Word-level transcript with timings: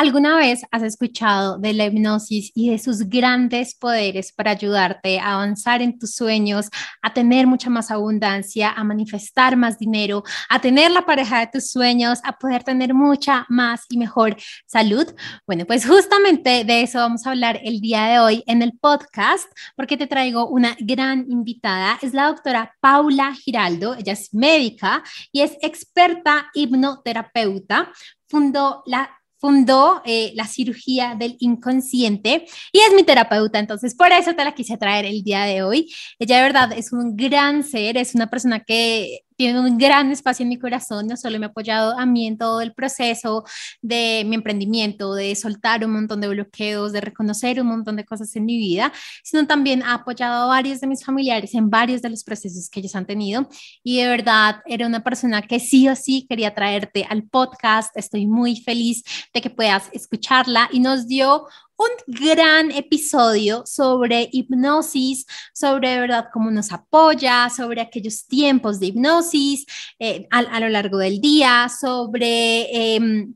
¿Alguna 0.00 0.34
vez 0.36 0.62
has 0.70 0.82
escuchado 0.82 1.58
de 1.58 1.74
la 1.74 1.84
hipnosis 1.84 2.52
y 2.54 2.70
de 2.70 2.78
sus 2.78 3.00
grandes 3.00 3.74
poderes 3.74 4.32
para 4.32 4.52
ayudarte 4.52 5.18
a 5.20 5.34
avanzar 5.34 5.82
en 5.82 5.98
tus 5.98 6.14
sueños, 6.14 6.70
a 7.02 7.12
tener 7.12 7.46
mucha 7.46 7.68
más 7.68 7.90
abundancia, 7.90 8.70
a 8.70 8.82
manifestar 8.82 9.58
más 9.58 9.78
dinero, 9.78 10.24
a 10.48 10.58
tener 10.58 10.90
la 10.90 11.04
pareja 11.04 11.40
de 11.40 11.48
tus 11.48 11.70
sueños, 11.70 12.20
a 12.24 12.38
poder 12.38 12.64
tener 12.64 12.94
mucha 12.94 13.44
más 13.50 13.82
y 13.90 13.98
mejor 13.98 14.38
salud? 14.64 15.06
Bueno, 15.46 15.66
pues 15.66 15.86
justamente 15.86 16.64
de 16.64 16.80
eso 16.80 16.98
vamos 16.98 17.26
a 17.26 17.32
hablar 17.32 17.60
el 17.62 17.82
día 17.82 18.06
de 18.06 18.20
hoy 18.20 18.42
en 18.46 18.62
el 18.62 18.72
podcast 18.80 19.52
porque 19.76 19.98
te 19.98 20.06
traigo 20.06 20.48
una 20.48 20.78
gran 20.80 21.26
invitada. 21.28 21.98
Es 22.00 22.14
la 22.14 22.28
doctora 22.28 22.74
Paula 22.80 23.34
Giraldo. 23.34 23.96
Ella 23.96 24.14
es 24.14 24.32
médica 24.32 25.02
y 25.30 25.42
es 25.42 25.58
experta 25.60 26.46
hipnoterapeuta 26.54 27.92
fundó 28.30 28.84
la 28.86 29.19
fundó 29.40 30.02
eh, 30.04 30.32
la 30.34 30.46
cirugía 30.46 31.16
del 31.18 31.36
inconsciente 31.40 32.46
y 32.72 32.78
es 32.78 32.94
mi 32.94 33.02
terapeuta, 33.02 33.58
entonces 33.58 33.94
por 33.94 34.12
eso 34.12 34.34
te 34.34 34.44
la 34.44 34.54
quise 34.54 34.76
traer 34.76 35.06
el 35.06 35.22
día 35.22 35.44
de 35.44 35.62
hoy. 35.62 35.92
Ella 36.18 36.36
de 36.36 36.42
verdad 36.42 36.72
es 36.76 36.92
un 36.92 37.16
gran 37.16 37.64
ser, 37.64 37.96
es 37.96 38.14
una 38.14 38.28
persona 38.28 38.60
que 38.60 39.24
tiene 39.40 39.58
un 39.58 39.78
gran 39.78 40.10
espacio 40.10 40.42
en 40.42 40.50
mi 40.50 40.58
corazón, 40.58 41.06
no 41.06 41.16
solo 41.16 41.38
me 41.38 41.46
ha 41.46 41.48
apoyado 41.48 41.98
a 41.98 42.04
mí 42.04 42.26
en 42.26 42.36
todo 42.36 42.60
el 42.60 42.74
proceso 42.74 43.42
de 43.80 44.22
mi 44.26 44.34
emprendimiento, 44.34 45.14
de 45.14 45.34
soltar 45.34 45.82
un 45.82 45.92
montón 45.92 46.20
de 46.20 46.28
bloqueos, 46.28 46.92
de 46.92 47.00
reconocer 47.00 47.58
un 47.58 47.68
montón 47.68 47.96
de 47.96 48.04
cosas 48.04 48.36
en 48.36 48.44
mi 48.44 48.58
vida, 48.58 48.92
sino 49.24 49.46
también 49.46 49.82
ha 49.82 49.94
apoyado 49.94 50.42
a 50.42 50.46
varios 50.46 50.82
de 50.82 50.88
mis 50.88 51.02
familiares 51.02 51.54
en 51.54 51.70
varios 51.70 52.02
de 52.02 52.10
los 52.10 52.22
procesos 52.22 52.68
que 52.68 52.80
ellos 52.80 52.94
han 52.94 53.06
tenido. 53.06 53.48
Y 53.82 54.02
de 54.02 54.08
verdad, 54.08 54.56
era 54.66 54.86
una 54.86 55.02
persona 55.02 55.40
que 55.40 55.58
sí 55.58 55.88
o 55.88 55.96
sí 55.96 56.26
quería 56.28 56.54
traerte 56.54 57.06
al 57.08 57.22
podcast. 57.22 57.96
Estoy 57.96 58.26
muy 58.26 58.56
feliz 58.56 59.02
de 59.32 59.40
que 59.40 59.48
puedas 59.48 59.88
escucharla 59.94 60.68
y 60.70 60.80
nos 60.80 61.06
dio 61.06 61.46
un 61.80 62.14
gran 62.14 62.70
episodio 62.72 63.64
sobre 63.64 64.28
hipnosis, 64.32 65.24
sobre 65.54 65.98
verdad 65.98 66.26
cómo 66.30 66.50
nos 66.50 66.72
apoya, 66.72 67.48
sobre 67.48 67.80
aquellos 67.80 68.26
tiempos 68.26 68.78
de 68.80 68.86
hipnosis 68.86 69.64
eh, 69.98 70.26
a, 70.30 70.60
lo 70.60 70.68
largo 70.68 70.98
del 70.98 71.20
día, 71.20 71.68
sobre... 71.68 72.94
Em, 72.94 73.34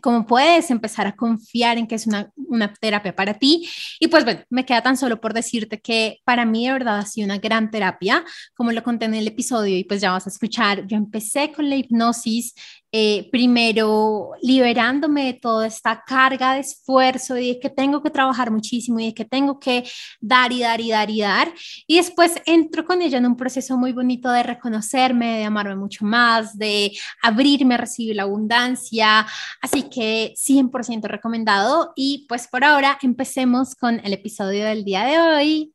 cómo 0.00 0.26
puedes 0.26 0.68
empezar 0.72 1.06
a 1.06 1.14
confiar 1.14 1.78
en 1.78 1.86
que 1.86 1.94
es 1.94 2.08
una, 2.08 2.32
una, 2.34 2.72
terapia 2.74 3.14
para 3.14 3.34
ti. 3.34 3.68
Y 4.00 4.08
pues 4.08 4.24
bueno, 4.24 4.40
me 4.50 4.66
queda 4.66 4.82
tan 4.82 4.96
solo 4.96 5.20
por 5.20 5.32
decirte 5.32 5.80
que 5.80 6.18
para 6.24 6.44
mí 6.44 6.66
de 6.66 6.72
verdad 6.72 6.98
ha 6.98 7.06
sido 7.06 7.26
una 7.26 7.38
gran 7.38 7.70
terapia, 7.70 8.24
como 8.54 8.72
lo 8.72 8.82
conté 8.82 9.04
en 9.04 9.14
el 9.14 9.28
episodio 9.28 9.78
y 9.78 9.84
pues 9.84 10.00
ya 10.00 10.10
vas 10.10 10.26
a 10.26 10.30
escuchar, 10.30 10.88
yo 10.88 10.96
empecé 10.96 11.52
con 11.52 11.70
la 11.70 11.76
hipnosis 11.76 12.54
eh, 12.94 13.30
primero 13.30 14.32
liberándome 14.42 15.24
de 15.24 15.32
toda 15.32 15.66
esta 15.66 16.04
carga 16.06 16.52
de 16.52 16.60
esfuerzo 16.60 17.38
y 17.38 17.54
de 17.54 17.60
que 17.60 17.70
tengo 17.70 18.02
que 18.02 18.10
trabajar 18.10 18.50
muchísimo 18.50 19.00
y 19.00 19.06
de 19.06 19.14
que 19.14 19.24
tengo 19.24 19.58
que 19.58 19.84
dar 20.20 20.52
y 20.52 20.60
dar 20.60 20.78
y 20.80 20.90
dar 20.90 21.10
y 21.10 21.22
dar. 21.22 21.52
Y 21.86 21.96
después 21.96 22.34
entro 22.44 22.84
con 22.84 23.00
ella 23.00 23.16
en 23.16 23.24
un 23.24 23.36
proceso 23.36 23.78
muy 23.78 23.92
bonito 23.92 24.30
de 24.30 24.42
reconocerme, 24.42 25.38
de 25.38 25.44
amarme 25.44 25.76
mucho 25.76 26.04
más, 26.04 26.58
de 26.58 26.92
abrirme 27.22 27.74
a 27.74 27.78
recibir 27.78 28.16
la 28.16 28.24
abundancia. 28.24 29.26
Así 29.62 29.84
que 29.84 30.34
100% 30.36 31.04
recomendado. 31.04 31.92
Y 31.96 32.26
pues 32.28 32.46
por 32.46 32.62
ahora 32.62 32.98
empecemos 33.00 33.74
con 33.74 34.00
el 34.04 34.12
episodio 34.12 34.66
del 34.66 34.84
día 34.84 35.04
de 35.04 35.18
hoy. 35.18 35.72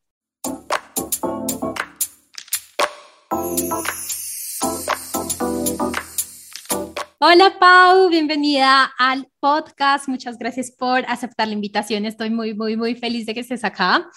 Hola 7.20 7.56
Pau, 7.58 8.08
bienvenida 8.10 8.92
al 8.96 9.26
podcast. 9.40 10.08
Muchas 10.08 10.38
gracias 10.38 10.70
por 10.70 11.00
aceptar 11.08 11.48
la 11.48 11.54
invitación. 11.54 12.04
Estoy 12.04 12.30
muy, 12.30 12.54
muy, 12.54 12.76
muy 12.76 12.94
feliz 12.94 13.26
de 13.26 13.34
que 13.34 13.40
estés 13.40 13.64
acá. 13.64 14.08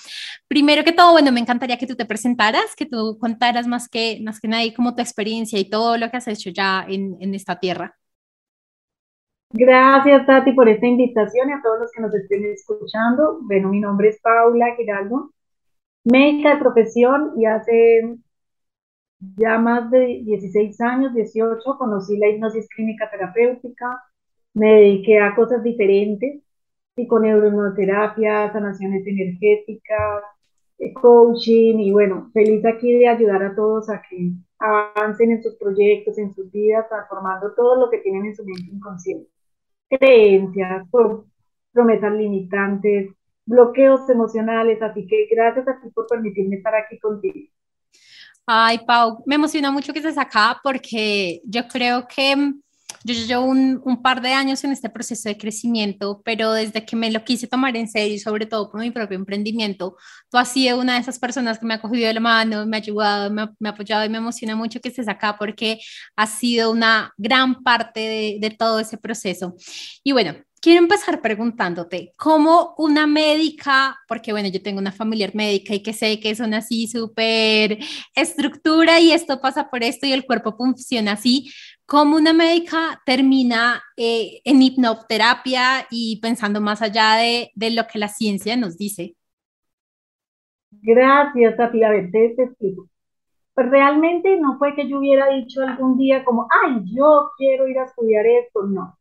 Primero 0.48 0.84
que 0.84 0.92
todo, 0.92 1.14
bueno, 1.14 1.32
me 1.32 1.40
encantaría 1.40 1.80
que 1.80 1.88
tú 1.88 1.96
te 1.96 2.06
presentaras, 2.06 2.76
que 2.76 2.86
tú 2.86 3.18
contaras 3.20 3.66
más 3.66 3.90
que, 3.90 4.20
más 4.24 4.40
que 4.40 4.48
nadie 4.48 4.76
como 4.76 4.94
tu 4.94 5.02
experiencia 5.02 5.58
y 5.58 5.68
todo 5.68 5.98
lo 5.98 6.12
que 6.12 6.18
has 6.18 6.28
hecho 6.28 6.52
ya 6.52 6.86
en, 6.88 7.18
en 7.20 7.34
esta 7.34 7.60
tierra. 7.60 7.98
Gracias, 9.50 10.28
Tati, 10.28 10.52
por 10.52 10.70
esta 10.70 10.86
invitación 10.86 11.50
y 11.50 11.54
a 11.54 11.62
todos 11.64 11.80
los 11.80 11.92
que 11.92 12.04
nos 12.04 12.14
estén 12.14 12.46
escuchando. 12.46 13.40
Bueno, 13.42 13.70
mi 13.70 13.80
nombre 13.80 14.10
es 14.10 14.22
Paula 14.22 14.76
Giraldo, 14.78 15.32
médica 16.04 16.52
de 16.52 16.58
profesión 16.58 17.32
y 17.36 17.46
hace 17.46 18.16
ya 19.38 19.58
más 19.60 19.90
de 19.92 20.22
16 20.24 20.82
años, 20.82 21.14
18, 21.14 21.78
conocí 21.78 22.18
la 22.18 22.30
hipnosis 22.30 22.68
clínica 22.70 23.10
terapéutica, 23.10 24.02
me 24.54 24.74
dediqué 24.74 25.20
a 25.20 25.36
cosas 25.36 25.64
diferentes, 25.64 26.42
psiconeuroterapia, 26.96 28.52
sanaciones 28.52 29.06
energéticas, 29.08 30.24
eh, 30.80 30.94
coaching 30.94 31.80
y 31.80 31.92
bueno, 31.92 32.32
feliz 32.34 32.66
aquí 32.66 32.94
de 32.94 33.08
ayudar 33.08 33.44
a 33.44 33.56
todos 33.56 33.90
a 33.90 34.02
que 34.02 34.32
avancen 34.60 35.32
en 35.32 35.44
sus 35.44 35.56
proyectos, 35.56 36.18
en 36.18 36.34
sus 36.34 36.52
vidas, 36.52 36.90
transformando 36.90 37.54
todo 37.54 37.80
lo 37.80 37.90
que 37.90 38.00
tienen 38.00 38.26
en 38.26 38.36
su 38.36 38.44
mente 38.46 38.72
inconsciente. 38.72 39.30
Creencias, 39.90 40.88
promesas 41.72 42.14
limitantes, 42.14 43.12
bloqueos 43.46 44.10
emocionales, 44.10 44.82
así 44.82 45.06
que 45.08 45.28
gracias 45.32 45.68
a 45.68 45.82
ti 45.82 45.90
por 45.92 46.08
permitirme 46.08 46.58
estar 46.58 46.76
aquí 46.76 47.00
contigo. 47.00 47.50
Ay, 48.54 48.80
Pau, 48.86 49.24
me 49.26 49.36
emociona 49.36 49.72
mucho 49.72 49.94
que 49.94 50.00
estés 50.00 50.18
acá 50.18 50.60
porque 50.62 51.40
yo 51.46 51.66
creo 51.70 52.06
que 52.06 52.36
mm, 52.36 52.62
yo 53.06 53.14
llevo 53.14 53.46
un, 53.46 53.80
un, 53.86 54.02
par 54.02 54.22
de 54.22 54.34
años 54.34 54.62
en 54.66 54.74
este 54.74 54.90
proceso 54.90 55.30
de 55.30 55.38
crecimiento, 55.38 56.22
pero 56.26 56.52
desde 56.52 56.86
que 56.86 56.98
me 56.98 57.10
lo 57.12 57.24
quise 57.24 57.48
tomar 57.48 57.78
en 57.78 57.88
serio, 57.88 58.20
sobre 58.20 58.46
todo 58.46 58.70
por 58.70 58.82
mi 58.82 58.92
propio 58.92 59.16
emprendimiento, 59.18 59.96
tú 60.30 60.38
has 60.38 60.50
sido 60.50 60.82
una 60.82 60.96
de 60.96 61.00
esas 61.00 61.18
personas 61.18 61.60
que 61.60 61.66
me 61.66 61.76
ha 61.76 61.82
cogido 61.82 62.08
de 62.08 62.14
la 62.14 62.20
mano, 62.20 62.66
me 62.66 62.76
ha 62.76 62.82
ayudado, 62.82 63.32
me 63.32 63.44
ha, 63.44 63.52
me 63.58 63.70
ha 63.70 63.72
apoyado 63.72 64.04
y 64.06 64.10
me 64.10 64.18
emociona 64.18 64.54
mucho 64.58 64.82
que 64.82 64.90
estés 64.90 65.08
acá 65.08 65.38
porque 65.40 65.80
has 66.18 66.32
sido 66.32 66.72
una 66.72 67.14
gran 67.18 67.64
parte 67.64 68.02
de, 68.02 68.38
de 68.42 68.50
todo 68.50 68.82
ese 68.82 68.98
proceso. 68.98 69.56
Y 70.04 70.12
bueno, 70.12 70.36
quiero 70.62 70.80
empezar 70.80 71.22
preguntándote, 71.22 72.14
¿cómo 72.16 72.76
una 72.78 73.08
médica, 73.08 73.98
porque 74.08 74.32
bueno, 74.32 74.48
yo 74.50 74.62
tengo 74.62 74.80
una 74.80 74.92
familiar 74.92 75.32
médica 75.34 75.74
y 75.74 75.82
que 75.82 75.92
sé 75.92 76.20
que 76.20 76.36
son 76.36 76.54
así 76.54 76.88
súper 76.88 77.80
estructura 78.16 79.00
y 79.00 79.12
esto 79.12 79.42
pasa 79.42 79.70
por 79.70 79.84
esto 79.84 80.06
y 80.06 80.14
el 80.14 80.26
cuerpo 80.26 80.56
funciona 80.56 81.14
así, 81.14 81.52
¿cómo 81.86 82.16
una 82.16 82.32
médica 82.32 83.02
termina 83.06 83.82
eh, 83.98 84.42
en 84.46 84.62
hipnoterapia 84.62 85.88
y 85.90 86.22
pensando 86.22 86.62
más 86.62 86.82
allá 86.82 87.16
de, 87.16 87.52
de, 87.56 87.72
lo 87.72 87.88
que 87.88 88.00
la 88.00 88.08
ciencia 88.08 88.56
nos 88.56 88.78
dice? 88.78 89.16
Gracias, 90.70 91.58
Tati. 91.58 91.84
A 91.84 91.90
ver, 91.90 92.12
te, 92.12 92.34
explico. 92.38 92.88
Pues 93.54 93.70
realmente 93.70 94.40
no 94.40 94.58
fue 94.58 94.76
que 94.76 94.88
yo 94.88 95.00
hubiera 95.00 95.28
dicho 95.30 95.62
algún 95.62 95.98
día 95.98 96.24
como, 96.24 96.48
ay, 96.64 96.82
yo 96.86 97.32
quiero 97.38 97.68
ir 97.68 97.80
a 97.80 97.86
estudiar 97.86 98.26
esto, 98.26 98.64
no 98.64 98.98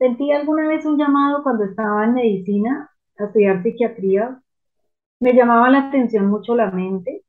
Sentí 0.00 0.32
alguna 0.32 0.66
vez 0.66 0.86
un 0.86 0.96
llamado 0.98 1.42
cuando 1.42 1.64
estaba 1.64 2.04
en 2.06 2.14
medicina 2.14 2.90
a 3.18 3.24
estudiar 3.26 3.62
psiquiatría. 3.62 4.42
Me 5.20 5.34
llamaba 5.34 5.70
la 5.70 5.88
atención 5.88 6.26
mucho 6.28 6.56
la 6.56 6.70
mente, 6.70 7.24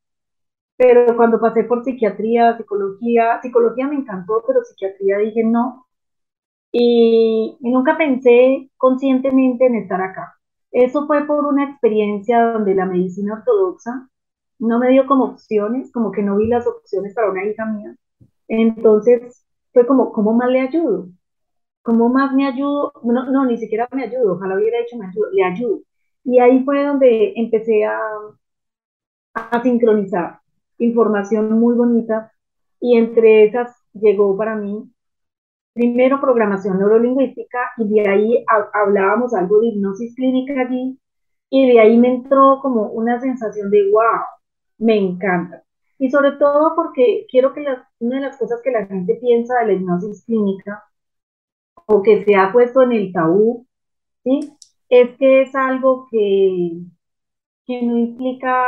pero 0.78 1.16
cuando 1.18 1.40
pasé 1.42 1.66
por 1.66 1.84
psiquiatría, 1.84 2.58
psicología, 2.58 3.42
psicología 3.42 3.88
me 3.88 3.98
encantó, 3.98 4.44
pero 4.48 4.64
psiquiatría 4.64 5.18
dije 5.20 5.44
no. 5.44 5.88
Y, 6.72 7.58
nunca 7.62 7.98
pensé 7.98 8.72
conscientemente 8.78 9.66
en 9.66 9.76
estar 9.76 10.02
acá. 10.02 10.36
Eso 10.72 11.08
fue 11.08 11.26
por 11.28 11.46
una 11.46 11.66
experiencia 11.72 12.54
donde 12.54 12.76
la 12.76 12.86
medicina 12.86 13.34
ortodoxa 13.36 14.10
no 14.60 14.80
me 14.80 14.92
dio 14.92 15.08
como 15.08 15.26
opciones, 15.26 15.92
como 15.92 16.12
que 16.12 16.24
no 16.24 16.38
vi 16.38 16.48
las 16.48 16.68
opciones 16.68 17.14
para 17.16 17.32
una 17.32 17.46
hija 17.46 17.66
mía. 17.66 17.96
Entonces 18.48 19.46
fue 19.74 19.86
como, 19.88 20.14
¿cómo 20.14 20.34
más 20.34 20.50
le 20.50 20.62
ayudo? 20.62 21.10
¿Cómo 21.84 22.10
más 22.10 22.34
me 22.34 22.48
ayudo? 22.48 22.94
No, 23.04 23.32
no, 23.32 23.46
ni 23.46 23.58
siquiera 23.58 23.88
me 23.92 24.04
ayudo, 24.04 24.34
ojalá 24.34 24.56
hubiera 24.56 24.80
hecho 24.80 24.98
me 24.98 25.08
ayudo, 25.08 25.30
le 25.32 25.44
ayudo. 25.44 25.82
Y 26.24 26.40
ahí 26.40 26.64
fue 26.64 26.84
donde 26.86 27.34
empecé 27.36 27.86
a, 27.86 28.00
a 29.34 29.62
sincronizar 29.62 30.40
información 30.78 31.52
muy 31.60 31.76
bonita 31.76 32.32
y 32.80 32.98
entre 32.98 33.46
esas 33.46 33.76
llegó 33.94 34.36
para 34.38 34.56
mí 34.56 34.90
primero 35.74 36.20
programación 36.20 36.80
neurolingüística 36.80 37.60
y 37.78 37.88
de 37.90 38.10
ahí 38.10 38.46
hablábamos 38.74 39.34
algo 39.34 39.60
de 39.62 39.68
hipnosis 39.68 40.16
clínica 40.16 40.62
allí 40.62 41.00
y 41.50 41.72
de 41.72 41.80
ahí 41.80 41.98
me 41.98 42.10
entró 42.16 42.60
como 42.62 42.88
una 42.92 43.20
sensación 43.22 43.70
de 43.70 43.92
wow, 43.92 44.22
me 44.80 44.98
encanta. 44.98 45.64
Y 46.00 46.10
sobre 46.10 46.34
todo 46.34 46.76
porque 46.76 47.28
quiero 47.30 47.54
que 47.54 47.66
una 48.00 48.16
de 48.18 48.22
las 48.22 48.38
cosas 48.38 48.62
que 48.64 48.72
la 48.72 48.86
gente 48.86 49.16
piensa 49.22 49.60
de 49.60 49.68
la 49.68 49.74
hipnosis 49.74 50.26
clínica 50.26 50.84
o 51.92 52.02
que 52.04 52.24
se 52.24 52.36
ha 52.36 52.52
puesto 52.52 52.82
en 52.84 52.94
el 52.94 53.12
tabú, 53.14 53.68
¿sí? 54.24 54.40
Es 54.90 55.18
que 55.18 55.44
es 55.44 55.56
algo 55.56 56.08
que, 56.10 56.72
que 57.66 57.82
no 57.84 57.98
implica, 57.98 58.66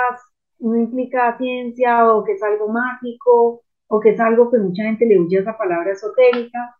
no 0.59 0.77
implica 0.77 1.37
ciencia 1.37 2.11
o 2.13 2.23
que 2.23 2.33
es 2.33 2.43
algo 2.43 2.69
mágico 2.69 3.63
o 3.87 3.99
que 3.99 4.11
es 4.11 4.19
algo 4.19 4.51
que 4.51 4.59
mucha 4.59 4.83
gente 4.83 5.05
le 5.05 5.19
huye 5.19 5.37
a 5.37 5.41
esa 5.41 5.57
palabra 5.57 5.91
esotérica. 5.91 6.75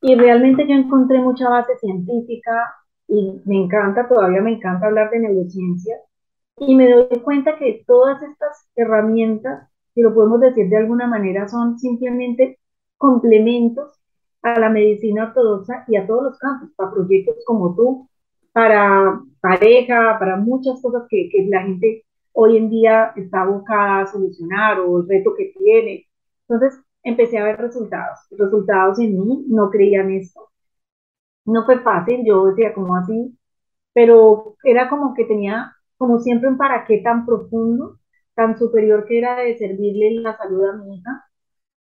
Y 0.00 0.14
realmente 0.16 0.66
yo 0.68 0.74
encontré 0.74 1.18
mucha 1.20 1.48
base 1.48 1.76
científica 1.78 2.74
y 3.08 3.40
me 3.44 3.56
encanta, 3.64 4.08
todavía 4.08 4.40
me 4.42 4.52
encanta 4.52 4.86
hablar 4.86 5.10
de 5.10 5.20
neurociencia, 5.20 5.96
y 6.58 6.74
me 6.74 6.90
doy 6.90 7.20
cuenta 7.22 7.56
que 7.56 7.84
todas 7.86 8.22
estas 8.22 8.68
herramientas, 8.74 9.68
si 9.94 10.00
lo 10.02 10.14
podemos 10.14 10.40
decir 10.40 10.68
de 10.68 10.78
alguna 10.78 11.06
manera, 11.06 11.48
son 11.48 11.78
simplemente 11.78 12.58
complementos 12.98 13.95
a 14.54 14.60
la 14.60 14.70
medicina 14.70 15.24
ortodoxa 15.24 15.84
y 15.88 15.96
a 15.96 16.06
todos 16.06 16.24
los 16.24 16.38
campos, 16.38 16.70
para 16.76 16.92
proyectos 16.92 17.36
como 17.46 17.74
tú, 17.74 18.08
para 18.52 19.20
pareja, 19.40 20.16
para 20.18 20.36
muchas 20.36 20.80
cosas 20.82 21.04
que, 21.08 21.28
que 21.30 21.46
la 21.48 21.62
gente 21.62 22.04
hoy 22.32 22.56
en 22.58 22.70
día 22.70 23.12
está 23.16 23.42
abocada 23.42 24.02
a 24.02 24.06
solucionar 24.06 24.80
o 24.80 25.00
el 25.00 25.08
reto 25.08 25.34
que 25.36 25.52
tiene. 25.58 26.06
Entonces 26.48 26.80
empecé 27.02 27.38
a 27.38 27.44
ver 27.44 27.58
resultados, 27.58 28.18
resultados 28.30 28.98
en 29.00 29.18
mí, 29.18 29.44
no 29.48 29.70
creía 29.70 30.02
en 30.02 30.12
esto. 30.12 30.48
No 31.46 31.64
fue 31.64 31.80
fácil, 31.80 32.24
yo 32.26 32.46
decía 32.46 32.74
como 32.74 32.96
así, 32.96 33.38
pero 33.94 34.56
era 34.64 34.88
como 34.90 35.14
que 35.14 35.24
tenía, 35.24 35.72
como 35.96 36.18
siempre, 36.20 36.48
un 36.48 36.58
para 36.58 36.84
qué 36.84 36.98
tan 36.98 37.24
profundo, 37.26 37.98
tan 38.34 38.58
superior 38.58 39.06
que 39.06 39.18
era 39.18 39.36
de 39.42 39.56
servirle 39.58 40.20
la 40.20 40.36
salud 40.36 40.64
a 40.66 40.76
mi 40.76 40.96
hija, 40.96 41.24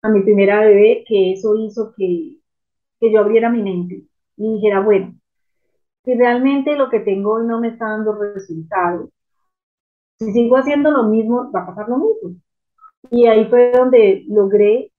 a 0.02 0.08
mi 0.10 0.22
primera 0.22 0.60
bebé, 0.60 1.04
que 1.08 1.32
eso 1.32 1.56
hizo 1.56 1.94
que, 1.96 2.35
que 3.00 3.12
yo 3.12 3.20
abriera 3.20 3.50
mi 3.50 3.62
mente 3.62 4.02
y 4.36 4.54
dijera, 4.54 4.80
bueno, 4.80 5.14
si 6.04 6.14
realmente 6.14 6.76
lo 6.76 6.90
que 6.90 7.00
tengo 7.00 7.34
hoy 7.34 7.46
no 7.46 7.60
me 7.60 7.68
está 7.68 7.86
dando 7.90 8.12
resultados, 8.14 9.10
si 10.18 10.32
sigo 10.32 10.56
haciendo 10.56 10.90
lo 10.90 11.04
mismo, 11.04 11.50
va 11.52 11.62
a 11.62 11.66
pasar 11.66 11.88
lo 11.88 11.98
mismo. 11.98 12.40
Y 13.10 13.26
ahí 13.26 13.46
fue 13.46 13.72
donde 13.72 14.24
logré 14.28 14.92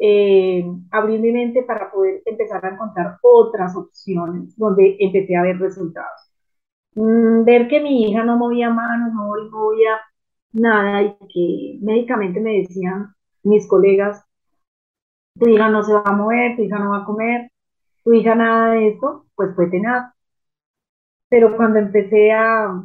eh, 0.00 0.64
abrir 0.90 1.20
mi 1.20 1.32
mente 1.32 1.62
para 1.62 1.90
poder 1.90 2.22
empezar 2.26 2.64
a 2.64 2.70
encontrar 2.70 3.18
otras 3.22 3.74
opciones, 3.76 4.56
donde 4.56 4.96
empecé 5.00 5.36
a 5.36 5.42
ver 5.42 5.58
resultados. 5.58 6.30
Mm, 6.94 7.44
ver 7.44 7.68
que 7.68 7.80
mi 7.80 8.04
hija 8.04 8.24
no 8.24 8.36
movía 8.38 8.70
manos, 8.70 9.12
no 9.14 9.28
movía 9.50 10.00
nada 10.52 11.02
y 11.02 11.16
que 11.32 11.78
médicamente 11.84 12.40
me 12.40 12.58
decían 12.58 13.14
mis 13.42 13.68
colegas, 13.68 14.25
tu 15.38 15.48
hija 15.48 15.68
no 15.70 15.82
se 15.82 15.92
va 15.94 16.02
a 16.04 16.12
mover, 16.12 16.56
tu 16.56 16.62
hija 16.62 16.78
no 16.78 16.90
va 16.90 16.98
a 16.98 17.04
comer, 17.04 17.50
tu 18.04 18.12
hija 18.14 18.34
nada 18.34 18.72
de 18.72 18.88
esto, 18.88 19.26
pues 19.36 19.54
fue 19.56 19.68
tenaz. 19.70 20.12
Pero 21.28 21.56
cuando 21.56 21.78
empecé 21.78 22.32
a, 22.32 22.82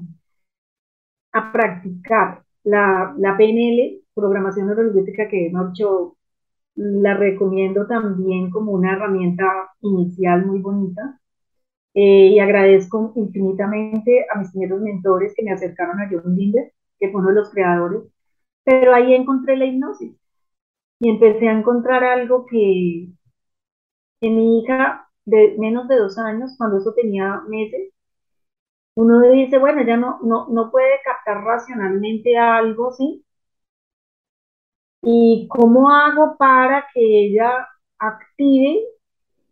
a 1.33 1.51
practicar 1.51 2.44
la, 2.63 3.13
la 3.18 3.38
PNL, 3.38 4.01
programación 4.13 4.68
neurolingüística, 4.68 5.27
que 5.30 5.48
hecho 5.48 6.18
la 6.75 7.15
recomiendo 7.15 7.88
también 7.88 8.50
como 8.51 8.74
una 8.74 8.94
herramienta 8.94 9.45
inicial 9.81 10.45
muy 10.45 10.59
bonita. 10.62 11.19
Eh, 11.94 12.27
y 12.30 12.39
agradezco 12.39 13.13
infinitamente 13.18 14.25
a 14.33 14.39
mis 14.39 14.51
primeros 14.51 14.81
mentores 14.81 15.33
que 15.36 15.44
me 15.44 15.51
acercaron 15.54 16.00
a 16.01 16.09
John 16.12 16.36
Linder, 16.36 16.74
que 17.00 17.09
fue 17.12 17.21
uno 17.21 17.30
de 17.31 17.36
los 17.36 17.51
creadores, 17.51 18.04
pero 18.65 18.94
ahí 18.95 19.13
encontré 19.15 19.57
la 19.57 19.65
hipnosis 19.65 20.15
y 21.01 21.09
empecé 21.09 21.48
a 21.50 21.57
encontrar 21.57 22.03
algo 22.03 22.45
que 22.45 23.07
mi 24.21 24.59
hija 24.59 25.07
de 25.25 25.56
menos 25.57 25.88
de 25.88 25.98
dos 25.98 26.18
años, 26.19 26.53
cuando 26.57 26.77
eso 26.77 26.94
tenía 26.94 27.42
meses, 27.48 27.92
uno 28.95 29.21
dice, 29.21 29.57
bueno, 29.57 29.83
ya 29.86 29.98
no, 29.98 30.19
no, 30.24 30.48
no 30.50 30.71
puede 30.71 31.01
captar 31.03 31.44
racionalmente 31.44 32.38
algo, 32.38 32.92
¿sí? 32.92 33.25
¿Y 35.03 35.48
cómo 35.50 35.89
hago 35.89 36.38
para 36.38 36.86
que 36.94 37.01
ella 37.01 37.68
active 38.00 38.81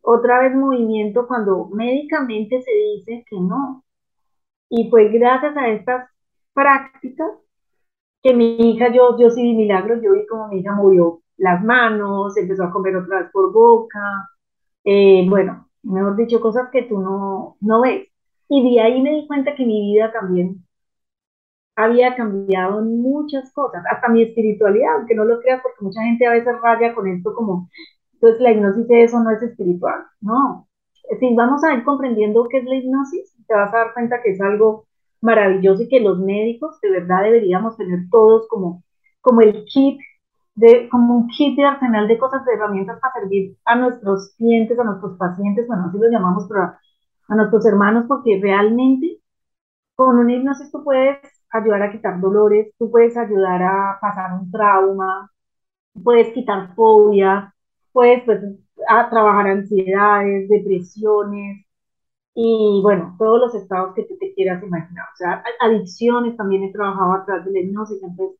otra 0.01 0.41
vez 0.41 0.55
movimiento 0.55 1.27
cuando 1.27 1.67
médicamente 1.69 2.61
se 2.61 2.71
dice 2.71 3.25
que 3.29 3.37
no? 3.39 3.83
Y 4.69 4.89
fue 4.89 5.09
gracias 5.09 5.57
a 5.57 5.69
estas 5.69 6.09
prácticas 6.53 7.31
que 8.23 8.33
mi 8.35 8.55
hija, 8.71 8.93
yo, 8.93 9.17
yo 9.19 9.29
sí 9.31 9.43
vi 9.43 9.55
milagros, 9.55 10.01
yo 10.03 10.13
vi 10.13 10.25
como 10.27 10.49
mi 10.49 10.59
hija 10.59 10.73
movió 10.75 11.21
las 11.39 11.63
manos, 11.63 12.37
empezó 12.37 12.65
a 12.65 12.71
comer 12.71 12.95
otra 12.97 13.21
vez 13.21 13.31
por 13.31 13.51
boca, 13.53 14.29
eh, 14.83 15.25
bueno, 15.29 15.69
mejor 15.83 16.15
dicho, 16.15 16.41
cosas 16.41 16.69
que 16.71 16.83
tú 16.83 16.99
no, 16.99 17.57
no 17.61 17.81
ves. 17.81 18.07
Y 18.49 18.75
de 18.75 18.81
ahí 18.81 19.01
me 19.01 19.11
di 19.11 19.27
cuenta 19.27 19.55
que 19.55 19.65
mi 19.65 19.93
vida 19.93 20.11
también 20.11 20.65
había 21.75 22.15
cambiado 22.15 22.81
muchas 22.81 23.51
cosas, 23.53 23.83
hasta 23.89 24.09
mi 24.09 24.23
espiritualidad, 24.23 24.95
aunque 24.97 25.15
no 25.15 25.23
lo 25.25 25.39
creas, 25.39 25.61
porque 25.61 25.85
mucha 25.85 26.01
gente 26.03 26.25
a 26.27 26.31
veces 26.31 26.59
raya 26.61 26.93
con 26.93 27.07
esto 27.07 27.33
como, 27.33 27.69
entonces 28.13 28.41
la 28.41 28.51
hipnosis 28.51 28.87
de 28.87 29.03
eso 29.03 29.19
no 29.23 29.31
es 29.31 29.41
espiritual, 29.41 30.03
no. 30.21 30.67
Si 31.19 31.35
vamos 31.35 31.63
a 31.63 31.73
ir 31.73 31.83
comprendiendo 31.83 32.47
qué 32.49 32.59
es 32.59 32.65
la 32.65 32.75
hipnosis, 32.75 33.33
te 33.47 33.53
vas 33.55 33.73
a 33.73 33.77
dar 33.77 33.93
cuenta 33.93 34.21
que 34.21 34.31
es 34.31 34.41
algo 34.41 34.87
maravilloso 35.21 35.83
y 35.83 35.89
que 35.89 35.99
los 36.01 36.19
médicos 36.19 36.79
de 36.81 36.91
verdad 36.91 37.23
deberíamos 37.23 37.77
tener 37.77 38.01
todos 38.11 38.47
como, 38.49 38.83
como 39.21 39.41
el 39.41 39.65
kit 39.65 39.99
de, 40.55 40.89
como 40.89 41.15
un 41.17 41.27
kit 41.29 41.55
de 41.57 41.65
arsenal 41.65 42.07
de 42.07 42.17
cosas, 42.17 42.45
de 42.45 42.53
herramientas 42.53 42.99
para 42.99 43.13
servir 43.15 43.57
a 43.65 43.75
nuestros 43.75 44.33
clientes, 44.37 44.77
a 44.79 44.83
nuestros 44.83 45.17
pacientes, 45.17 45.67
bueno, 45.67 45.85
así 45.87 45.97
lo 45.97 46.09
llamamos, 46.09 46.45
pero 46.49 46.63
a, 46.63 46.79
a 47.29 47.35
nuestros 47.35 47.65
hermanos, 47.65 48.05
porque 48.07 48.39
realmente 48.41 49.21
con 49.95 50.17
una 50.17 50.33
hipnosis 50.33 50.71
tú 50.71 50.83
puedes 50.83 51.19
ayudar 51.51 51.83
a 51.83 51.91
quitar 51.91 52.19
dolores, 52.21 52.73
tú 52.77 52.91
puedes 52.91 53.17
ayudar 53.17 53.61
a 53.63 53.99
pasar 54.01 54.33
un 54.39 54.51
trauma, 54.51 55.31
puedes 56.03 56.33
quitar 56.33 56.75
fobia, 56.75 57.53
puedes 57.91 58.23
pues, 58.25 58.41
a 58.89 59.09
trabajar 59.09 59.47
ansiedades, 59.47 60.49
depresiones 60.49 61.65
y 62.35 62.81
bueno, 62.83 63.15
todos 63.19 63.39
los 63.41 63.55
estados 63.55 63.95
que 63.95 64.03
tú 64.05 64.17
te 64.19 64.33
quieras 64.35 64.63
imaginar. 64.63 65.05
O 65.13 65.17
sea, 65.17 65.43
adicciones 65.61 66.37
también 66.37 66.63
he 66.65 66.71
trabajado 66.73 67.13
atrás 67.13 67.45
de 67.45 67.51
la 67.53 67.59
hipnosis, 67.61 68.01
entonces, 68.03 68.38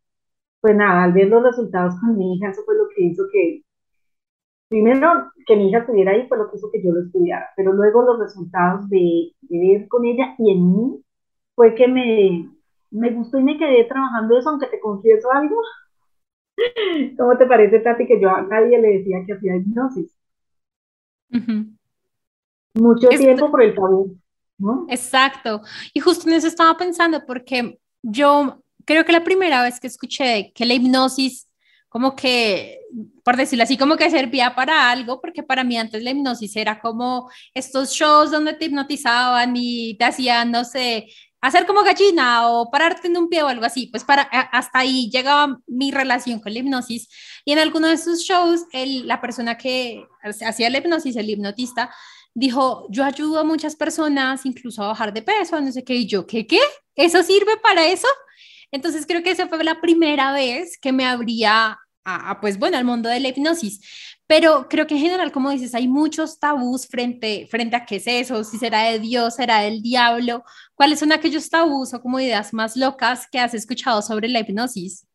pues 0.61 0.75
nada, 0.75 1.03
al 1.03 1.13
ver 1.13 1.27
los 1.29 1.43
resultados 1.43 1.95
con 1.99 2.17
mi 2.17 2.35
hija, 2.35 2.49
eso 2.49 2.63
fue 2.65 2.75
lo 2.75 2.87
que 2.95 3.03
hizo 3.03 3.23
que, 3.31 3.63
primero, 4.67 5.31
que 5.45 5.55
mi 5.55 5.69
hija 5.69 5.79
estuviera 5.79 6.11
ahí 6.11 6.27
fue 6.27 6.37
lo 6.37 6.49
que 6.49 6.57
hizo 6.57 6.71
que 6.71 6.83
yo 6.83 6.91
lo 6.91 7.01
estudiara, 7.01 7.49
pero 7.55 7.73
luego 7.73 8.03
los 8.03 8.19
resultados 8.19 8.89
de, 8.89 9.33
de 9.41 9.59
ver 9.59 9.87
con 9.87 10.05
ella 10.05 10.35
y 10.37 10.51
en 10.51 10.71
mí 10.71 11.03
fue 11.55 11.75
que 11.75 11.87
me, 11.87 12.49
me 12.91 13.11
gustó 13.11 13.37
y 13.39 13.43
me 13.43 13.57
quedé 13.57 13.85
trabajando 13.85 14.37
eso, 14.37 14.49
aunque 14.49 14.67
te 14.67 14.79
confieso 14.79 15.31
algo. 15.31 15.55
¿Cómo 17.17 17.37
te 17.37 17.45
parece, 17.45 17.79
Tati, 17.79 18.07
que 18.07 18.19
yo 18.19 18.29
a 18.29 18.41
nadie 18.41 18.79
le 18.79 18.99
decía 18.99 19.23
que 19.25 19.33
hacía 19.33 19.55
hipnosis? 19.55 20.15
Mucho 22.73 23.09
tiempo 23.09 23.51
por 23.51 23.61
el 23.61 23.75
tabú, 23.75 24.17
¿no? 24.57 24.85
Exacto. 24.89 25.61
Y 25.93 25.99
justo 25.99 26.27
en 26.27 26.35
eso 26.35 26.47
estaba 26.47 26.75
pensando, 26.77 27.25
porque 27.25 27.79
yo 28.01 28.61
creo 28.85 29.05
que 29.05 29.11
la 29.11 29.23
primera 29.23 29.63
vez 29.63 29.79
que 29.79 29.87
escuché 29.87 30.51
que 30.53 30.65
la 30.65 30.73
hipnosis, 30.73 31.47
como 31.89 32.15
que, 32.15 32.79
por 33.23 33.35
decirlo 33.35 33.63
así, 33.63 33.77
como 33.77 33.97
que 33.97 34.09
servía 34.09 34.55
para 34.55 34.91
algo, 34.91 35.19
porque 35.21 35.43
para 35.43 35.63
mí 35.63 35.77
antes 35.77 36.03
la 36.03 36.11
hipnosis 36.11 36.55
era 36.55 36.79
como 36.79 37.29
estos 37.53 37.91
shows 37.91 38.31
donde 38.31 38.53
te 38.53 38.65
hipnotizaban 38.65 39.53
y 39.55 39.95
te 39.97 40.05
hacían, 40.05 40.51
no 40.51 40.63
sé, 40.63 41.07
hacer 41.41 41.65
como 41.65 41.83
gallina 41.83 42.49
o 42.49 42.69
pararte 42.69 43.07
en 43.07 43.17
un 43.17 43.29
pie 43.29 43.43
o 43.43 43.47
algo 43.47 43.65
así, 43.65 43.87
pues 43.87 44.03
para, 44.03 44.23
hasta 44.23 44.79
ahí 44.79 45.09
llegaba 45.09 45.59
mi 45.67 45.91
relación 45.91 46.39
con 46.39 46.53
la 46.53 46.59
hipnosis 46.59 47.09
y 47.45 47.53
en 47.53 47.59
alguno 47.59 47.87
de 47.87 47.97
sus 47.97 48.21
shows 48.23 48.65
el, 48.73 49.07
la 49.07 49.21
persona 49.21 49.57
que 49.57 50.05
hacía 50.45 50.69
la 50.69 50.79
hipnosis, 50.79 51.15
el 51.15 51.29
hipnotista, 51.29 51.89
dijo, 52.33 52.87
yo 52.89 53.03
ayudo 53.03 53.39
a 53.39 53.43
muchas 53.43 53.75
personas 53.75 54.45
incluso 54.45 54.83
a 54.83 54.87
bajar 54.87 55.13
de 55.13 55.21
peso, 55.21 55.59
no 55.59 55.71
sé 55.71 55.83
qué, 55.83 55.95
y 55.95 56.07
yo, 56.07 56.27
¿qué, 56.27 56.45
qué? 56.45 56.59
¿Eso 56.95 57.23
sirve 57.23 57.57
para 57.57 57.87
eso? 57.87 58.07
Entonces 58.71 59.05
creo 59.07 59.23
que 59.23 59.31
esa 59.31 59.47
fue 59.47 59.63
la 59.63 59.81
primera 59.81 60.31
vez 60.33 60.77
que 60.79 60.91
me 60.91 61.05
abría 61.05 61.77
a, 62.05 62.39
pues 62.41 62.57
bueno, 62.57 62.77
al 62.77 62.85
mundo 62.85 63.09
de 63.09 63.19
la 63.19 63.29
hipnosis. 63.29 63.81
Pero 64.27 64.67
creo 64.69 64.85
que 64.85 64.93
en 64.95 65.01
general, 65.01 65.31
como 65.31 65.49
dices, 65.49 65.73
hay 65.73 65.87
muchos 65.87 66.39
tabús 66.39 66.87
frente, 66.87 67.47
frente 67.49 67.75
a 67.75 67.85
qué 67.85 67.95
es 67.95 68.07
eso, 68.07 68.43
si 68.43 68.57
será 68.57 68.83
de 68.83 68.99
Dios, 68.99 69.35
será 69.35 69.59
del 69.61 69.81
diablo. 69.81 70.43
¿Cuáles 70.75 70.99
son 70.99 71.11
aquellos 71.11 71.49
tabús 71.49 71.93
o 71.93 72.01
como 72.01 72.19
ideas 72.19 72.53
más 72.53 72.77
locas 72.77 73.27
que 73.31 73.39
has 73.39 73.53
escuchado 73.53 74.01
sobre 74.01 74.27
la 74.27 74.41
hipnosis? 74.41 75.07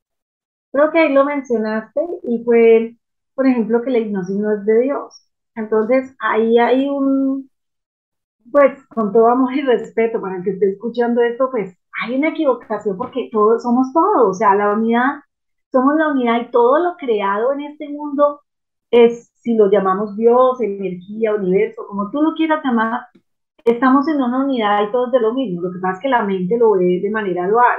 Creo 0.73 0.91
que 0.91 0.99
ahí 0.99 1.13
lo 1.13 1.25
mencionaste 1.25 2.01
y 2.25 2.43
fue, 2.45 2.97
por 3.35 3.47
ejemplo, 3.47 3.83
que 3.83 3.91
la 3.91 3.99
hipnosis 3.99 4.37
no 4.37 4.53
es 4.53 4.67
de 4.67 4.81
Dios. 4.81 5.15
Entonces, 5.55 6.13
ahí 6.19 6.59
hay 6.59 6.89
un, 6.89 7.49
pues, 8.51 8.85
con 8.89 9.13
todo 9.13 9.29
amor 9.29 9.55
y 9.55 9.63
respeto 9.63 10.21
para 10.21 10.39
el 10.39 10.43
que 10.43 10.51
esté 10.51 10.71
escuchando 10.73 11.23
esto, 11.23 11.51
pues, 11.53 11.77
hay 12.05 12.17
una 12.17 12.31
equivocación 12.31 12.97
porque 12.97 13.29
todos 13.33 13.63
somos 13.63 13.93
todos, 13.93 14.29
o 14.31 14.35
sea, 14.35 14.55
la 14.55 14.73
unidad, 14.75 15.21
somos 15.73 15.97
la 15.97 16.09
unidad 16.13 16.43
y 16.43 16.51
todo 16.51 16.79
lo 16.79 16.97
creado 16.97 17.53
en 17.53 17.63
este 17.63 17.89
mundo 17.89 18.41
es, 18.91 19.31
si 19.35 19.55
lo 19.57 19.71
llamamos 19.71 20.17
Dios, 20.17 20.61
energía, 20.61 21.35
universo, 21.35 21.87
como 21.89 22.11
tú 22.11 22.23
lo 22.23 22.35
quieras 22.35 22.63
llamar, 22.65 23.01
estamos 23.65 24.07
en 24.09 24.17
una 24.23 24.45
unidad 24.45 24.89
y 24.89 24.93
todos 24.93 25.13
de 25.13 25.21
lo 25.21 25.35
mismo. 25.35 25.63
Lo 25.63 25.73
que 25.73 25.79
pasa 25.81 25.95
es 25.95 26.03
que 26.03 26.09
la 26.09 26.25
mente 26.25 26.59
lo 26.59 26.73
ve 26.73 27.01
de 27.03 27.11
manera 27.11 27.49
dual 27.49 27.79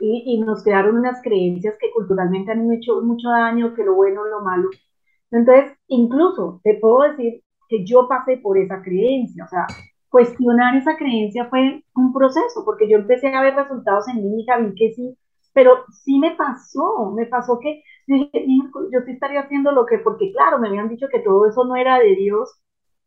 y, 0.00 0.24
y 0.26 0.40
nos 0.40 0.62
quedaron 0.62 0.98
unas 0.98 1.22
creencias 1.22 1.76
que 1.80 1.90
culturalmente 1.92 2.52
han 2.52 2.70
hecho 2.72 3.00
mucho 3.02 3.30
daño, 3.30 3.74
que 3.74 3.84
lo 3.84 3.94
bueno, 3.94 4.24
lo 4.26 4.40
malo. 4.42 4.68
Entonces, 5.30 5.72
incluso 5.88 6.60
te 6.62 6.74
puedo 6.74 7.02
decir 7.10 7.42
que 7.68 7.84
yo 7.86 8.06
pasé 8.08 8.36
por 8.38 8.58
esa 8.58 8.82
creencia, 8.82 9.44
o 9.44 9.48
sea, 9.48 9.66
cuestionar 10.12 10.76
esa 10.76 10.96
creencia 10.98 11.48
fue 11.50 11.84
un 11.96 12.14
proceso, 12.14 12.64
porque 12.66 12.88
yo 12.90 12.98
empecé 12.98 13.34
a 13.34 13.42
ver 13.42 13.56
resultados 13.56 14.08
en 14.08 14.38
hija, 14.40 14.58
vi 14.58 14.74
que 14.76 14.92
sí, 14.94 15.18
pero 15.54 15.84
sí 16.04 16.20
me 16.20 16.32
pasó, 16.36 17.12
me 17.16 17.26
pasó 17.26 17.60
que 17.60 17.82
yo 18.08 19.00
sí 19.06 19.12
estaría 19.12 19.42
haciendo 19.42 19.72
lo 19.72 19.86
que, 19.86 19.98
porque 20.00 20.32
claro, 20.32 20.60
me 20.60 20.68
habían 20.68 20.90
dicho 20.90 21.08
que 21.12 21.20
todo 21.20 21.48
eso 21.48 21.64
no 21.66 21.76
era 21.76 21.98
de 22.00 22.16
Dios, 22.16 22.50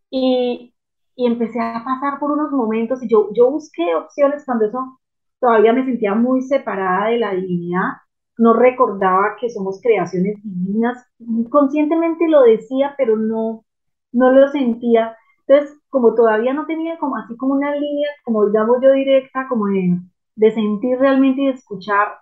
y, 0.10 0.74
y 1.16 1.28
empecé 1.28 1.60
a 1.60 1.84
pasar 1.86 2.20
por 2.20 2.32
unos 2.32 2.52
momentos, 2.52 3.04
y 3.04 3.10
yo, 3.10 3.30
yo 3.34 3.52
busqué 3.52 3.96
opciones 3.96 4.46
cuando 4.46 4.66
eso 4.66 5.00
todavía 5.40 5.74
me 5.74 5.86
sentía 5.86 6.16
muy 6.16 6.42
separada 6.42 7.10
de 7.10 7.20
la 7.20 7.34
divinidad, 7.36 7.90
no 8.38 8.54
recordaba 8.54 9.38
que 9.40 9.50
somos 9.50 9.82
creaciones 9.82 10.38
divinas, 10.44 11.06
conscientemente 11.50 12.28
lo 12.28 12.44
decía, 12.44 12.96
pero 12.98 13.16
no, 13.18 13.66
no 14.12 14.32
lo 14.32 14.48
sentía. 14.50 15.16
Entonces, 15.48 15.80
como 15.90 16.16
todavía 16.16 16.54
no 16.54 16.66
tenía 16.66 16.98
como 16.98 17.18
así 17.18 17.36
como 17.38 17.54
una 17.54 17.76
línea, 17.76 18.10
como 18.24 18.46
digamos 18.48 18.78
yo 18.82 18.92
directa, 18.94 19.48
como 19.48 19.68
de, 19.68 20.00
de 20.36 20.52
sentir 20.52 20.98
realmente 21.00 21.42
y 21.42 21.46
de 21.48 21.54
escuchar, 21.54 22.20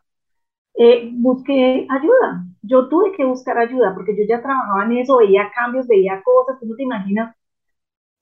eh, 0.76 1.10
busqué 1.14 1.88
ayuda. 1.90 2.46
Yo 2.62 2.90
tuve 2.90 3.12
que 3.14 3.26
buscar 3.26 3.58
ayuda 3.58 3.94
porque 3.96 4.16
yo 4.18 4.24
ya 4.28 4.42
trabajaba 4.42 4.86
en 4.86 4.98
eso, 5.00 5.18
veía 5.18 5.52
cambios, 5.56 5.88
veía 5.88 6.22
cosas, 6.24 6.60
tú 6.60 6.68
no 6.68 6.76
te 6.76 6.84
imaginas. 6.84 7.36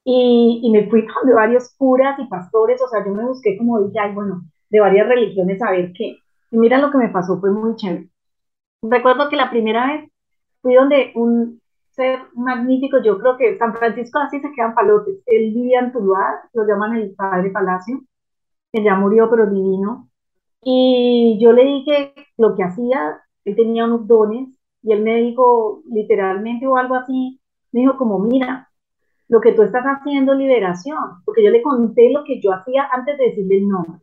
Y, 0.03 0.69
me 0.71 0.89
fui 0.89 1.01
de 1.25 1.33
varios 1.33 1.75
curas 1.77 2.17
y 2.19 2.25
pastores, 2.25 2.81
o 2.81 2.87
sea, 2.87 3.05
yo 3.05 3.13
me 3.13 3.25
busqué 3.25 3.57
como 3.57 3.79
dije, 3.81 3.99
ay, 3.99 4.13
bueno, 4.13 4.41
de 4.69 4.79
varias 4.79 5.07
religiones 5.07 5.61
a 5.61 5.71
ver 5.71 5.93
qué. 5.93 6.17
Y 6.51 6.57
mira 6.57 6.79
lo 6.79 6.91
que 6.91 6.97
me 6.97 7.09
pasó, 7.09 7.39
fue 7.39 7.51
muy 7.51 7.75
chévere. 7.75 8.09
Recuerdo 8.83 9.29
que 9.29 9.35
la 9.37 9.49
primera 9.51 9.87
vez 9.87 10.11
fui 10.61 10.75
donde 10.75 11.11
un 11.15 11.60
ser 11.91 12.19
magnífico, 12.33 13.01
yo 13.03 13.17
creo 13.19 13.37
que 13.37 13.57
San 13.57 13.73
Francisco 13.75 14.19
así 14.19 14.39
se 14.39 14.51
quedan 14.53 14.75
palotes. 14.75 15.21
Él 15.25 15.53
vivía 15.53 15.79
en 15.79 15.91
Tuluá, 15.91 16.41
lo 16.53 16.65
llaman 16.65 16.95
el 16.95 17.13
Padre 17.15 17.51
Palacio, 17.51 18.01
que 18.71 18.83
ya 18.83 18.95
murió, 18.95 19.29
pero 19.29 19.49
divino. 19.49 20.09
Y 20.63 21.39
yo 21.41 21.53
le 21.53 21.63
dije 21.63 22.13
lo 22.37 22.55
que 22.55 22.63
hacía, 22.63 23.21
él 23.45 23.55
tenía 23.55 23.85
unos 23.85 24.07
dones, 24.07 24.49
y 24.83 24.93
él 24.93 25.03
me 25.03 25.17
dijo 25.17 25.83
literalmente 25.91 26.67
o 26.67 26.77
algo 26.77 26.95
así, 26.95 27.39
me 27.71 27.81
dijo 27.81 27.97
como, 27.97 28.19
mira, 28.19 28.69
lo 29.27 29.39
que 29.41 29.53
tú 29.53 29.63
estás 29.63 29.83
haciendo 29.85 30.33
liberación, 30.33 31.23
porque 31.25 31.43
yo 31.43 31.51
le 31.51 31.61
conté 31.61 32.11
lo 32.11 32.23
que 32.23 32.41
yo 32.41 32.51
hacía 32.53 32.87
antes 32.91 33.17
de 33.17 33.25
decirle 33.25 33.57
el 33.57 33.67
nombre. 33.69 34.01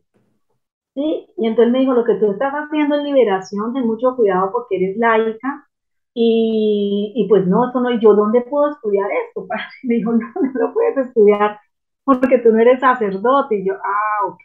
¿sí? 0.95 1.27
Y 1.37 1.47
entonces 1.47 1.71
me 1.71 1.79
dijo, 1.79 1.93
lo 1.93 2.03
que 2.03 2.15
tú 2.15 2.31
estás 2.31 2.53
haciendo 2.53 2.95
es 2.95 3.03
liberación, 3.03 3.73
ten 3.73 3.85
mucho 3.85 4.15
cuidado 4.15 4.51
porque 4.51 4.77
eres 4.77 4.97
laica. 4.97 5.68
Y, 6.13 7.13
y 7.15 7.27
pues 7.29 7.47
no, 7.47 7.69
eso 7.69 7.79
no, 7.81 7.91
¿y 7.91 7.99
yo 7.99 8.13
dónde 8.13 8.41
puedo 8.41 8.71
estudiar 8.71 9.09
esto? 9.27 9.47
Me 9.83 9.95
dijo, 9.95 10.11
no, 10.13 10.19
no 10.41 10.67
lo 10.67 10.73
puedes 10.73 10.97
estudiar 10.97 11.59
porque 12.03 12.39
tú 12.39 12.51
no 12.51 12.59
eres 12.59 12.79
sacerdote. 12.81 13.57
Y 13.59 13.65
yo, 13.67 13.75
ah, 13.75 14.27
ok. 14.27 14.41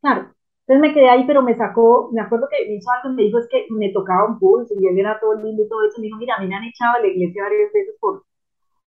Claro. 0.00 0.34
Entonces 0.66 0.80
me 0.82 0.94
quedé 0.94 1.08
ahí, 1.08 1.26
pero 1.26 1.42
me 1.42 1.56
sacó, 1.56 2.10
me 2.12 2.20
acuerdo 2.20 2.46
que 2.50 2.68
me 2.68 2.76
hizo 2.76 2.90
algo, 2.90 3.14
me 3.14 3.22
dijo, 3.22 3.38
es 3.38 3.48
que 3.50 3.66
me 3.70 3.90
tocaba 3.92 4.26
un 4.28 4.38
pulso 4.38 4.74
y 4.78 4.86
él 4.86 4.98
era 4.98 5.18
todo 5.18 5.34
lindo 5.34 5.62
y 5.62 5.68
todo 5.68 5.84
eso. 5.86 6.00
Me 6.00 6.06
dijo, 6.06 6.18
mira, 6.18 6.36
a 6.36 6.40
mí 6.40 6.46
me 6.48 6.56
han 6.56 6.64
echado 6.64 6.96
a 6.96 7.00
la 7.00 7.06
iglesia 7.06 7.42
varias 7.44 7.72
veces 7.72 7.96
por, 8.00 8.24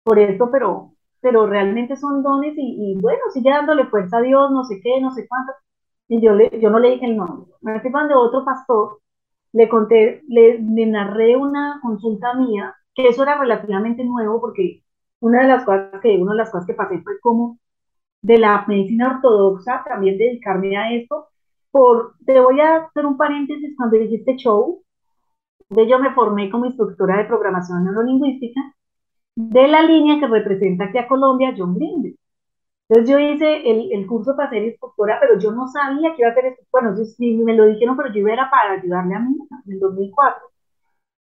por 0.05 0.19
esto, 0.19 0.51
pero, 0.53 0.93
pero 1.21 1.47
realmente 1.47 1.97
son 1.97 2.23
dones 2.23 2.55
y, 2.57 2.93
y 2.95 3.01
bueno, 3.01 3.21
sigue 3.33 3.51
dándole 3.51 3.87
fuerza 3.87 4.19
a 4.19 4.23
Dios, 4.23 4.51
no 4.53 4.65
sé 4.65 4.81
qué, 4.83 5.01
no 5.01 5.11
sé 5.13 5.27
cuánto. 5.29 5.53
Y 6.09 6.23
yo, 6.23 6.35
le, 6.35 6.51
yo 6.61 6.71
no 6.71 6.79
le 6.81 6.93
dije 6.93 7.07
el 7.07 7.17
nombre. 7.19 7.53
Me 7.63 7.81
fui 7.81 7.93
cuando 7.93 8.21
otro 8.21 8.45
pastor, 8.45 9.00
le 9.53 9.69
conté, 9.69 10.23
le, 10.29 10.59
narré 10.87 11.37
una 11.37 11.81
consulta 11.83 12.35
mía, 12.35 12.75
que 12.95 13.09
eso 13.09 13.23
era 13.23 13.39
relativamente 13.39 14.05
nuevo, 14.05 14.41
porque 14.41 14.83
una 15.21 15.43
de 15.43 15.49
las 15.49 15.65
cosas 15.65 16.01
que, 16.03 16.17
una 16.19 16.33
de 16.33 16.39
las 16.39 16.51
cosas 16.51 16.67
que 16.67 16.75
pasé 16.75 17.01
fue 17.03 17.21
como 17.21 17.59
de 18.23 18.39
la 18.39 18.65
medicina 18.69 19.17
ortodoxa, 19.17 19.85
también 19.85 20.19
dedicarme 20.19 20.77
a 20.77 20.93
esto. 20.93 21.29
Por, 21.71 22.15
te 22.27 22.41
voy 22.41 22.61
a 22.61 22.77
hacer 22.87 23.07
un 23.07 23.17
paréntesis 23.17 23.75
cuando 23.77 23.97
dijiste 23.99 24.37
show, 24.37 24.83
de 25.71 25.89
yo 25.89 25.99
me 25.99 26.13
formé 26.15 26.51
como 26.51 26.67
instructora 26.67 27.19
de 27.19 27.25
programación 27.25 27.85
neurolingüística 27.85 28.61
de 29.37 29.69
la 29.69 29.83
línea 29.83 30.19
que 30.21 30.27
representa 30.27 30.87
aquí 30.87 30.99
a 30.99 31.09
Colombia, 31.09 31.55
John 31.57 31.75
Greenberg. 31.75 32.17
Entonces 32.91 33.09
yo 33.09 33.21
hice 33.21 33.71
el, 33.95 34.07
curso 34.09 34.35
para 34.37 34.51
ser 34.51 34.65
instructora, 34.65 35.19
pero 35.21 35.39
yo 35.39 35.53
no 35.53 35.69
sabía 35.69 36.13
que 36.17 36.23
iba 36.23 36.31
a 36.31 36.35
ser 36.35 36.59
Bueno, 36.73 36.97
sí, 36.97 37.37
me 37.37 37.55
lo 37.55 37.67
dijeron, 37.67 37.97
pero 37.97 38.13
yo 38.13 38.27
era 38.27 38.51
para 38.51 38.73
ayudarle 38.73 39.15
a 39.15 39.21
mi 39.21 39.37
hija 39.37 39.63
en 39.65 39.73
el 39.75 39.79
2004. 39.79 40.43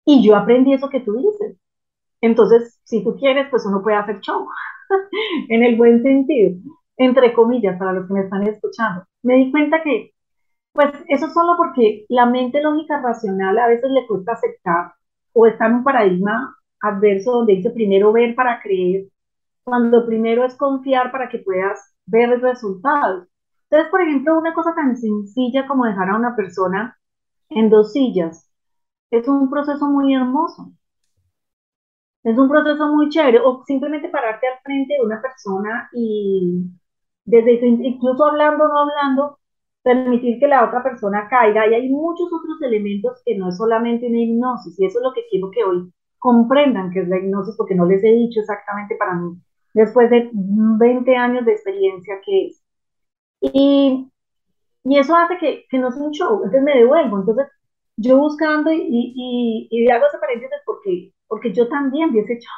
Y 0.06 0.24
yo 0.24 0.36
aprendí 0.36 0.74
eso 0.74 0.90
que 0.90 1.00
tú 1.00 1.16
dices. 1.18 1.58
Entonces, 2.22 2.80
si 2.84 3.04
tú 3.04 3.16
quieres, 3.18 3.48
pues 3.50 3.66
uno 3.66 3.82
puede 3.82 3.98
hacer 3.98 4.20
show, 4.22 4.48
en 5.50 5.64
el 5.64 5.76
buen 5.76 6.04
sentido, 6.04 6.56
entre 6.98 7.34
comillas, 7.34 7.80
para 7.80 7.94
los 7.94 8.08
que 8.08 8.14
me 8.14 8.22
están 8.22 8.44
escuchando. 8.48 9.04
Me 9.24 9.36
di 9.36 9.52
cuenta 9.52 9.82
que, 9.84 10.12
pues, 10.74 10.92
eso 11.08 11.30
solo 11.32 11.58
porque 11.58 12.06
la 12.10 12.28
mente 12.28 12.62
lógica 12.62 13.02
racional 13.02 13.58
a 13.58 13.68
veces 13.70 13.90
le 13.92 14.06
cuesta 14.08 14.34
aceptar 14.34 14.94
o 15.34 15.48
está 15.48 15.68
en 15.68 15.76
un 15.76 15.84
paradigma 15.84 16.56
adverso 16.82 17.32
donde 17.32 17.56
dice 17.56 17.72
primero 17.72 18.14
ver 18.14 18.36
para 18.36 18.62
creer 18.62 19.08
cuando 19.66 20.06
primero 20.06 20.46
es 20.46 20.56
confiar 20.56 21.12
para 21.12 21.28
que 21.28 21.40
puedas 21.40 21.96
ver 22.06 22.40
resultados. 22.40 23.28
Entonces, 23.70 23.90
por 23.92 24.02
ejemplo, 24.02 24.38
una 24.38 24.54
cosa 24.54 24.74
tan 24.76 24.96
sencilla 24.96 25.68
como 25.68 25.86
dejar 25.86 26.10
a 26.10 26.18
una 26.18 26.36
persona 26.36 26.98
en 27.50 27.70
dos 27.70 27.92
sillas 27.94 28.50
es 29.12 29.28
un 29.28 29.50
proceso 29.50 29.88
muy 29.88 30.14
hermoso. 30.14 30.72
Es 32.24 32.38
un 32.38 32.50
proceso 32.50 32.88
muy 32.90 33.10
chévere. 33.10 33.40
O 33.40 33.64
simplemente 33.66 34.10
pararte 34.10 34.48
al 34.48 34.60
frente 34.64 34.96
de 34.96 35.06
una 35.06 35.22
persona 35.22 35.90
y 35.94 36.66
desde 37.26 37.54
incluso 37.66 38.26
hablando 38.26 38.66
o 38.66 38.68
no 38.68 38.80
hablando, 38.80 39.40
permitir 39.84 40.40
que 40.40 40.48
la 40.48 40.66
otra 40.66 40.84
persona 40.84 41.28
caiga. 41.30 41.68
Y 41.68 41.74
hay 41.76 41.90
muchos 41.90 42.28
otros 42.32 42.62
elementos 42.62 43.22
que 43.26 43.38
no 43.38 43.50
es 43.50 43.58
solamente 43.58 44.08
una 44.08 44.20
hipnosis. 44.20 44.80
Y 44.80 44.86
eso 44.86 45.00
es 45.00 45.04
lo 45.04 45.14
que 45.14 45.24
quiero 45.30 45.50
que 45.52 45.64
hoy 45.64 45.92
comprendan 46.20 46.92
que 46.92 47.02
es 47.02 47.08
la 47.08 47.18
hipnosis, 47.20 47.56
porque 47.58 47.76
no 47.76 47.86
les 47.86 48.04
he 48.04 48.12
dicho 48.12 48.40
exactamente 48.42 48.96
para 48.98 49.16
mí 49.16 49.40
después 49.76 50.10
de 50.10 50.30
20 50.34 51.16
años 51.18 51.46
de 51.46 51.52
experiencia 51.52 52.16
que 52.26 52.48
es. 52.48 52.64
Y, 53.42 54.10
y 54.86 54.98
eso 54.98 55.16
hace 55.16 55.38
que, 55.38 55.66
que, 55.70 55.78
no 55.80 55.92
sea 55.92 56.04
un 56.04 56.12
show, 56.12 56.38
entonces 56.38 56.64
me 56.64 56.78
devuelvo. 56.78 57.20
Entonces, 57.20 57.48
yo 57.98 58.18
buscando 58.18 58.72
y, 58.72 58.82
y, 58.90 59.68
y 59.70 59.90
hago 59.92 60.06
ese 60.08 60.18
paréntesis 60.20 60.58
porque, 60.66 61.14
porque 61.28 61.54
yo 61.54 61.68
también 61.70 62.12
vi 62.12 62.20
ese 62.20 62.40
show. 62.40 62.54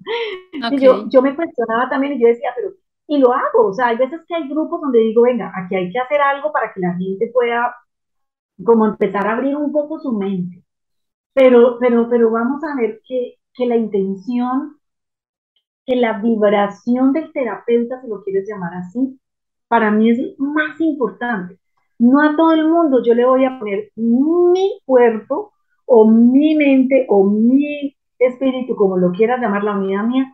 Y 0.72 0.80
yo, 0.80 1.08
yo 1.08 1.22
me 1.22 1.34
cuestionaba 1.36 1.88
también 1.88 2.14
y 2.14 2.20
yo 2.22 2.28
decía, 2.28 2.50
pero, 2.56 2.72
y 3.08 3.18
lo 3.18 3.32
hago, 3.32 3.68
o 3.68 3.72
sea, 3.72 3.88
hay 3.88 3.96
veces 3.96 4.20
que 4.26 4.34
hay 4.34 4.48
grupos 4.48 4.80
donde 4.80 4.98
digo, 5.00 5.22
venga, 5.22 5.52
aquí 5.56 5.76
hay 5.76 5.90
que 5.92 5.98
hacer 5.98 6.20
algo 6.20 6.52
para 6.52 6.72
que 6.72 6.80
la 6.80 6.94
gente 6.96 7.30
pueda 7.32 7.74
como 8.64 8.86
empezar 8.86 9.26
a 9.26 9.34
abrir 9.34 9.56
un 9.56 9.72
poco 9.72 9.98
su 10.00 10.12
mente. 10.12 10.64
Pero, 11.34 11.78
pero, 11.80 12.08
pero 12.10 12.30
vamos 12.30 12.62
a 12.64 12.76
ver 12.76 13.00
que, 13.06 13.36
que 13.54 13.66
la 13.66 13.76
intención 13.76 14.77
que 15.88 15.96
la 15.96 16.18
vibración 16.18 17.14
del 17.14 17.32
terapeuta, 17.32 18.02
si 18.02 18.08
lo 18.08 18.22
quieres 18.22 18.46
llamar 18.46 18.74
así, 18.74 19.18
para 19.68 19.90
mí 19.90 20.10
es 20.10 20.38
más 20.38 20.78
importante. 20.80 21.58
No 21.98 22.20
a 22.20 22.36
todo 22.36 22.52
el 22.52 22.68
mundo 22.68 23.02
yo 23.02 23.14
le 23.14 23.24
voy 23.24 23.46
a 23.46 23.58
poner 23.58 23.90
mi 23.96 24.78
cuerpo 24.84 25.54
o 25.86 26.06
mi 26.06 26.54
mente 26.56 27.06
o 27.08 27.24
mi 27.24 27.96
espíritu, 28.18 28.76
como 28.76 28.98
lo 28.98 29.12
quieras 29.12 29.40
llamar, 29.40 29.64
la 29.64 29.78
unidad 29.78 30.04
mía, 30.04 30.30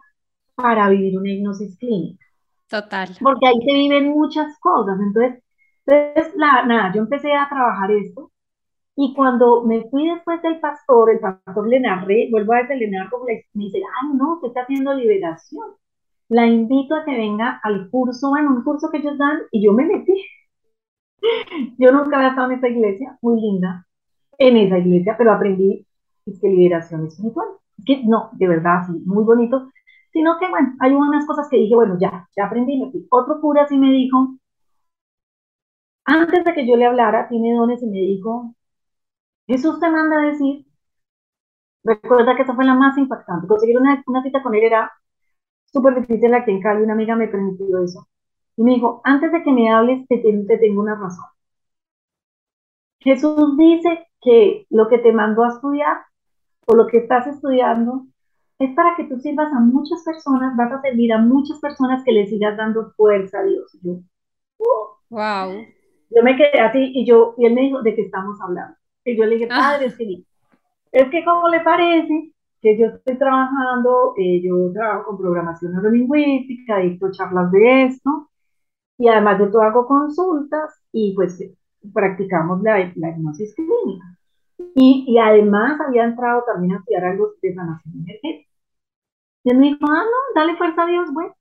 para 0.57 0.89
vivir 0.89 1.17
una 1.17 1.31
hipnosis 1.31 1.79
clínica. 1.79 2.25
Total. 2.69 3.11
Porque 3.21 3.47
ahí 3.47 3.61
se 3.65 3.75
viven 3.75 4.11
muchas 4.11 4.59
cosas. 4.59 4.99
Entonces, 5.01 5.41
entonces 5.87 6.35
la, 6.35 6.67
nada, 6.67 6.93
yo 6.93 7.03
empecé 7.03 7.33
a 7.33 7.49
trabajar 7.49 7.93
esto 7.93 8.33
y 8.97 9.15
cuando 9.15 9.65
me 9.65 9.89
fui 9.91 10.09
después 10.09 10.41
del 10.43 10.61
pastor, 10.61 11.11
el 11.11 11.21
pastor 11.21 11.69
le 11.69 11.81
narré, 11.81 12.29
vuelvo 12.31 12.53
a 12.53 12.59
decir, 12.59 12.77
le 12.77 12.91
narro, 12.91 13.25
me 13.25 13.45
dice, 13.55 13.81
ah, 13.83 14.07
no, 14.15 14.35
usted 14.35 14.49
está 14.49 14.63
haciendo 14.63 14.95
liberación. 14.95 15.67
La 16.29 16.47
invito 16.47 16.95
a 16.95 17.05
que 17.05 17.13
venga 17.17 17.61
al 17.63 17.91
curso, 17.91 18.31
bueno, 18.31 18.51
un 18.51 18.63
curso 18.65 18.91
que 18.91 18.99
ellos 18.99 19.19
dan, 19.19 19.41
y 19.53 19.65
yo 19.65 19.73
me 19.73 19.87
metí. 19.87 20.15
Yo 21.79 21.91
nunca 21.91 22.17
había 22.19 22.31
estado 22.31 22.51
en 22.51 22.59
esa 22.59 22.69
iglesia, 22.69 23.19
muy 23.23 23.41
linda, 23.41 23.87
en 24.39 24.57
esa 24.59 24.79
iglesia, 24.79 25.15
pero 25.17 25.33
aprendí 25.33 25.87
es 26.27 26.41
que 26.41 26.49
liberación 26.49 27.07
espiritual. 27.07 27.49
Que 27.85 28.03
no, 28.05 28.31
de 28.33 28.49
verdad, 28.49 28.83
sí, 28.87 28.93
muy 29.07 29.25
bonito. 29.25 29.71
Sino 30.13 30.39
que, 30.39 30.49
bueno, 30.49 30.75
hay 30.81 30.93
unas 30.93 31.27
cosas 31.27 31.49
que 31.51 31.57
dije, 31.59 31.75
bueno, 31.75 31.99
ya, 32.01 32.29
ya 32.37 32.47
aprendí. 32.47 32.79
Me 32.79 32.91
fui. 32.91 33.07
Otro 33.11 33.41
cura 33.41 33.67
sí 33.69 33.79
me 33.79 33.91
dijo, 33.91 34.37
antes 36.05 36.45
de 36.45 36.55
que 36.55 36.67
yo 36.67 36.77
le 36.77 36.87
hablara, 36.87 37.29
tiene 37.29 37.55
dones 37.55 37.83
y 37.83 37.87
me 37.87 37.99
dijo, 37.99 38.55
Jesús 39.47 39.81
te 39.81 39.89
manda 39.91 40.19
a 40.19 40.27
decir, 40.27 40.67
recuerda 41.85 42.35
que 42.37 42.43
esa 42.43 42.55
fue 42.55 42.65
la 42.65 42.75
más 42.75 42.97
impactante. 42.99 43.47
Conseguir 43.47 43.79
una, 43.79 44.03
una 44.07 44.23
cita 44.23 44.43
con 44.43 44.55
él 44.55 44.65
era 44.65 44.91
súper 45.67 45.97
difícil 46.01 46.35
aquí 46.35 46.51
en 46.53 46.63
Cali, 46.63 46.83
una 46.83 46.95
amiga 46.95 47.17
me 47.17 47.29
permitió 47.29 47.83
eso. 47.85 48.09
Y 48.57 48.65
me 48.65 48.75
dijo, 48.75 49.01
antes 49.05 49.33
de 49.33 49.43
que 49.43 49.53
me 49.53 49.71
hables, 49.71 50.07
te, 50.09 50.19
te 50.19 50.59
tengo 50.59 50.83
una 50.83 50.95
razón. 50.97 51.27
Jesús 53.01 53.57
dice 53.57 54.09
que 54.21 54.67
lo 54.71 54.89
que 54.89 54.99
te 54.99 55.13
mandó 55.13 55.45
a 55.45 55.49
estudiar 55.51 55.99
o 56.67 56.75
lo 56.75 56.87
que 56.87 56.99
estás 56.99 57.27
estudiando 57.27 58.07
es 58.59 58.75
para 58.75 58.97
que 58.97 59.05
tú 59.05 59.19
sirvas 59.21 59.53
a 59.53 59.61
muchas 59.61 60.03
personas, 60.05 60.57
vas 60.57 60.73
a 60.73 60.83
servir 60.83 61.13
a 61.13 61.19
muchas 61.19 61.59
personas 61.61 62.03
que 62.05 62.13
le 62.13 62.27
sigas 62.27 62.57
dando 62.57 62.93
fuerza 62.97 63.41
a 63.41 63.45
Dios. 63.45 63.71
yo, 63.83 64.01
wow. 65.11 65.67
Yo 66.11 66.23
me 66.23 66.37
quedé 66.37 66.61
así 66.61 66.93
y 66.95 67.07
yo, 67.07 67.35
y 67.39 67.47
él 67.47 67.55
me 67.55 67.63
dijo, 67.63 67.83
¿de 67.83 67.95
qué 67.95 68.03
estamos 68.03 68.41
hablando? 68.41 68.77
Y 69.05 69.17
yo 69.17 69.25
le 69.27 69.37
dije, 69.37 69.49
ah. 69.51 69.73
padre, 69.73 69.87
es 69.87 69.97
que, 69.97 70.25
es 70.93 71.11
que 71.11 71.25
¿cómo 71.25 71.49
le 71.49 71.61
parece 71.61 72.33
que 72.61 72.79
yo 72.79 72.87
estoy 72.87 73.19
trabajando, 73.19 74.15
eh, 74.17 74.41
yo 74.43 74.73
trabajo 74.73 75.05
con 75.11 75.19
programación 75.19 75.73
neurolingüística, 75.73 76.79
dicto 76.79 77.13
charlas 77.13 77.51
de 77.53 77.85
esto, 77.85 78.31
y 78.97 79.09
además 79.09 79.39
de 79.39 79.49
todo 79.49 79.63
hago 79.63 79.87
consultas 79.87 80.73
y 80.93 81.15
pues 81.15 81.43
practicamos 81.93 82.63
la, 82.63 82.79
la 82.97 83.11
hipnosis 83.11 83.55
clínica. 83.55 84.17
Y, 84.75 85.05
y, 85.07 85.19
además 85.19 85.79
había 85.81 86.05
entrado 86.05 86.43
también 86.47 86.75
a 86.75 86.79
estudiar 86.79 87.05
algo 87.05 87.33
de 87.43 87.55
sanación 87.55 87.95
energética. 87.95 88.51
Y 89.45 89.51
él 89.51 89.59
me 89.59 89.67
dijo, 89.67 89.81
ah, 89.83 90.05
no, 90.05 90.41
dale 90.41 90.57
fuerza 90.57 90.85
a 90.85 90.87
Dios, 90.87 91.13
bueno. 91.13 91.35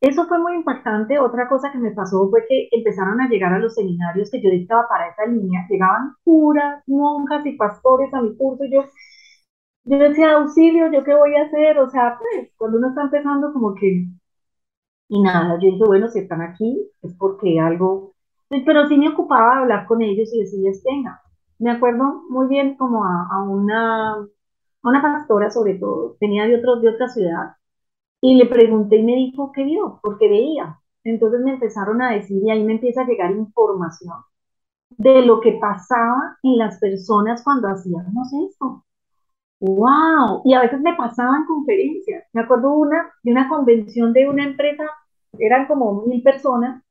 Eso 0.00 0.26
fue 0.26 0.38
muy 0.38 0.54
impactante. 0.54 1.18
Otra 1.18 1.48
cosa 1.48 1.70
que 1.72 1.78
me 1.78 1.92
pasó 1.92 2.28
fue 2.30 2.44
que 2.48 2.68
empezaron 2.72 3.20
a 3.20 3.28
llegar 3.28 3.52
a 3.52 3.58
los 3.58 3.74
seminarios 3.74 4.30
que 4.30 4.40
yo 4.42 4.50
dictaba 4.50 4.88
para 4.88 5.08
esa 5.08 5.26
línea. 5.26 5.66
Llegaban 5.68 6.14
curas, 6.24 6.82
monjas 6.86 7.44
y 7.46 7.52
pastores 7.56 8.12
a 8.14 8.22
mi 8.22 8.36
curso. 8.36 8.64
Y 8.64 8.72
yo, 8.72 8.84
yo 9.84 9.98
decía, 9.98 10.32
auxilio, 10.36 10.90
¿yo 10.92 11.04
qué 11.04 11.14
voy 11.14 11.34
a 11.36 11.44
hacer? 11.44 11.78
O 11.78 11.88
sea, 11.90 12.18
pues, 12.18 12.50
cuando 12.56 12.78
uno 12.78 12.88
está 12.88 13.02
empezando 13.02 13.52
como 13.52 13.74
que... 13.74 14.06
Y 15.08 15.20
nada, 15.22 15.54
yo 15.60 15.70
dije, 15.70 15.84
bueno, 15.84 16.08
si 16.08 16.20
están 16.20 16.40
aquí 16.42 16.90
es 17.02 17.14
porque 17.18 17.58
algo... 17.60 18.14
Pero 18.48 18.88
sí 18.88 18.96
me 18.98 19.08
ocupaba 19.10 19.58
hablar 19.58 19.86
con 19.86 20.02
ellos 20.02 20.32
y 20.32 20.40
decirles, 20.40 20.82
venga, 20.84 21.20
me 21.58 21.70
acuerdo 21.70 22.22
muy 22.30 22.48
bien 22.48 22.76
como 22.76 23.04
a, 23.04 23.42
una, 23.44 24.12
a 24.14 24.26
una 24.82 25.02
pastora 25.02 25.50
sobre 25.50 25.74
todo, 25.74 26.16
tenía 26.18 26.46
de, 26.46 26.56
otro, 26.56 26.80
de 26.80 26.88
otra 26.88 27.08
ciudad, 27.08 27.54
y 28.20 28.34
le 28.36 28.46
pregunté 28.46 28.96
y 28.96 29.02
me 29.02 29.14
dijo 29.14 29.52
qué 29.52 29.64
vio, 29.64 30.00
porque 30.02 30.28
veía. 30.28 30.78
Entonces 31.04 31.40
me 31.40 31.52
empezaron 31.52 32.02
a 32.02 32.12
decir 32.12 32.42
y 32.42 32.50
ahí 32.50 32.62
me 32.64 32.74
empieza 32.74 33.02
a 33.02 33.06
llegar 33.06 33.32
información 33.32 34.14
de 34.90 35.22
lo 35.22 35.40
que 35.40 35.52
pasaba 35.52 36.38
en 36.42 36.58
las 36.58 36.78
personas 36.78 37.42
cuando 37.42 37.68
hacíamos 37.68 38.32
esto. 38.50 38.84
¡Wow! 39.60 40.42
Y 40.44 40.54
a 40.54 40.62
veces 40.62 40.80
me 40.80 40.94
pasaban 40.94 41.46
conferencias. 41.46 42.24
Me 42.32 42.42
acuerdo 42.42 42.72
una 42.72 43.10
de 43.22 43.32
una 43.32 43.48
convención 43.48 44.12
de 44.12 44.28
una 44.28 44.44
empresa, 44.44 44.84
eran 45.38 45.66
como 45.66 46.02
mil 46.06 46.22
personas, 46.22 46.82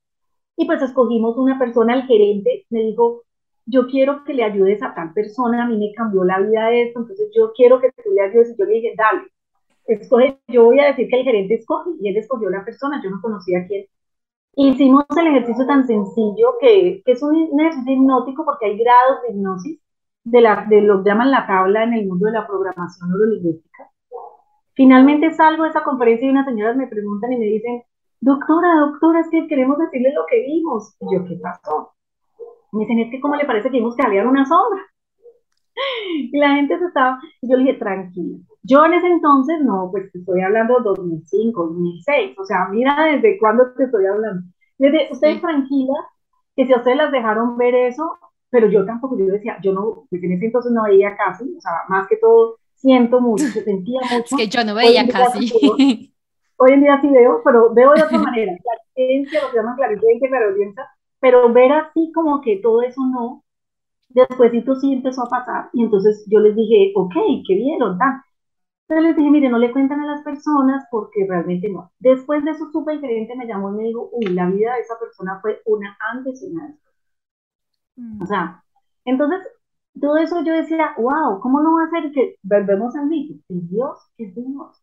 y 0.56 0.66
pues 0.66 0.82
escogimos 0.82 1.36
una 1.38 1.58
persona, 1.58 1.94
el 1.94 2.02
gerente 2.06 2.66
me 2.70 2.80
dijo, 2.80 3.22
yo 3.66 3.86
quiero 3.88 4.24
que 4.24 4.34
le 4.34 4.44
ayudes 4.44 4.82
a 4.82 4.94
tal 4.94 5.12
persona, 5.14 5.64
a 5.64 5.66
mí 5.68 5.78
me 5.78 5.92
cambió 5.94 6.24
la 6.24 6.40
vida 6.40 6.70
esto, 6.72 7.00
entonces 7.00 7.30
yo 7.36 7.52
quiero 7.54 7.80
que 7.80 7.90
tú 7.92 8.10
le 8.14 8.22
ayudes. 8.22 8.50
Y 8.50 8.56
yo 8.58 8.64
le 8.66 8.74
dije, 8.74 8.94
dale, 8.96 9.22
escoge, 9.94 10.40
yo 10.48 10.64
voy 10.64 10.80
a 10.80 10.86
decir 10.86 11.08
que 11.08 11.20
el 11.20 11.24
gerente 11.24 11.54
escoge, 11.54 11.90
y 12.00 12.08
él 12.08 12.16
escogió 12.16 12.50
la 12.50 12.64
persona, 12.64 13.00
yo 13.02 13.10
no 13.10 13.20
conocía 13.20 13.60
a 13.60 13.66
quién. 13.66 13.86
Hicimos 14.56 15.04
el 15.16 15.26
ejercicio 15.28 15.66
tan 15.66 15.86
sencillo 15.86 16.54
que, 16.60 17.02
que 17.04 17.12
es 17.12 17.22
un 17.22 17.58
ejercicio 17.60 17.92
hipnótico 17.94 18.44
porque 18.44 18.66
hay 18.66 18.78
grados 18.78 19.22
de 19.22 19.32
hipnosis, 19.34 19.80
de, 20.24 20.40
la, 20.40 20.66
de 20.68 20.82
lo 20.82 21.02
que 21.02 21.10
llaman 21.10 21.30
la 21.30 21.46
tabla 21.46 21.84
en 21.84 21.94
el 21.94 22.06
mundo 22.06 22.26
de 22.26 22.32
la 22.32 22.46
programación 22.46 23.10
neurolingüística. 23.10 23.90
Finalmente 24.74 25.32
salgo 25.34 25.64
de 25.64 25.70
esa 25.70 25.82
conferencia 25.84 26.26
y 26.26 26.30
unas 26.30 26.46
señoras 26.46 26.76
me 26.76 26.86
preguntan 26.86 27.32
y 27.32 27.38
me 27.38 27.44
dicen, 27.46 27.82
doctora, 28.20 28.80
doctora, 28.80 29.20
es 29.20 29.28
que 29.30 29.46
queremos 29.46 29.78
decirle 29.78 30.12
lo 30.14 30.26
que 30.26 30.40
vimos. 30.42 30.94
Y 31.00 31.14
yo, 31.14 31.24
¿qué 31.26 31.36
pasó? 31.36 31.92
Me 32.72 32.80
dicen, 32.80 32.98
es 33.00 33.10
que 33.10 33.20
¿cómo 33.20 33.36
le 33.36 33.44
parece 33.44 33.70
que 33.70 33.78
vimos 33.78 33.96
que 33.96 34.06
había 34.06 34.26
una 34.28 34.46
sombra? 34.46 34.82
Y 36.32 36.36
la 36.38 36.54
gente 36.56 36.78
se 36.78 36.86
estaba, 36.86 37.20
yo 37.42 37.56
le 37.56 37.64
dije, 37.64 37.78
tranquila. 37.78 38.38
Yo 38.62 38.84
en 38.84 38.92
ese 38.92 39.06
entonces, 39.06 39.60
no, 39.62 39.88
pues 39.90 40.12
te 40.12 40.18
estoy 40.18 40.42
hablando 40.42 40.78
de 40.78 40.84
2005, 40.84 41.66
2006, 41.66 42.38
o 42.38 42.44
sea, 42.44 42.68
mira 42.70 43.04
desde 43.04 43.38
cuándo 43.38 43.72
te 43.76 43.84
estoy 43.84 44.06
hablando. 44.06 44.42
Desde, 44.78 45.08
ustedes 45.12 45.40
tranquilas, 45.40 46.04
que 46.54 46.66
si 46.66 46.72
a 46.72 46.76
ustedes 46.76 46.96
las 46.98 47.12
dejaron 47.12 47.56
ver 47.56 47.74
eso, 47.74 48.18
pero 48.50 48.68
yo 48.68 48.84
tampoco, 48.84 49.16
yo 49.18 49.26
decía, 49.26 49.58
yo 49.62 49.72
no, 49.72 50.04
pues 50.10 50.22
en 50.22 50.32
ese 50.32 50.46
entonces 50.46 50.72
no 50.72 50.82
veía 50.82 51.16
casi, 51.16 51.44
o 51.56 51.60
sea, 51.60 51.72
más 51.88 52.06
que 52.08 52.16
todo, 52.16 52.56
siento 52.74 53.20
mucho, 53.20 53.44
se 53.44 53.64
sentía 53.64 54.00
mucho. 54.12 54.36
Es 54.36 54.36
que 54.36 54.48
yo 54.48 54.64
no 54.64 54.74
veía 54.74 55.06
casi. 55.08 55.50
hoy 56.56 56.72
en 56.72 56.80
día 56.80 57.00
sí 57.00 57.08
veo, 57.08 57.40
pero 57.44 57.72
veo 57.72 57.92
de 57.94 58.02
otra 58.02 58.18
manera, 58.18 58.52
clarividencia, 58.62 59.42
lo 59.42 59.50
que 59.50 59.56
llaman 59.56 59.76
clarividencia, 59.76 60.28
clarividencia, 60.28 60.88
pero 61.20 61.52
ver 61.52 61.72
así 61.72 62.12
como 62.14 62.40
que 62.40 62.56
todo 62.56 62.82
eso 62.82 63.00
no, 63.06 63.42
después 64.08 64.52
sí 64.80 64.92
empezó 64.92 65.22
a 65.22 65.28
pasar, 65.28 65.70
y 65.72 65.84
entonces 65.84 66.26
yo 66.28 66.40
les 66.40 66.54
dije, 66.56 66.92
ok, 66.94 67.14
¿qué 67.46 67.54
vieron? 67.54 67.96
Dan? 67.96 68.20
Entonces 68.90 69.06
les 69.06 69.16
dije, 69.18 69.30
mire, 69.30 69.48
no 69.48 69.58
le 69.58 69.70
cuentan 69.70 70.00
a 70.00 70.06
las 70.06 70.22
personas 70.24 70.84
porque 70.90 71.24
realmente 71.28 71.68
no. 71.70 71.92
Después 72.00 72.44
de 72.44 72.50
eso, 72.50 72.72
su 72.72 72.84
gerente 72.84 73.36
me 73.36 73.46
llamó 73.46 73.70
y 73.72 73.76
me 73.76 73.84
dijo, 73.84 74.10
uy, 74.12 74.26
la 74.34 74.50
vida 74.50 74.74
de 74.74 74.80
esa 74.80 74.98
persona 74.98 75.38
fue 75.40 75.62
una 75.64 75.96
antes 76.12 76.42
y 76.42 76.46
una 76.50 76.66
después. 76.66 76.94
Mm. 77.94 78.20
O 78.20 78.26
sea, 78.26 78.64
entonces, 79.04 79.46
todo 80.00 80.16
eso 80.16 80.42
yo 80.42 80.54
decía, 80.54 80.92
wow, 80.98 81.38
¿cómo 81.38 81.62
no 81.62 81.76
va 81.76 81.84
a 81.84 81.90
ser 81.90 82.10
que 82.10 82.34
volvemos 82.42 82.96
al 82.96 83.06
mito? 83.06 83.40
Dios 83.48 83.96
es 84.18 84.34
Dios. 84.34 84.82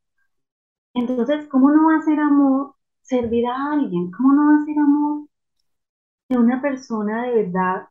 Entonces, 0.94 1.46
¿cómo 1.50 1.70
no 1.72 1.88
va 1.88 1.98
a 1.98 2.02
ser 2.02 2.18
amor 2.22 2.76
servir 3.02 3.46
a 3.46 3.74
alguien? 3.74 4.10
¿Cómo 4.12 4.32
no 4.32 4.54
va 4.54 4.62
a 4.62 4.66
ser 4.66 4.80
amor 4.80 5.28
que 6.30 6.38
una 6.38 6.62
persona 6.62 7.24
de 7.24 7.44
verdad 7.44 7.90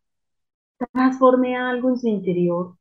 transforme 0.93 1.59
algo 1.59 1.91
en 1.91 1.99
su 1.99 2.09
interior? 2.09 2.75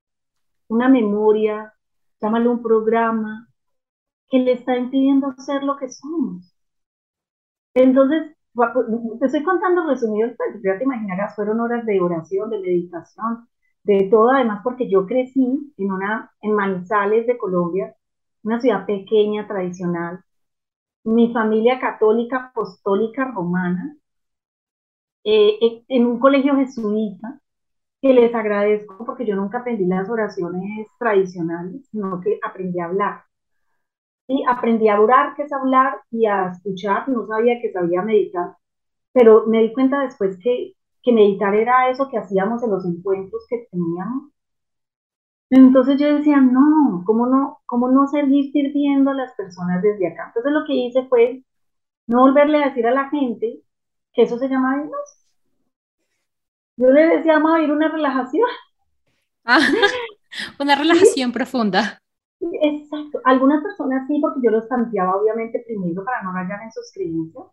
Una 0.70 0.88
memoria, 0.88 1.75
llámalo 2.22 2.52
un 2.52 2.64
programa 2.64 3.48
que 4.30 4.40
le 4.40 4.54
está 4.54 4.78
impidiendo 4.78 5.34
ser 5.38 5.64
lo 5.64 5.78
que 5.78 5.90
somos. 5.90 6.56
Entonces, 7.76 8.36
pues, 8.54 8.70
te 9.20 9.26
estoy 9.28 9.44
contando 9.44 9.86
resumido, 9.88 10.30
pues, 10.38 10.62
ya 10.64 10.78
te 10.78 10.84
imaginarás, 10.86 11.36
fueron 11.36 11.60
horas 11.60 11.86
de 11.86 12.00
oración, 12.02 12.50
de 12.50 12.60
meditación, 12.60 13.48
de 13.84 14.08
todo, 14.10 14.32
además 14.32 14.62
porque 14.64 14.90
yo 14.90 15.06
crecí 15.06 15.74
en 15.78 15.92
una, 15.92 16.32
en 16.42 16.54
Manizales 16.54 17.28
de 17.28 17.38
Colombia, 17.38 17.96
una 18.44 18.60
ciudad 18.62 18.86
pequeña, 18.86 19.48
tradicional. 19.48 20.24
Mi 21.06 21.34
familia 21.34 21.80
católica, 21.80 22.48
apostólica, 22.52 23.32
romana, 23.34 23.98
eh, 25.24 25.84
en 25.90 26.06
un 26.06 26.20
colegio 26.20 26.56
jesuita, 26.56 27.40
que 28.06 28.14
les 28.14 28.36
agradezco 28.36 29.04
porque 29.04 29.26
yo 29.26 29.36
nunca 29.36 29.60
aprendí 29.60 29.88
las 29.88 30.08
oraciones 30.08 30.88
tradicionales, 31.00 31.88
sino 31.90 32.22
que 32.22 32.38
aprendí 32.44 32.80
a 32.80 32.86
hablar. 32.86 33.24
Y 34.28 34.44
aprendí 34.48 34.88
a 34.90 35.02
orar, 35.02 35.36
que 35.36 35.42
es 35.42 35.52
hablar, 35.52 36.02
y 36.12 36.28
a 36.28 36.52
escuchar, 36.52 37.10
no 37.10 37.26
sabía 37.26 37.60
que 37.60 37.72
sabía 37.72 38.04
meditar, 38.04 38.58
pero 39.12 39.48
me 39.48 39.64
di 39.64 39.74
cuenta 39.74 40.02
después 40.02 40.38
que, 40.44 40.74
que 41.02 41.14
meditar 41.14 41.56
era 41.56 41.90
eso 41.90 42.08
que 42.08 42.20
hacíamos 42.20 42.62
en 42.64 42.72
los 42.72 42.86
encuentros 42.86 43.44
que 43.50 43.68
teníamos. 43.72 44.30
Entonces 45.50 46.00
yo 46.00 46.16
decía, 46.16 46.40
no, 46.40 47.04
¿cómo 47.08 47.26
no, 47.26 47.60
cómo 47.66 47.90
no 47.90 48.06
seguir 48.08 48.52
sirviendo 48.52 49.12
a 49.12 49.16
las 49.16 49.34
personas 49.34 49.82
desde 49.82 50.10
acá? 50.10 50.28
Entonces 50.28 50.52
lo 50.52 50.64
que 50.68 50.74
hice 50.74 51.08
fue 51.08 51.44
no 52.08 52.22
volverle 52.22 52.64
a 52.64 52.68
decir 52.68 52.86
a 52.86 52.92
la 52.92 53.10
gente 53.10 53.62
que 54.14 54.24
eso 54.24 54.38
se 54.38 54.50
llama 54.50 54.84
Dios 54.84 55.25
yo 56.78 56.90
le 56.90 57.18
decía, 57.18 57.34
vamos 57.34 57.56
a 57.56 57.62
ir 57.62 57.72
una 57.72 57.90
relajación. 57.90 58.48
Ah, 59.44 59.60
una 60.60 60.76
relajación 60.76 61.32
profunda. 61.32 62.02
Exacto. 62.40 63.22
Algunas 63.24 63.64
personas 63.64 64.08
sí, 64.08 64.20
porque 64.22 64.40
yo 64.44 64.52
los 64.52 64.68
tanteaba 64.68 65.16
obviamente 65.16 65.64
primero 65.66 66.04
para 66.04 66.22
no 66.24 66.34
rayar 66.34 66.62
en 66.64 66.72
sus 66.72 66.92
creencias. 66.94 67.46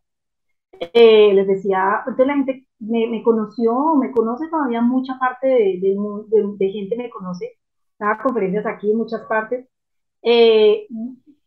Eh, 0.81 1.33
les 1.35 1.47
decía, 1.47 1.99
entonces 2.01 2.27
la 2.27 2.35
gente 2.35 2.67
me, 2.81 3.07
me, 3.07 3.23
conoció, 3.23 3.95
me 3.95 4.11
conoce 4.11 4.49
todavía 4.49 4.81
mucha 4.83 5.19
parte 5.19 5.47
de, 5.47 5.79
de, 5.81 6.55
de, 6.57 6.69
gente 6.71 6.97
me 6.97 7.11
conoce, 7.11 7.53
daba 7.99 8.19
conferencias 8.23 8.67
aquí 8.67 8.91
en 8.91 8.97
muchas 8.97 9.23
partes, 9.27 9.69
eh, 10.23 10.89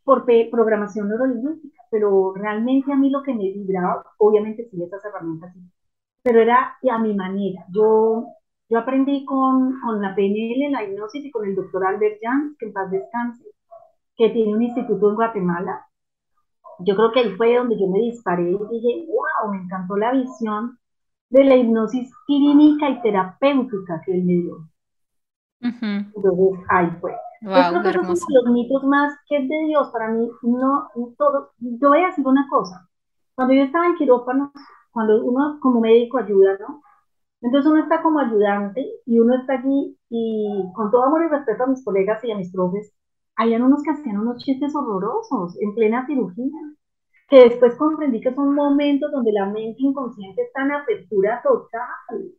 por 0.03 0.25
programación 0.25 1.09
neurolingüística, 1.09 1.83
pero 1.91 2.33
realmente 2.35 2.93
a 2.93 2.95
mí 2.95 3.09
lo 3.09 3.23
que 3.23 3.33
me 3.33 3.51
vibraba, 3.51 4.05
obviamente 4.19 4.69
sí, 4.69 4.81
esas 4.81 5.03
herramientas 5.03 5.53
pero 6.25 6.41
era 6.41 6.75
a 6.91 6.97
mi 6.97 7.13
manera. 7.13 7.63
Yo, 7.69 8.25
yo 8.67 8.79
aprendí 8.79 9.23
con, 9.25 9.79
con 9.79 10.01
la 10.01 10.15
PNL, 10.15 10.71
la 10.71 10.83
hipnosis 10.83 11.23
y 11.23 11.29
con 11.29 11.45
el 11.45 11.53
doctor 11.53 11.85
Albert 11.85 12.17
Jans, 12.19 12.57
que 12.57 12.65
en 12.65 12.73
paz 12.73 12.89
descanse, 12.89 13.43
que 14.17 14.31
tiene 14.31 14.55
un 14.55 14.63
instituto 14.63 15.07
en 15.07 15.15
Guatemala. 15.15 15.85
Yo 16.79 16.95
creo 16.95 17.11
que 17.11 17.19
ahí 17.19 17.29
fue 17.35 17.55
donde 17.55 17.79
yo 17.79 17.87
me 17.87 17.99
disparé 17.99 18.49
y 18.49 18.57
dije, 18.57 19.05
wow, 19.07 19.51
me 19.51 19.61
encantó 19.61 19.97
la 19.97 20.13
visión 20.13 20.79
de 21.29 21.43
la 21.43 21.57
hipnosis 21.57 22.11
clínica 22.25 22.89
y 22.89 23.01
terapéutica 23.03 24.01
que 24.03 24.15
él 24.15 24.23
me 24.25 24.33
dio. 24.33 24.67
Entonces, 25.61 26.65
ahí 26.69 26.89
fue. 26.99 27.11
Wow, 27.43 27.81
creo 27.81 28.01
que 28.01 28.09
los 28.09 28.51
mitos 28.51 28.83
más 28.85 29.13
que 29.29 29.37
es 29.37 29.47
de 29.47 29.65
Dios, 29.67 29.89
para 29.91 30.09
mí, 30.09 30.27
no, 30.41 30.87
todo. 31.19 31.51
Yo 31.59 31.89
voy 31.89 31.99
a 31.99 32.07
decir 32.07 32.25
una 32.25 32.47
cosa. 32.49 32.89
Cuando 33.35 33.53
yo 33.53 33.61
estaba 33.61 33.85
en 33.85 33.95
quirófano, 33.95 34.51
cuando 34.95 35.23
uno 35.25 35.59
como 35.61 35.81
médico 35.81 36.19
ayuda, 36.19 36.57
¿no? 36.59 36.81
Entonces 37.41 37.71
uno 37.71 37.83
está 37.83 38.01
como 38.01 38.19
ayudante 38.19 38.85
y 39.05 39.19
uno 39.19 39.35
está 39.35 39.55
aquí 39.55 39.97
y 40.09 40.63
con 40.75 40.91
todo 40.91 41.03
amor 41.03 41.23
y 41.25 41.29
respeto 41.29 41.65
a 41.65 41.67
mis 41.67 41.83
colegas 41.85 42.23
y 42.23 42.31
a 42.31 42.37
mis 42.37 42.51
profes, 42.51 42.93
habían 43.35 43.63
unos 43.63 43.83
que 43.83 43.91
hacían 43.91 44.19
unos 44.19 44.43
chistes 44.43 44.73
horrorosos 44.75 45.57
en 45.61 45.75
plena 45.75 46.07
cirugía, 46.07 46.59
que 47.29 47.49
después 47.49 47.75
comprendí 47.77 48.21
que 48.21 48.33
son 48.33 48.55
momentos 48.55 49.11
donde 49.11 49.31
la 49.33 49.47
mente 49.47 49.77
inconsciente 49.79 50.43
está 50.43 50.63
en 50.63 50.71
apertura 50.73 51.41
total, 51.43 52.31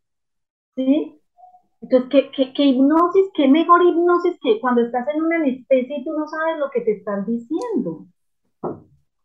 ¿sí? 0.77 1.21
Entonces, 1.83 2.11
¿qué, 2.11 2.31
qué, 2.33 2.53
qué 2.55 2.65
hipnosis, 2.67 3.31
qué 3.35 3.49
mejor 3.49 3.83
hipnosis 3.85 4.39
que 4.43 4.61
cuando 4.61 4.83
estás 4.83 5.07
en 5.15 5.23
una 5.23 5.37
anestesia 5.37 5.99
y 5.99 6.05
tú 6.05 6.13
no 6.13 6.27
sabes 6.29 6.59
lo 6.59 6.71
que 6.71 6.83
te 6.83 6.93
están 6.93 7.27
diciendo, 7.27 8.07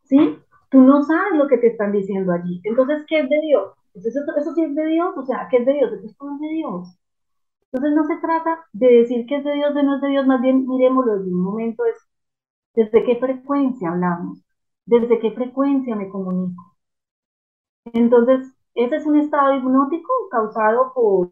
¿sí? 0.03 0.37
Tú 0.71 0.81
no 0.81 1.03
sabes 1.03 1.37
lo 1.37 1.47
que 1.47 1.59
te 1.59 1.67
están 1.67 1.91
diciendo 1.91 2.31
allí. 2.33 2.61
Entonces, 2.63 3.05
¿qué 3.07 3.19
es 3.19 3.29
de 3.29 3.39
Dios? 3.41 3.73
Entonces, 3.93 4.23
eso, 4.23 4.37
eso 4.37 4.53
sí 4.55 4.63
es 4.63 4.75
de 4.75 4.85
Dios, 4.87 5.15
o 5.17 5.23
sea, 5.25 5.47
¿qué 5.51 5.57
es 5.57 5.65
de 5.67 5.73
Dios? 5.73 5.91
Esto 6.03 6.31
es 6.33 6.39
de 6.39 6.47
Dios. 6.49 6.97
Entonces 7.71 7.95
no 7.95 8.05
se 8.05 8.17
trata 8.21 8.65
de 8.73 8.87
decir 8.87 9.25
que 9.27 9.37
es 9.37 9.43
de 9.43 9.53
Dios, 9.53 9.73
de 9.75 9.83
no 9.83 9.95
es 9.95 10.01
de 10.01 10.09
Dios, 10.09 10.27
más 10.27 10.41
bien 10.41 10.67
miremoslo 10.67 11.17
desde 11.17 11.33
un 11.33 11.41
momento, 11.43 11.85
es 11.85 11.97
desde 12.75 13.03
qué 13.05 13.17
frecuencia 13.17 13.89
hablamos, 13.91 14.43
desde 14.85 15.19
qué 15.19 15.31
frecuencia 15.31 15.95
me 15.95 16.09
comunico. 16.09 16.75
Entonces, 17.93 18.53
ese 18.75 18.95
es 18.97 19.05
un 19.05 19.19
estado 19.19 19.55
hipnótico 19.55 20.11
causado 20.31 20.91
por, 20.93 21.29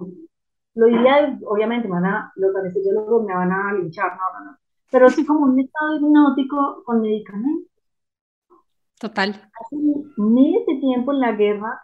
lo 0.75 0.85
diría, 0.87 1.39
obviamente, 1.47 1.87
van 1.87 2.05
a, 2.05 2.31
los 2.35 2.55
anestesiólogos 2.55 3.25
me 3.25 3.35
van 3.35 3.51
a 3.51 3.73
linchar, 3.73 4.11
no, 4.13 4.39
no, 4.39 4.51
no, 4.51 4.57
pero 4.91 5.07
es 5.07 5.25
como 5.25 5.45
un 5.45 5.59
estado 5.59 5.97
hipnótico 5.97 6.83
con 6.85 7.01
medicamentos. 7.01 7.68
Total. 8.99 9.29
Hace 9.29 9.75
miles 10.17 10.65
de 10.67 10.75
tiempo 10.79 11.13
en 11.13 11.21
la 11.21 11.31
guerra, 11.31 11.81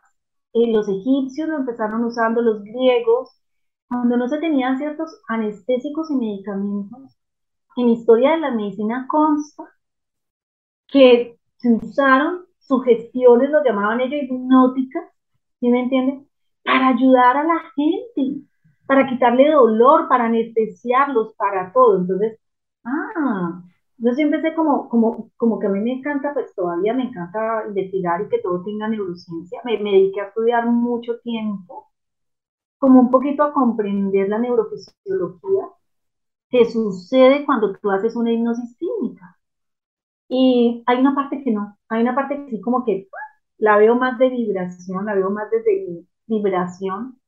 eh, 0.53 0.71
los 0.71 0.87
egipcios 0.87 1.49
lo 1.49 1.57
empezaron 1.57 2.03
usando, 2.03 2.41
los 2.41 2.63
griegos, 2.63 3.29
cuando 3.87 4.17
no 4.17 4.27
se 4.27 4.39
tenían 4.39 4.77
ciertos 4.77 5.21
anestésicos 5.27 6.11
y 6.11 6.15
medicamentos, 6.15 7.17
en 7.77 7.89
historia 7.89 8.31
de 8.31 8.39
la 8.39 8.51
medicina 8.51 9.05
consta 9.09 9.63
que 10.87 11.37
se 11.57 11.73
usaron 11.73 12.45
sugestiones, 12.59 13.49
lo 13.49 13.63
llamaban 13.63 14.01
ellos 14.01 14.23
hipnóticas, 14.23 15.03
¿sí 15.59 15.69
me 15.69 15.83
entienden? 15.83 16.27
Para 16.63 16.89
ayudar 16.89 17.37
a 17.37 17.43
la 17.43 17.61
gente, 17.75 18.41
para 18.87 19.07
quitarle 19.07 19.51
dolor, 19.51 20.07
para 20.09 20.25
anestesiarlos, 20.25 21.33
para 21.35 21.71
todo. 21.73 22.01
Entonces, 22.01 22.39
ah, 22.83 23.61
yo 23.97 24.13
siempre 24.13 24.41
sé 24.41 24.53
como, 24.55 24.89
como, 24.89 25.31
como 25.37 25.59
que 25.59 25.67
a 25.67 25.69
mí 25.69 25.79
me 25.81 25.93
encanta, 25.93 26.33
pues 26.33 26.53
todavía 26.55 26.93
me 26.93 27.03
encanta 27.03 27.65
investigar 27.67 28.21
y 28.21 28.29
que 28.29 28.39
todo 28.39 28.63
tenga 28.63 28.87
neurociencia. 28.87 29.61
Me, 29.65 29.79
me 29.79 29.91
dediqué 29.91 30.21
a 30.21 30.27
estudiar 30.27 30.67
mucho 30.67 31.19
tiempo 31.21 31.91
como 32.79 32.99
un 33.01 33.11
poquito 33.11 33.43
a 33.43 33.53
comprender 33.53 34.29
la 34.29 34.39
neurofisiología 34.39 35.65
que 36.49 36.65
sucede 36.71 37.45
cuando 37.45 37.73
tú 37.77 37.91
haces 37.91 38.15
una 38.15 38.31
hipnosis 38.31 38.75
clínica. 38.77 39.37
Y 40.29 40.83
hay 40.87 40.99
una 40.99 41.15
parte 41.15 41.43
que 41.43 41.51
no, 41.51 41.77
hay 41.89 42.01
una 42.01 42.15
parte 42.15 42.45
que 42.45 42.51
sí 42.51 42.61
como 42.61 42.83
que 42.85 43.07
la 43.57 43.77
veo 43.77 43.95
más 43.95 44.17
de 44.19 44.29
vibración, 44.29 45.05
la 45.05 45.15
veo 45.15 45.29
más 45.29 45.49
desde 45.51 46.05
vibración 46.27 47.19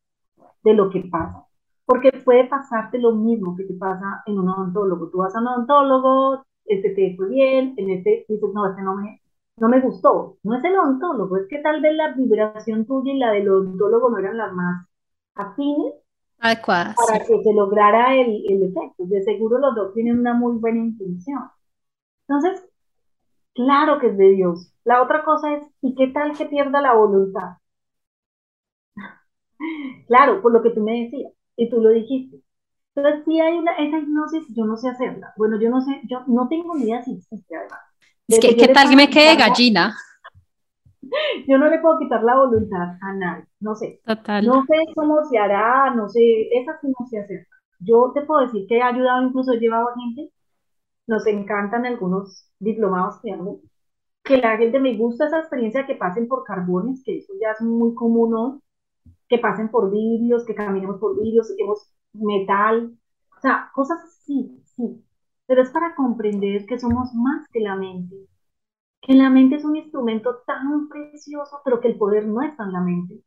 de 0.64 0.76
lo 0.76 0.90
que 0.92 1.02
pasa. 1.12 1.46
Porque 1.86 2.12
puede 2.26 2.48
pasarte 2.48 3.00
lo 3.00 3.14
mismo 3.14 3.56
que 3.58 3.66
te 3.66 3.76
pasa 3.76 4.24
en 4.28 4.40
un 4.40 4.50
odontólogo. 4.50 5.10
Tú 5.12 5.20
vas 5.20 5.36
a 5.36 5.42
un 5.42 5.48
odontólogo, 5.50 6.47
este 6.68 6.90
te 6.92 7.16
fue 7.16 7.30
bien, 7.30 7.74
en 7.78 7.90
este 7.90 8.26
dices, 8.28 8.50
no, 8.54 8.70
este 8.70 8.82
no 8.82 8.96
me, 8.96 9.22
no 9.58 9.70
me 9.70 9.82
gustó. 9.82 10.38
No 10.44 10.58
es 10.58 10.64
el 10.64 10.78
odontólogo, 10.78 11.38
es 11.38 11.48
que 11.50 11.60
tal 11.60 11.82
vez 11.82 11.96
la 11.96 12.14
vibración 12.14 12.86
tuya 12.86 13.14
y 13.14 13.20
la 13.20 13.32
del 13.32 13.50
odontólogo 13.50 14.10
no 14.10 14.18
eran 14.20 14.38
las 14.38 14.54
más 14.54 14.88
afines 15.36 15.94
adecuadas 16.40 16.96
para 16.96 17.20
que 17.20 17.44
se 17.44 17.54
lograra 17.54 18.16
el, 18.16 18.44
el, 18.50 18.64
efecto. 18.64 19.06
De 19.06 19.24
seguro 19.24 19.60
los 19.60 19.76
dos 19.76 19.94
tienen 19.94 20.20
una 20.20 20.34
muy 20.34 20.58
buena 20.58 20.80
intención. 20.80 21.50
Entonces, 22.28 22.68
claro 23.54 24.00
que 24.00 24.08
es 24.08 24.18
de 24.18 24.30
Dios. 24.32 24.72
La 24.84 25.02
otra 25.02 25.24
cosa 25.24 25.54
es, 25.56 25.64
¿y 25.82 25.96
qué 25.96 26.08
tal 26.08 26.38
que 26.38 26.46
pierda 26.46 26.82
la 26.82 26.94
voluntad? 26.94 27.58
claro, 30.08 30.42
por 30.42 30.52
lo 30.54 30.62
que 30.62 30.72
tú 30.72 30.82
me 30.82 31.04
decías, 31.04 31.34
y 31.56 31.70
tú 31.70 31.82
lo 31.82 31.90
dijiste. 31.90 32.42
Entonces, 32.98 33.26
si 33.26 33.40
hay 33.40 33.60
una, 33.60 33.74
esa 33.74 34.00
hipnosis, 34.00 34.44
yo 34.56 34.66
no 34.66 34.76
sé 34.76 34.90
hacerla. 34.90 35.32
Bueno, 35.38 35.62
yo 35.62 35.70
no 35.70 35.82
sé, 35.82 36.02
yo 36.10 36.24
no 36.26 36.48
tengo 36.48 36.76
ni 36.76 36.86
idea 36.86 37.04
si 37.04 37.14
existe 37.14 37.56
además. 37.56 37.80
Es 38.28 38.40
que, 38.40 38.56
¿qué 38.58 38.70
tal 38.70 38.90
que 38.90 38.96
me 38.96 39.08
quede 39.08 39.36
gallina? 39.36 39.96
yo 41.48 41.60
no 41.60 41.70
le 41.70 41.78
puedo 41.78 42.00
quitar 42.00 42.24
la 42.24 42.38
voluntad 42.38 42.98
a 43.00 43.14
nadie, 43.14 43.46
no 43.60 43.76
sé. 43.76 44.02
Total. 44.04 44.44
No 44.44 44.64
sé 44.66 44.78
cómo 44.96 45.24
se 45.26 45.38
hará, 45.38 45.94
no 45.94 46.10
sé, 46.10 46.50
esa 46.52 46.80
sí 46.82 46.88
no 46.88 47.06
sé 47.08 47.20
hacer. 47.20 47.48
Yo 47.82 48.12
te 48.16 48.24
puedo 48.24 48.42
decir 48.42 48.66
que 48.68 48.78
he 48.78 48.82
ayudado, 48.82 49.28
incluso 49.28 49.54
he 49.54 49.60
llevado 49.60 49.90
a 49.90 49.94
gente, 49.94 50.34
nos 51.06 51.28
encantan 51.28 51.86
algunos 51.86 52.50
diplomados 52.58 53.22
que 53.22 53.32
hago, 53.32 53.62
que 54.24 54.38
la 54.38 54.58
gente 54.58 54.80
me 54.80 54.98
gusta 54.98 55.28
esa 55.28 55.42
experiencia 55.42 55.86
que 55.86 55.94
pasen 55.94 56.28
por 56.28 56.44
carbones, 56.44 57.04
que 57.06 57.20
eso 57.20 57.32
ya 57.40 57.52
es 57.52 57.62
muy 57.62 57.94
común 57.94 58.34
hoy, 58.34 58.60
que 59.30 59.38
pasen 59.38 59.70
por 59.70 59.92
vidrios, 59.92 60.44
que 60.46 60.56
caminemos 60.56 61.00
por 61.00 61.16
vidrios, 61.16 61.54
que 61.56 61.64
hemos 61.64 61.92
metal, 62.20 62.98
o 63.38 63.40
sea, 63.42 63.70
cosas 63.74 64.00
así, 64.04 64.62
sí, 64.76 65.04
pero 65.48 65.62
es 65.62 65.70
para 65.72 65.96
comprender 65.96 66.66
que 66.66 66.80
somos 66.80 67.14
más 67.14 67.48
que 67.50 67.60
la 67.62 67.76
mente, 67.76 68.16
que 69.02 69.14
la 69.14 69.30
mente 69.30 69.56
es 69.58 69.66
un 69.66 69.76
instrumento 69.76 70.40
tan 70.46 70.90
precioso, 70.90 71.62
pero 71.66 71.80
que 71.82 71.90
el 71.90 71.98
poder 71.98 72.28
no 72.28 72.42
está 72.42 72.64
en 72.66 72.74
la 72.74 72.82
mente. 72.82 73.22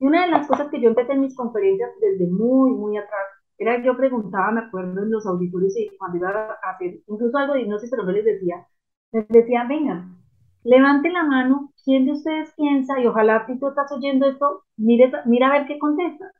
Y 0.00 0.06
una 0.06 0.24
de 0.24 0.30
las 0.32 0.46
cosas 0.48 0.68
que 0.70 0.80
yo 0.80 0.88
empecé 0.88 1.12
en 1.12 1.20
mis 1.20 1.36
conferencias 1.36 1.90
desde 2.00 2.26
muy, 2.26 2.70
muy 2.72 2.96
atrás, 2.96 3.26
era 3.58 3.76
que 3.76 3.84
yo 3.86 3.96
preguntaba, 3.96 4.50
me 4.52 4.60
acuerdo 4.60 5.02
en 5.02 5.10
los 5.10 5.26
auditorios 5.26 5.76
y 5.76 5.90
cuando 5.98 6.18
iba 6.18 6.30
a 6.30 6.70
hacer 6.70 7.00
incluso 7.06 7.36
algo 7.38 7.54
de 7.54 7.62
hipnosis, 7.62 7.90
pero 7.90 8.04
no 8.04 8.12
les 8.12 8.24
decía, 8.24 8.66
les 9.12 9.28
decía, 9.28 9.64
vengan, 9.68 10.16
levante 10.64 11.10
la 11.10 11.24
mano, 11.24 11.72
¿quién 11.84 12.06
de 12.06 12.12
ustedes 12.12 12.52
piensa? 12.56 12.98
Y 13.00 13.06
ojalá 13.06 13.46
si 13.46 13.58
tú 13.58 13.68
estás 13.68 13.92
oyendo 13.92 14.26
esto, 14.28 14.64
mire, 14.76 15.12
mira 15.26 15.48
a 15.48 15.52
ver 15.58 15.66
qué 15.66 15.78
contesta. 15.78 16.32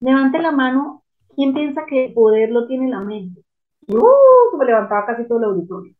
Levante 0.00 0.38
la 0.40 0.52
mano, 0.52 0.99
¿quién 1.36 1.54
piensa 1.54 1.86
que 1.86 2.06
el 2.06 2.14
poder 2.14 2.50
lo 2.50 2.66
tiene 2.66 2.88
la 2.88 3.00
mente? 3.00 3.42
Y 3.86 3.96
uh, 3.96 4.56
me 4.58 4.64
levantaba 4.66 5.06
casi 5.06 5.26
todo 5.26 5.38
el 5.38 5.44
auditorio. 5.44 5.94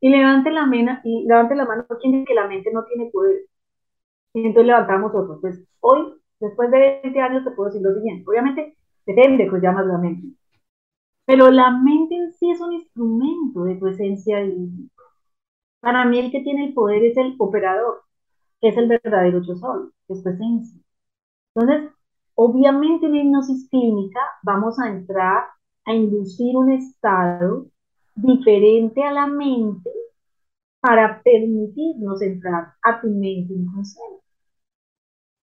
Y 0.00 0.10
levante 0.10 0.50
la, 0.50 0.66
mena, 0.66 1.00
y 1.04 1.26
levante 1.26 1.54
la 1.54 1.64
mano 1.66 1.86
quien 2.00 2.12
dice 2.12 2.26
que 2.26 2.34
la 2.34 2.46
mente 2.48 2.70
no 2.72 2.84
tiene 2.84 3.10
poder. 3.10 3.42
Y 4.34 4.46
entonces 4.46 4.66
levantamos 4.66 5.14
otros. 5.14 5.38
Pues 5.40 5.64
hoy, 5.80 6.14
después 6.40 6.70
de 6.70 7.00
20 7.02 7.20
años, 7.20 7.44
te 7.44 7.50
puedo 7.52 7.70
decir 7.70 7.82
lo 7.82 7.94
siguiente. 7.94 8.24
Obviamente, 8.28 8.76
depende 9.06 9.48
que 9.48 9.60
llamas 9.60 9.86
la 9.86 9.98
mente. 9.98 10.28
Pero 11.26 11.50
la 11.50 11.70
mente 11.70 12.14
en 12.16 12.32
sí 12.32 12.50
es 12.50 12.60
un 12.60 12.72
instrumento 12.72 13.64
de 13.64 13.76
tu 13.76 13.88
esencia 13.88 14.42
y 14.44 14.90
Para 15.80 16.04
mí 16.04 16.18
el 16.18 16.30
que 16.32 16.42
tiene 16.42 16.66
el 16.66 16.74
poder 16.74 17.04
es 17.04 17.16
el 17.16 17.34
operador, 17.38 18.02
que 18.60 18.68
es 18.68 18.76
el 18.76 18.88
verdadero 18.88 19.42
yo 19.42 19.54
soy, 19.56 19.90
que 20.06 20.14
es 20.14 20.22
tu 20.22 20.30
esencia. 20.30 20.80
Entonces, 21.54 21.92
obviamente 22.36 23.06
en 23.06 23.12
la 23.12 23.18
hipnosis 23.18 23.68
clínica 23.68 24.20
vamos 24.42 24.78
a 24.78 24.88
entrar 24.88 25.44
a 25.84 25.94
inducir 25.94 26.56
un 26.56 26.70
estado 26.72 27.66
diferente 28.14 29.02
a 29.02 29.12
la 29.12 29.26
mente 29.26 29.90
para 30.80 31.22
permitirnos 31.22 32.22
entrar 32.22 32.74
a 32.82 33.00
tu 33.00 33.08
mente 33.08 33.52
inconsciente. 33.54 34.22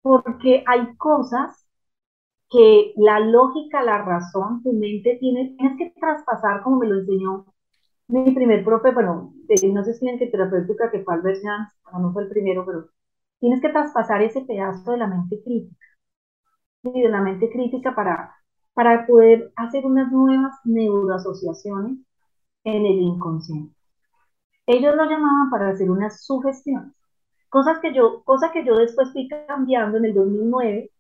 Porque 0.02 0.64
hay 0.68 0.96
cosas 0.98 1.66
que 2.50 2.94
la 2.98 3.20
lógica, 3.20 3.84
la 3.84 4.04
razón, 4.04 4.62
tu 4.64 4.74
mente 4.74 5.18
tiene, 5.20 5.56
tienes 5.58 5.78
que 5.78 6.00
traspasar, 6.00 6.62
como 6.64 6.78
me 6.80 6.88
lo 6.88 7.00
enseñó 7.00 7.46
mi 8.08 8.32
primer 8.32 8.64
profe, 8.64 8.92
bueno, 8.92 9.34
no 9.74 9.84
sé 9.84 9.94
si 9.96 10.08
en 10.08 10.20
que 10.20 10.28
terapéutica 10.28 10.92
que 10.92 11.04
fue 11.04 11.16
Albert 11.16 11.42
Jans, 11.44 11.74
no 12.00 12.14
fue 12.14 12.24
el 12.24 12.30
primero, 12.30 12.66
pero 12.66 12.90
tienes 13.40 13.62
que 13.62 13.70
traspasar 13.70 14.22
ese 14.22 14.42
pedazo 14.42 14.92
de 14.92 14.98
la 14.98 15.08
mente 15.08 15.42
crítica, 15.44 15.86
de 16.84 17.10
la 17.10 17.22
mente 17.22 17.50
crítica 17.50 17.96
para, 17.96 18.36
para 18.74 19.06
poder 19.08 19.52
hacer 19.56 19.86
unas 19.86 20.12
nuevas 20.12 20.54
neuroasociaciones 20.66 21.98
en 22.66 22.86
el 22.86 23.00
inconsciente. 23.02 23.76
Ellos 24.68 24.96
lo 24.96 25.06
llamaban 25.06 25.50
para 25.50 25.70
hacer 25.70 25.90
unas 25.92 26.26
sugestiones, 26.26 26.94
cosas 27.50 27.80
que 27.80 27.94
yo, 27.94 28.24
cosa 28.24 28.52
que 28.52 28.66
yo 28.66 28.78
después 28.78 29.12
fui 29.14 29.28
cambiando 29.28 29.98
en 29.98 30.06
el 30.06 30.14
2009, 30.14 30.92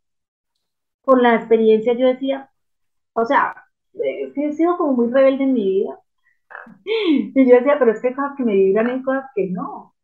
con 1.02 1.22
la 1.22 1.36
experiencia 1.36 1.93
yo 1.93 2.08
decía, 2.08 2.50
o 3.13 3.26
sea, 3.26 3.56
he 3.93 4.54
sido 4.54 4.78
como 4.78 4.93
muy 4.93 5.12
rebelde 5.12 5.43
en 5.46 5.54
mi 5.54 5.65
vida, 5.65 6.00
y 6.86 7.50
yo 7.50 7.56
decía, 7.58 7.78
pero 7.80 7.91
es 7.91 8.02
que 8.02 8.10
hay 8.10 8.15
cosas 8.15 8.34
que 8.38 8.43
me 8.43 8.54
vibran 8.54 9.00
y 9.00 9.04
cosas 9.04 9.26
que 9.36 9.50
no. 9.50 9.96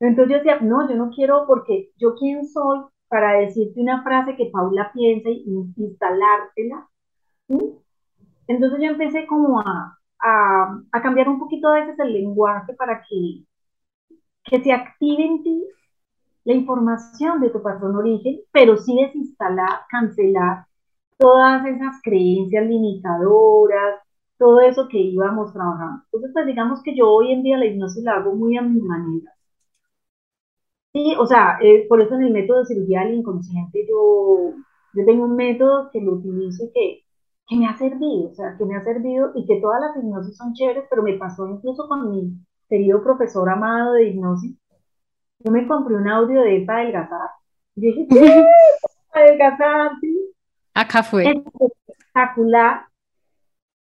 Entonces 0.00 0.32
yo 0.32 0.38
decía, 0.38 0.60
no, 0.60 0.88
yo 0.88 0.96
no 0.96 1.10
quiero 1.10 1.46
porque 1.46 1.90
yo 1.96 2.14
quién 2.16 2.46
soy 2.48 2.80
para 3.08 3.38
decirte 3.40 3.80
una 3.80 4.02
frase 4.02 4.36
que 4.36 4.50
Paula 4.52 4.90
piensa 4.92 5.28
y 5.30 5.44
instalártela. 5.76 6.88
Entonces 8.46 8.80
yo 8.80 8.90
empecé 8.90 9.26
como 9.26 9.60
a, 9.60 9.98
cambiar 11.02 11.28
un 11.28 11.38
poquito 11.38 11.68
a 11.68 11.80
veces 11.80 11.98
el 11.98 12.12
lenguaje 12.12 12.72
para 12.74 13.02
que, 13.02 13.44
que 14.44 14.62
se 14.62 14.72
active 14.72 15.24
en 15.24 15.42
ti 15.42 15.64
la 16.44 16.54
información 16.54 17.40
de 17.40 17.50
tu 17.50 17.62
patrón 17.62 17.96
origen, 17.96 18.40
pero 18.52 18.76
sí 18.76 18.94
desinstalar, 19.00 19.80
cancelar 19.88 20.66
todas 21.18 21.64
esas 21.66 22.00
creencias 22.02 22.66
limitadoras, 22.66 24.00
todo 24.38 24.60
eso 24.60 24.88
que 24.88 24.98
íbamos 24.98 25.52
trabajando. 25.52 26.02
Entonces, 26.06 26.30
pues 26.32 26.46
digamos 26.46 26.82
que 26.82 26.94
yo 26.94 27.10
hoy 27.10 27.32
en 27.32 27.42
día 27.42 27.58
la 27.58 27.66
hipnosis 27.66 28.04
la 28.04 28.16
hago 28.16 28.34
muy 28.34 28.56
a 28.56 28.62
mi 28.62 28.80
manera. 28.80 29.33
Sí, 30.94 31.12
o 31.18 31.26
sea, 31.26 31.58
eh, 31.60 31.86
por 31.88 32.00
eso 32.00 32.14
en 32.14 32.22
el 32.22 32.32
método 32.32 32.60
de 32.60 32.66
cirugía 32.66 33.00
del 33.00 33.14
inconsciente 33.14 33.84
yo, 33.88 34.52
yo 34.92 35.04
tengo 35.04 35.24
un 35.24 35.34
método 35.34 35.90
que 35.90 36.00
lo 36.00 36.12
utilizo 36.12 36.64
y 36.64 36.72
que, 36.72 37.04
que 37.48 37.56
me 37.56 37.66
ha 37.66 37.76
servido, 37.76 38.30
o 38.30 38.34
sea, 38.34 38.56
que 38.56 38.64
me 38.64 38.76
ha 38.76 38.84
servido 38.84 39.32
y 39.34 39.44
que 39.44 39.60
todas 39.60 39.80
las 39.80 39.96
hipnosis 39.96 40.36
son 40.36 40.54
chéveres, 40.54 40.84
pero 40.88 41.02
me 41.02 41.14
pasó 41.14 41.48
incluso 41.48 41.88
con 41.88 42.10
mi 42.12 42.38
querido 42.68 43.02
profesor 43.02 43.48
amado 43.50 43.94
de 43.94 44.08
hipnosis. 44.08 44.56
Yo 45.40 45.50
me 45.50 45.66
compré 45.66 45.96
un 45.96 46.08
audio 46.08 46.42
de 46.42 46.56
él 46.58 46.64
para 46.64 46.82
adelgazar. 46.82 47.30
Y 47.74 47.80
dije, 47.80 48.06
¿qué? 48.08 48.46
Para 49.12 49.26
adelgazar, 49.26 49.90
sí. 50.00 50.32
Acá 50.74 51.02
fue. 51.02 51.24
Espectacular. 51.24 52.86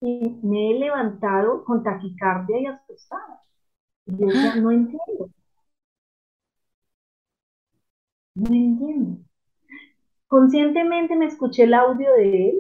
Y 0.02 0.40
me 0.44 0.72
he 0.72 0.80
levantado 0.80 1.64
con 1.64 1.84
taquicardia 1.84 2.60
y 2.60 2.66
asustada. 2.66 3.42
Y 4.08 4.18
yo 4.18 4.28
decía, 4.28 4.56
no 4.62 4.72
entiendo. 4.72 5.30
No 8.36 8.48
entiendo. 8.54 9.18
Conscientemente 10.28 11.16
me 11.16 11.26
escuché 11.26 11.64
el 11.64 11.74
audio 11.74 12.14
de 12.14 12.50
él 12.50 12.56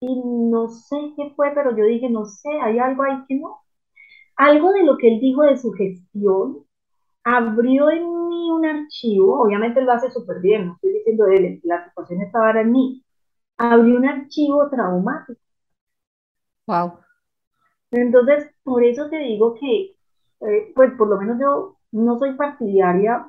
y 0.00 0.22
no 0.50 0.68
sé 0.68 0.96
qué 1.16 1.32
fue, 1.36 1.50
pero 1.54 1.76
yo 1.76 1.84
dije, 1.84 2.08
no 2.08 2.24
sé, 2.24 2.48
hay 2.62 2.78
algo 2.78 3.02
ahí 3.02 3.24
que 3.28 3.36
no. 3.36 3.60
Algo 4.36 4.72
de 4.72 4.84
lo 4.84 4.96
que 4.98 5.08
él 5.14 5.20
dijo 5.20 5.42
de 5.44 5.56
su 5.58 5.72
gestión 5.72 6.64
abrió 7.24 7.90
en 7.90 8.04
mí 8.28 8.50
un 8.52 8.66
archivo, 8.66 9.42
obviamente 9.42 9.80
él 9.80 9.86
lo 9.86 9.92
hace 9.92 10.10
súper 10.10 10.40
bien, 10.40 10.66
no 10.68 10.74
estoy 10.74 10.92
diciendo 10.94 11.24
de 11.26 11.36
él, 11.36 11.60
la 11.64 11.86
situación 11.88 12.22
estaba 12.22 12.60
en 12.60 12.72
mí, 12.72 13.04
abrió 13.58 13.96
un 13.98 14.06
archivo 14.08 14.68
traumático. 14.70 15.40
Wow. 16.66 17.00
Entonces, 17.90 18.50
por 18.62 18.84
eso 18.84 19.08
te 19.10 19.18
digo 19.18 19.54
que, 19.54 19.96
eh, 20.40 20.72
pues 20.74 20.92
por 20.96 21.08
lo 21.08 21.18
menos 21.18 21.38
yo 21.40 21.77
no 21.92 22.18
soy 22.18 22.34
partidaria, 22.34 23.26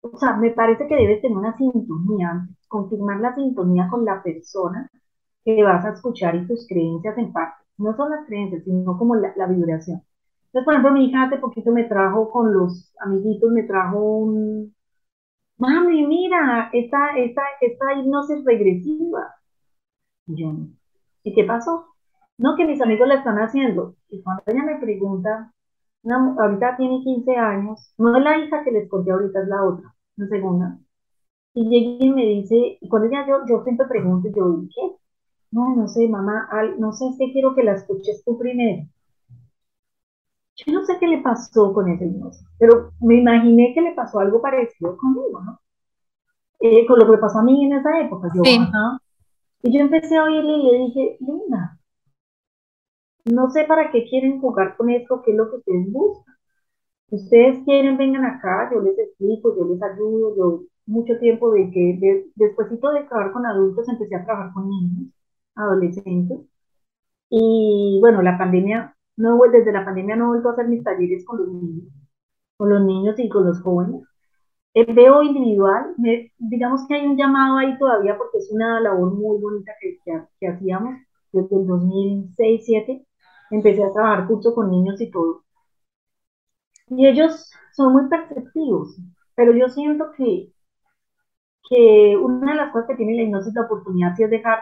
o 0.00 0.18
sea, 0.18 0.36
me 0.36 0.50
parece 0.50 0.86
que 0.86 0.96
debes 0.96 1.22
tener 1.22 1.36
una 1.36 1.56
sintonía, 1.56 2.46
confirmar 2.68 3.20
la 3.20 3.34
sintonía 3.34 3.88
con 3.90 4.04
la 4.04 4.22
persona 4.22 4.90
que 5.44 5.62
vas 5.62 5.84
a 5.84 5.90
escuchar 5.92 6.34
y 6.36 6.46
tus 6.46 6.66
creencias 6.68 7.16
en 7.18 7.32
parte. 7.32 7.64
No 7.78 7.96
son 7.96 8.10
las 8.10 8.26
creencias, 8.26 8.64
sino 8.64 8.96
como 8.98 9.14
la, 9.16 9.46
vibración. 9.46 10.02
Entonces, 10.46 10.64
por 10.64 10.74
ejemplo, 10.74 10.92
mi 10.92 11.06
hija 11.06 11.24
hace 11.24 11.38
poquito 11.38 11.72
me 11.72 11.84
trajo 11.84 12.30
con 12.30 12.52
los 12.52 12.92
amiguitos, 13.00 13.50
me 13.50 13.64
trajo 13.64 13.98
un... 13.98 14.74
Mami, 15.58 16.06
mira, 16.06 16.70
esta, 16.72 17.16
esta, 17.16 17.42
esta 17.60 17.94
hipnosis 17.94 18.44
regresiva. 18.44 19.34
Y 20.26 20.36
yo, 20.42 20.52
¿y 21.22 21.34
qué 21.34 21.44
pasó? 21.44 21.86
No, 22.38 22.56
que 22.56 22.66
mis 22.66 22.80
amigos 22.82 23.08
la 23.08 23.16
están 23.16 23.38
haciendo. 23.38 23.96
Y 24.08 24.22
cuando 24.22 24.42
ella 24.46 24.64
me 24.64 24.78
pregunta, 24.80 25.52
ahorita 26.12 26.76
tiene 26.76 27.02
15 27.02 27.36
años, 27.36 27.92
no 27.98 28.16
es 28.16 28.22
la 28.22 28.38
hija 28.38 28.64
que 28.64 28.72
les 28.72 28.88
conté 28.88 29.10
ahorita, 29.10 29.42
es 29.42 29.48
la 29.48 29.64
otra, 29.64 29.94
la 30.16 30.26
segunda. 30.28 30.78
Y 31.54 31.68
llega 31.68 32.04
y 32.04 32.10
me 32.10 32.26
dice, 32.26 32.78
y 32.80 32.88
cuando 32.88 33.08
ella, 33.08 33.26
yo, 33.26 33.38
yo 33.48 33.62
siempre 33.64 33.86
pregunto, 33.86 34.28
yo, 34.34 34.62
¿qué? 34.74 34.96
No, 35.52 35.74
no 35.76 35.88
sé, 35.88 36.08
mamá, 36.08 36.48
no 36.78 36.92
sé, 36.92 37.06
es 37.08 37.16
que 37.18 37.32
quiero 37.32 37.54
que 37.54 37.62
la 37.62 37.74
escuches 37.74 38.22
tú 38.24 38.38
primero. 38.38 38.86
Yo 40.56 40.72
no 40.72 40.84
sé 40.84 40.98
qué 41.00 41.06
le 41.08 41.22
pasó 41.22 41.72
con 41.72 41.88
ese 41.88 42.06
hipnosis, 42.06 42.46
pero 42.58 42.92
me 43.00 43.16
imaginé 43.16 43.72
que 43.74 43.82
le 43.82 43.94
pasó 43.94 44.20
algo 44.20 44.40
parecido 44.40 44.96
conmigo, 44.96 45.40
¿no? 45.42 45.60
Eh, 46.60 46.86
con 46.86 46.98
lo 46.98 47.10
que 47.10 47.18
pasó 47.18 47.38
a 47.40 47.42
mí 47.42 47.64
en 47.64 47.72
esa 47.74 48.00
época. 48.00 48.28
Yo, 48.34 48.42
Y 49.62 49.72
yo 49.72 49.80
empecé 49.80 50.16
a 50.16 50.24
oírle 50.24 50.52
y 50.52 50.62
le 50.62 50.78
dije, 50.78 51.16
Linda, 51.20 51.73
no 53.24 53.50
sé 53.50 53.64
para 53.64 53.90
qué 53.90 54.04
quieren 54.08 54.40
jugar 54.40 54.76
con 54.76 54.90
esto, 54.90 55.22
qué 55.22 55.32
es 55.32 55.36
lo 55.36 55.50
que 55.50 55.56
ustedes 55.56 55.92
buscan. 55.92 56.34
ustedes 57.10 57.64
quieren, 57.64 57.96
vengan 57.98 58.24
acá, 58.26 58.70
yo 58.72 58.80
les 58.82 58.98
explico, 58.98 59.56
yo 59.56 59.64
les 59.66 59.82
ayudo, 59.82 60.36
yo 60.36 60.62
mucho 60.86 61.18
tiempo 61.20 61.52
de 61.52 61.70
que 61.70 61.98
de, 62.00 62.26
de 62.36 62.50
trabajar 63.08 63.32
con 63.32 63.46
adultos 63.46 63.88
empecé 63.88 64.16
a 64.16 64.24
trabajar 64.24 64.52
con 64.54 64.68
niños, 64.68 65.12
adolescentes. 65.54 66.40
Y 67.30 67.98
bueno, 68.00 68.22
la 68.22 68.38
pandemia, 68.38 68.96
no, 69.16 69.38
desde 69.52 69.72
la 69.72 69.84
pandemia 69.84 70.16
no 70.16 70.26
he 70.26 70.28
vuelto 70.28 70.50
a 70.50 70.52
hacer 70.52 70.68
mis 70.68 70.84
talleres 70.84 71.24
con 71.26 71.38
los 71.38 71.48
niños, 71.48 71.88
con 72.56 72.70
los 72.70 72.82
niños 72.84 73.18
y 73.18 73.28
con 73.28 73.46
los 73.46 73.60
jóvenes. 73.62 74.02
Eh, 74.74 74.92
veo 74.92 75.22
individual, 75.22 75.94
digamos 76.38 76.86
que 76.88 76.94
hay 76.94 77.06
un 77.06 77.16
llamado 77.16 77.58
ahí 77.58 77.78
todavía 77.78 78.16
porque 78.18 78.38
es 78.38 78.50
una 78.52 78.80
labor 78.80 79.12
muy 79.14 79.38
bonita 79.40 79.72
que, 79.80 79.98
que, 80.04 80.22
que 80.40 80.48
hacíamos 80.48 80.94
desde 81.32 81.56
el 81.56 81.66
2006-2007 81.66 83.06
empecé 83.50 83.82
a 83.84 83.92
trabajar 83.92 84.26
justo 84.26 84.54
con 84.54 84.70
niños 84.70 85.00
y 85.00 85.10
todo. 85.10 85.44
Y 86.88 87.06
ellos 87.06 87.50
son 87.76 87.92
muy 87.92 88.08
perceptivos, 88.08 88.96
pero 89.34 89.52
yo 89.54 89.68
siento 89.68 90.12
que, 90.16 90.50
que 91.68 92.16
una 92.16 92.52
de 92.52 92.56
las 92.58 92.72
cosas 92.72 92.88
que 92.88 92.96
tiene 92.96 93.14
la 93.16 93.22
hipnosis 93.22 93.54
la 93.54 93.62
oportunidad 93.62 94.18
es 94.20 94.30
dejar 94.30 94.60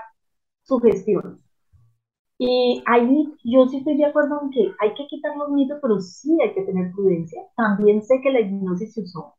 su 0.62 0.78
gestión. 0.80 1.40
Y 2.38 2.82
ahí 2.86 3.34
yo 3.44 3.66
sí 3.68 3.78
estoy 3.78 3.96
de 3.96 4.06
acuerdo 4.06 4.40
en 4.42 4.50
que 4.50 4.72
hay 4.80 4.94
que 4.94 5.06
quitar 5.08 5.36
los 5.36 5.50
mitos, 5.50 5.78
pero 5.82 6.00
sí 6.00 6.36
hay 6.42 6.54
que 6.54 6.62
tener 6.62 6.92
prudencia. 6.92 7.42
También 7.56 8.02
sé 8.02 8.20
que 8.22 8.32
la 8.32 8.40
hipnosis 8.40 8.94
se 8.94 9.02
usó 9.02 9.34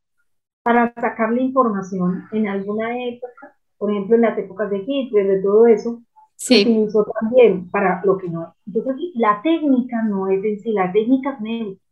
para 0.62 0.92
sacarle 0.94 1.42
información 1.42 2.24
en 2.32 2.48
alguna 2.48 2.98
época, 3.08 3.56
por 3.78 3.90
ejemplo 3.92 4.16
en 4.16 4.22
las 4.22 4.38
épocas 4.38 4.70
de 4.70 4.84
Hitler, 4.86 5.26
de 5.28 5.42
todo 5.42 5.66
eso, 5.66 6.02
sí. 6.44 6.62
utilizó 6.62 7.06
también 7.20 7.70
para 7.70 8.02
lo 8.04 8.18
que 8.18 8.28
no 8.28 8.42
es. 8.42 8.48
Entonces, 8.66 9.10
la 9.14 9.40
técnica 9.42 10.02
no 10.02 10.28
es 10.28 10.44
en 10.44 10.60
sí, 10.60 10.72
la 10.72 10.92
técnica 10.92 11.32
es 11.32 11.40
médica. 11.40 11.82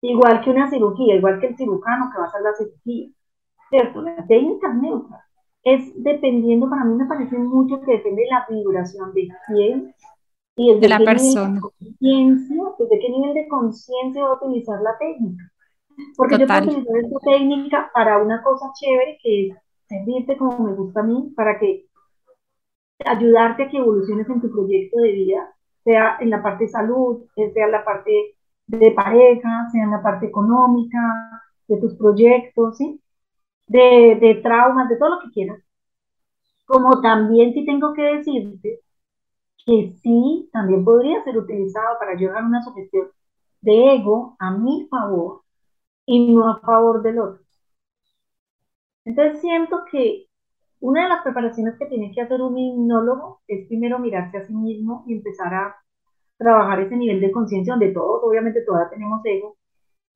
Igual 0.00 0.40
que 0.42 0.50
una 0.50 0.70
cirugía, 0.70 1.16
igual 1.16 1.40
que 1.40 1.48
el 1.48 1.56
cirujano 1.56 2.10
que 2.12 2.18
va 2.18 2.24
a 2.24 2.28
hacer 2.28 2.42
la 2.42 2.54
cirugía. 2.54 3.08
¿Cierto? 3.70 4.02
La 4.02 4.26
técnica 4.26 4.68
es 4.68 4.74
neutra. 4.74 5.24
Es 5.64 6.02
dependiendo, 6.02 6.70
para 6.70 6.84
mí 6.84 6.94
me 6.94 7.06
parece 7.06 7.36
mucho 7.36 7.80
que 7.80 7.92
depende 7.92 8.22
de 8.22 8.28
la 8.28 8.46
vibración 8.48 9.12
de 9.12 9.28
quién 9.46 9.94
y 10.56 10.78
de 10.78 10.88
la 10.88 10.98
persona. 10.98 11.60
desde 11.80 12.98
qué 13.00 13.08
nivel 13.10 13.34
de 13.34 13.48
conciencia 13.48 14.24
va 14.24 14.30
a 14.30 14.44
utilizar 14.44 14.80
la 14.80 14.96
técnica. 14.98 15.52
Porque 16.16 16.38
yo 16.38 16.46
puedo 16.46 16.62
utilizar 16.62 16.96
esta 16.96 17.18
técnica 17.20 17.90
para 17.92 18.22
una 18.22 18.42
cosa 18.42 18.66
chévere 18.74 19.18
que 19.22 19.48
es 19.48 19.56
servirte 19.88 20.36
como 20.36 20.58
me 20.58 20.74
gusta 20.74 21.00
a 21.00 21.02
mí, 21.02 21.32
para 21.34 21.58
que 21.58 21.87
ayudarte 23.04 23.64
a 23.64 23.68
que 23.70 23.78
evoluciones 23.78 24.28
en 24.28 24.40
tu 24.40 24.50
proyecto 24.50 24.98
de 25.00 25.12
vida, 25.12 25.54
sea 25.84 26.18
en 26.20 26.30
la 26.30 26.42
parte 26.42 26.64
de 26.64 26.70
salud, 26.70 27.24
sea 27.34 27.66
en 27.66 27.72
la 27.72 27.84
parte 27.84 28.12
de 28.66 28.90
pareja, 28.92 29.68
sea 29.72 29.84
en 29.84 29.90
la 29.92 30.02
parte 30.02 30.26
económica, 30.26 30.98
de 31.68 31.78
tus 31.78 31.94
proyectos, 31.96 32.76
¿sí? 32.78 33.00
De, 33.68 34.18
de 34.20 34.36
traumas, 34.42 34.88
de 34.88 34.96
todo 34.98 35.10
lo 35.16 35.20
que 35.22 35.32
quieras. 35.32 35.60
Como 36.66 37.00
también 37.00 37.52
sí 37.52 37.64
tengo 37.66 37.92
que 37.94 38.02
decirte 38.02 38.80
que 39.66 39.94
sí, 40.02 40.50
también 40.52 40.84
podría 40.84 41.24
ser 41.24 41.38
utilizado 41.38 41.98
para 41.98 42.14
llevar 42.16 42.44
una 42.44 42.62
sugestión 42.62 43.08
de 43.62 43.94
ego 43.96 44.36
a 44.40 44.52
mi 44.52 44.88
favor 44.90 45.42
y 46.06 46.34
no 46.34 46.48
a 46.50 46.60
favor 46.60 47.02
del 47.02 47.20
otro. 47.20 47.42
Entonces 49.04 49.40
siento 49.40 49.84
que 49.90 50.27
una 50.80 51.04
de 51.04 51.08
las 51.08 51.22
preparaciones 51.22 51.74
que 51.78 51.86
tiene 51.86 52.12
que 52.12 52.20
hacer 52.20 52.40
un 52.40 52.56
hipnólogo 52.56 53.40
es 53.48 53.66
primero 53.68 53.98
mirarse 53.98 54.38
a 54.38 54.46
sí 54.46 54.54
mismo 54.54 55.04
y 55.06 55.14
empezar 55.14 55.54
a 55.54 55.76
trabajar 56.36 56.80
ese 56.80 56.96
nivel 56.96 57.20
de 57.20 57.32
conciencia 57.32 57.74
donde 57.74 57.92
todos, 57.92 58.22
obviamente 58.22 58.62
todavía 58.62 58.90
tenemos 58.90 59.20
ego, 59.24 59.56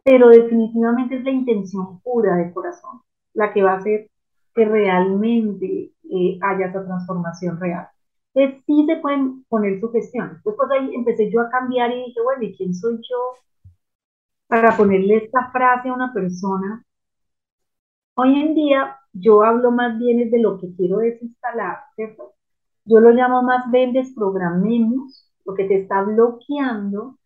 pero 0.05 0.29
definitivamente 0.29 1.17
es 1.17 1.25
la 1.25 1.31
intención 1.31 2.01
pura 2.01 2.37
del 2.37 2.53
corazón 2.53 3.03
la 3.35 3.53
que 3.53 3.63
va 3.63 3.73
a 3.73 3.77
hacer 3.79 4.11
que 4.55 4.65
realmente 4.65 5.93
eh, 6.11 6.39
haya 6.43 6.67
esa 6.67 6.85
transformación 6.85 7.59
real. 7.59 7.89
Entonces 8.35 8.63
sí 8.67 8.87
se 8.87 8.97
pueden 8.97 9.45
poner 9.45 9.81
sugestiones. 9.81 10.43
Después 10.45 10.71
ahí 10.71 10.95
empecé 10.95 11.31
yo 11.31 11.41
a 11.41 11.51
cambiar 11.51 11.91
y 11.93 12.07
dije, 12.07 12.21
bueno, 12.23 12.43
¿y 12.43 12.57
quién 12.57 12.75
soy 12.75 12.97
yo 12.97 13.71
para 14.47 14.77
ponerle 14.77 15.17
esta 15.17 15.51
frase 15.51 15.89
a 15.89 15.95
una 15.95 16.13
persona? 16.13 16.85
Hoy 18.15 18.41
en 18.41 18.55
día 18.55 18.97
yo 19.13 19.43
hablo 19.43 19.71
más 19.71 19.99
bien 19.99 20.31
de 20.31 20.39
lo 20.41 20.59
que 20.59 20.75
quiero 20.77 20.99
desinstalar, 20.99 21.79
¿cierto? 21.97 22.33
Yo 22.85 23.01
lo 23.01 23.11
llamo 23.11 23.43
más 23.43 23.71
bien 23.71 23.93
desprogramemos, 23.93 25.31
lo 25.45 25.55
que 25.55 25.65
te 25.65 25.81
está 25.83 26.03
bloqueando, 26.03 27.19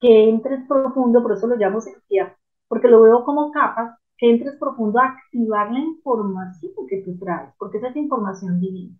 que 0.00 0.28
entres 0.30 0.66
profundo, 0.68 1.22
por 1.22 1.32
eso 1.32 1.46
lo 1.46 1.56
llamo 1.56 1.80
energía, 1.86 2.36
porque 2.68 2.88
lo 2.88 3.02
veo 3.02 3.24
como 3.24 3.52
capas, 3.52 3.98
que 4.18 4.30
entres 4.30 4.56
profundo 4.58 5.00
a 5.00 5.06
activar 5.08 5.72
la 5.72 5.80
información 5.80 6.72
que 6.88 7.02
tú 7.02 7.18
traes, 7.18 7.54
porque 7.58 7.78
esa 7.78 7.88
es 7.88 7.96
información 7.96 8.60
divina. 8.60 8.96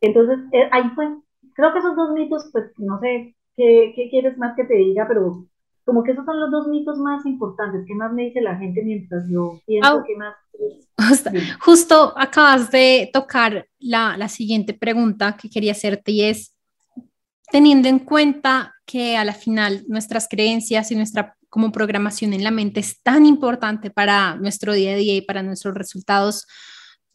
Entonces, 0.00 0.38
eh, 0.52 0.68
ahí 0.72 0.90
fue, 0.94 1.16
creo 1.54 1.72
que 1.72 1.78
esos 1.78 1.96
dos 1.96 2.12
mitos, 2.12 2.48
pues 2.52 2.72
no 2.78 2.98
sé 3.00 3.36
qué, 3.56 3.92
qué 3.96 4.10
quieres 4.10 4.36
más 4.38 4.54
que 4.56 4.64
te 4.64 4.74
diga, 4.74 5.06
pero 5.08 5.46
como 5.84 6.02
que 6.04 6.12
esos 6.12 6.24
son 6.24 6.40
los 6.40 6.50
dos 6.50 6.68
mitos 6.68 6.98
más 6.98 7.24
importantes. 7.26 7.84
¿Qué 7.86 7.94
más 7.94 8.12
me 8.12 8.24
dice 8.24 8.40
la 8.40 8.56
gente 8.56 8.82
mientras 8.82 9.28
yo 9.28 9.60
pienso? 9.66 10.04
¿Qué 10.06 10.16
más? 10.16 10.34
Justo, 11.60 12.12
acabas 12.16 12.70
de 12.70 13.10
tocar 13.12 13.66
la, 13.78 14.16
la 14.16 14.28
siguiente 14.28 14.74
pregunta 14.74 15.36
que 15.36 15.50
quería 15.50 15.72
hacerte 15.72 16.12
y 16.12 16.22
es, 16.22 16.54
teniendo 17.50 17.88
en 17.88 17.98
cuenta 17.98 18.74
que 18.86 19.16
a 19.16 19.24
la 19.24 19.32
final 19.32 19.84
nuestras 19.88 20.28
creencias 20.28 20.90
y 20.90 20.96
nuestra 20.96 21.36
como 21.48 21.70
programación 21.70 22.32
en 22.32 22.44
la 22.44 22.50
mente 22.50 22.80
es 22.80 23.02
tan 23.02 23.26
importante 23.26 23.90
para 23.90 24.36
nuestro 24.36 24.72
día 24.72 24.92
a 24.92 24.96
día 24.96 25.16
y 25.16 25.20
para 25.20 25.42
nuestros 25.42 25.74
resultados, 25.74 26.46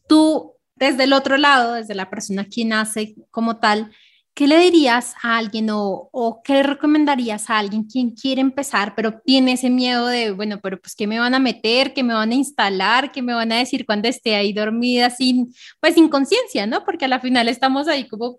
tú 0.08 0.54
desde 0.76 1.06
el 1.06 1.14
otro 1.14 1.38
lado, 1.38 1.74
desde 1.74 1.96
la 1.96 2.12
persona 2.12 2.46
quien 2.46 2.72
hace 2.72 3.16
como 3.32 3.58
tal, 3.58 3.92
¿qué 4.38 4.46
le 4.46 4.60
dirías 4.60 5.16
a 5.24 5.36
alguien 5.40 5.72
o, 5.72 6.10
o, 6.12 6.44
qué 6.44 6.54
le 6.54 6.64
recomendarías 6.64 7.50
a 7.50 7.58
alguien 7.58 7.86
quien 7.86 8.12
quiere 8.12 8.40
empezar, 8.40 8.94
pero 8.96 9.20
tiene 9.20 9.54
ese 9.54 9.72
miedo 9.72 10.06
de, 10.06 10.30
bueno, 10.30 10.60
pero 10.62 10.80
pues 10.80 10.96
qué 10.96 11.08
me 11.08 11.18
van 11.18 11.34
a 11.34 11.40
meter, 11.40 11.92
qué 11.92 12.04
me 12.04 12.14
van 12.14 12.30
a 12.30 12.36
instalar, 12.36 13.12
qué 13.12 13.24
me 13.24 13.34
van 13.34 13.52
a 13.52 13.58
decir 13.58 13.84
cuando 13.84 14.08
esté 14.08 14.36
ahí 14.36 14.54
dormida 14.54 15.10
sin, 15.10 15.52
pues 15.80 15.96
sin 15.96 16.08
conciencia, 16.08 16.68
¿no? 16.68 16.86
Porque 16.86 17.06
a 17.06 17.08
la 17.08 17.20
final 17.20 17.48
estamos 17.48 17.88
ahí 17.88 18.08
como, 18.08 18.38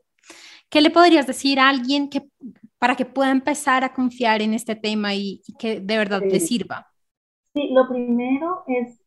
¿qué 0.70 0.80
le 0.80 0.90
podrías 0.90 1.26
decir 1.26 1.58
a 1.58 1.68
alguien 1.68 2.08
que 2.08 2.22
para 2.78 2.94
que 2.94 3.04
pueda 3.04 3.32
empezar 3.32 3.82
a 3.82 3.92
confiar 3.92 4.40
en 4.40 4.54
este 4.54 4.76
tema 4.76 5.16
y, 5.16 5.42
que 5.58 5.80
de 5.80 5.98
verdad 5.98 6.22
le 6.22 6.38
sirva? 6.38 6.86
Sí, 7.54 7.70
lo 7.72 7.88
primero 7.88 8.62
es 8.68 9.00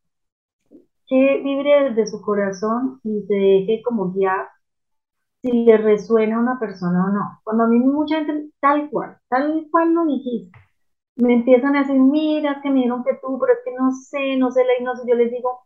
que 1.08 1.40
vibre 1.42 1.88
desde 1.88 2.06
su 2.06 2.20
corazón 2.20 3.00
y 3.02 3.22
se 3.26 3.34
deje 3.34 3.80
como 3.82 4.12
guiar 4.12 4.46
si 5.42 5.52
le 5.64 5.76
resuena 5.78 6.36
a 6.36 6.40
una 6.40 6.58
persona 6.60 7.06
o 7.06 7.08
no. 7.10 7.40
Cuando 7.44 7.64
a 7.64 7.68
mí 7.68 7.78
mucha 7.80 8.16
gente, 8.24 8.50
tal 8.60 8.88
cual, 8.90 9.18
tal 9.28 9.66
cual 9.70 9.92
lo 9.94 10.06
dijiste, 10.06 10.58
me 11.16 11.34
empiezan 11.34 11.76
a 11.76 11.80
decir, 11.80 12.00
mira, 12.00 12.52
es 12.54 12.58
que 12.62 12.70
me 12.70 12.76
dijeron 12.76 13.04
que 13.04 13.14
tú, 13.22 13.38
pero 13.40 13.52
es 13.54 13.60
que 13.64 13.72
no 13.74 13.92
sé, 13.92 14.36
no 14.38 14.50
sé 14.52 14.64
la 14.64 14.74
hipnosis, 14.78 15.06
yo 15.08 15.14
les 15.16 15.30
digo, 15.32 15.60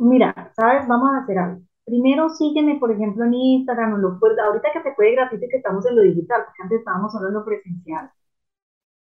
mira, 0.00 0.52
¿sabes? 0.56 0.86
Vamos 0.88 1.10
a 1.12 1.18
hacer 1.22 1.38
algo. 1.38 1.62
Primero 1.84 2.28
sígueme, 2.30 2.78
por 2.78 2.90
ejemplo, 2.92 3.24
en 3.24 3.34
Instagram 3.34 3.94
o 3.94 3.98
lo 3.98 4.18
puedes, 4.20 4.38
ahorita 4.38 4.68
que 4.72 4.82
se 4.82 4.92
puede 4.92 5.12
gratuito 5.12 5.46
que 5.50 5.56
estamos 5.58 5.86
en 5.86 5.96
lo 5.96 6.02
digital, 6.02 6.42
porque 6.46 6.62
antes 6.62 6.78
estábamos 6.80 7.12
solo 7.12 7.28
en 7.28 7.34
lo 7.34 7.44
presencial. 7.44 8.10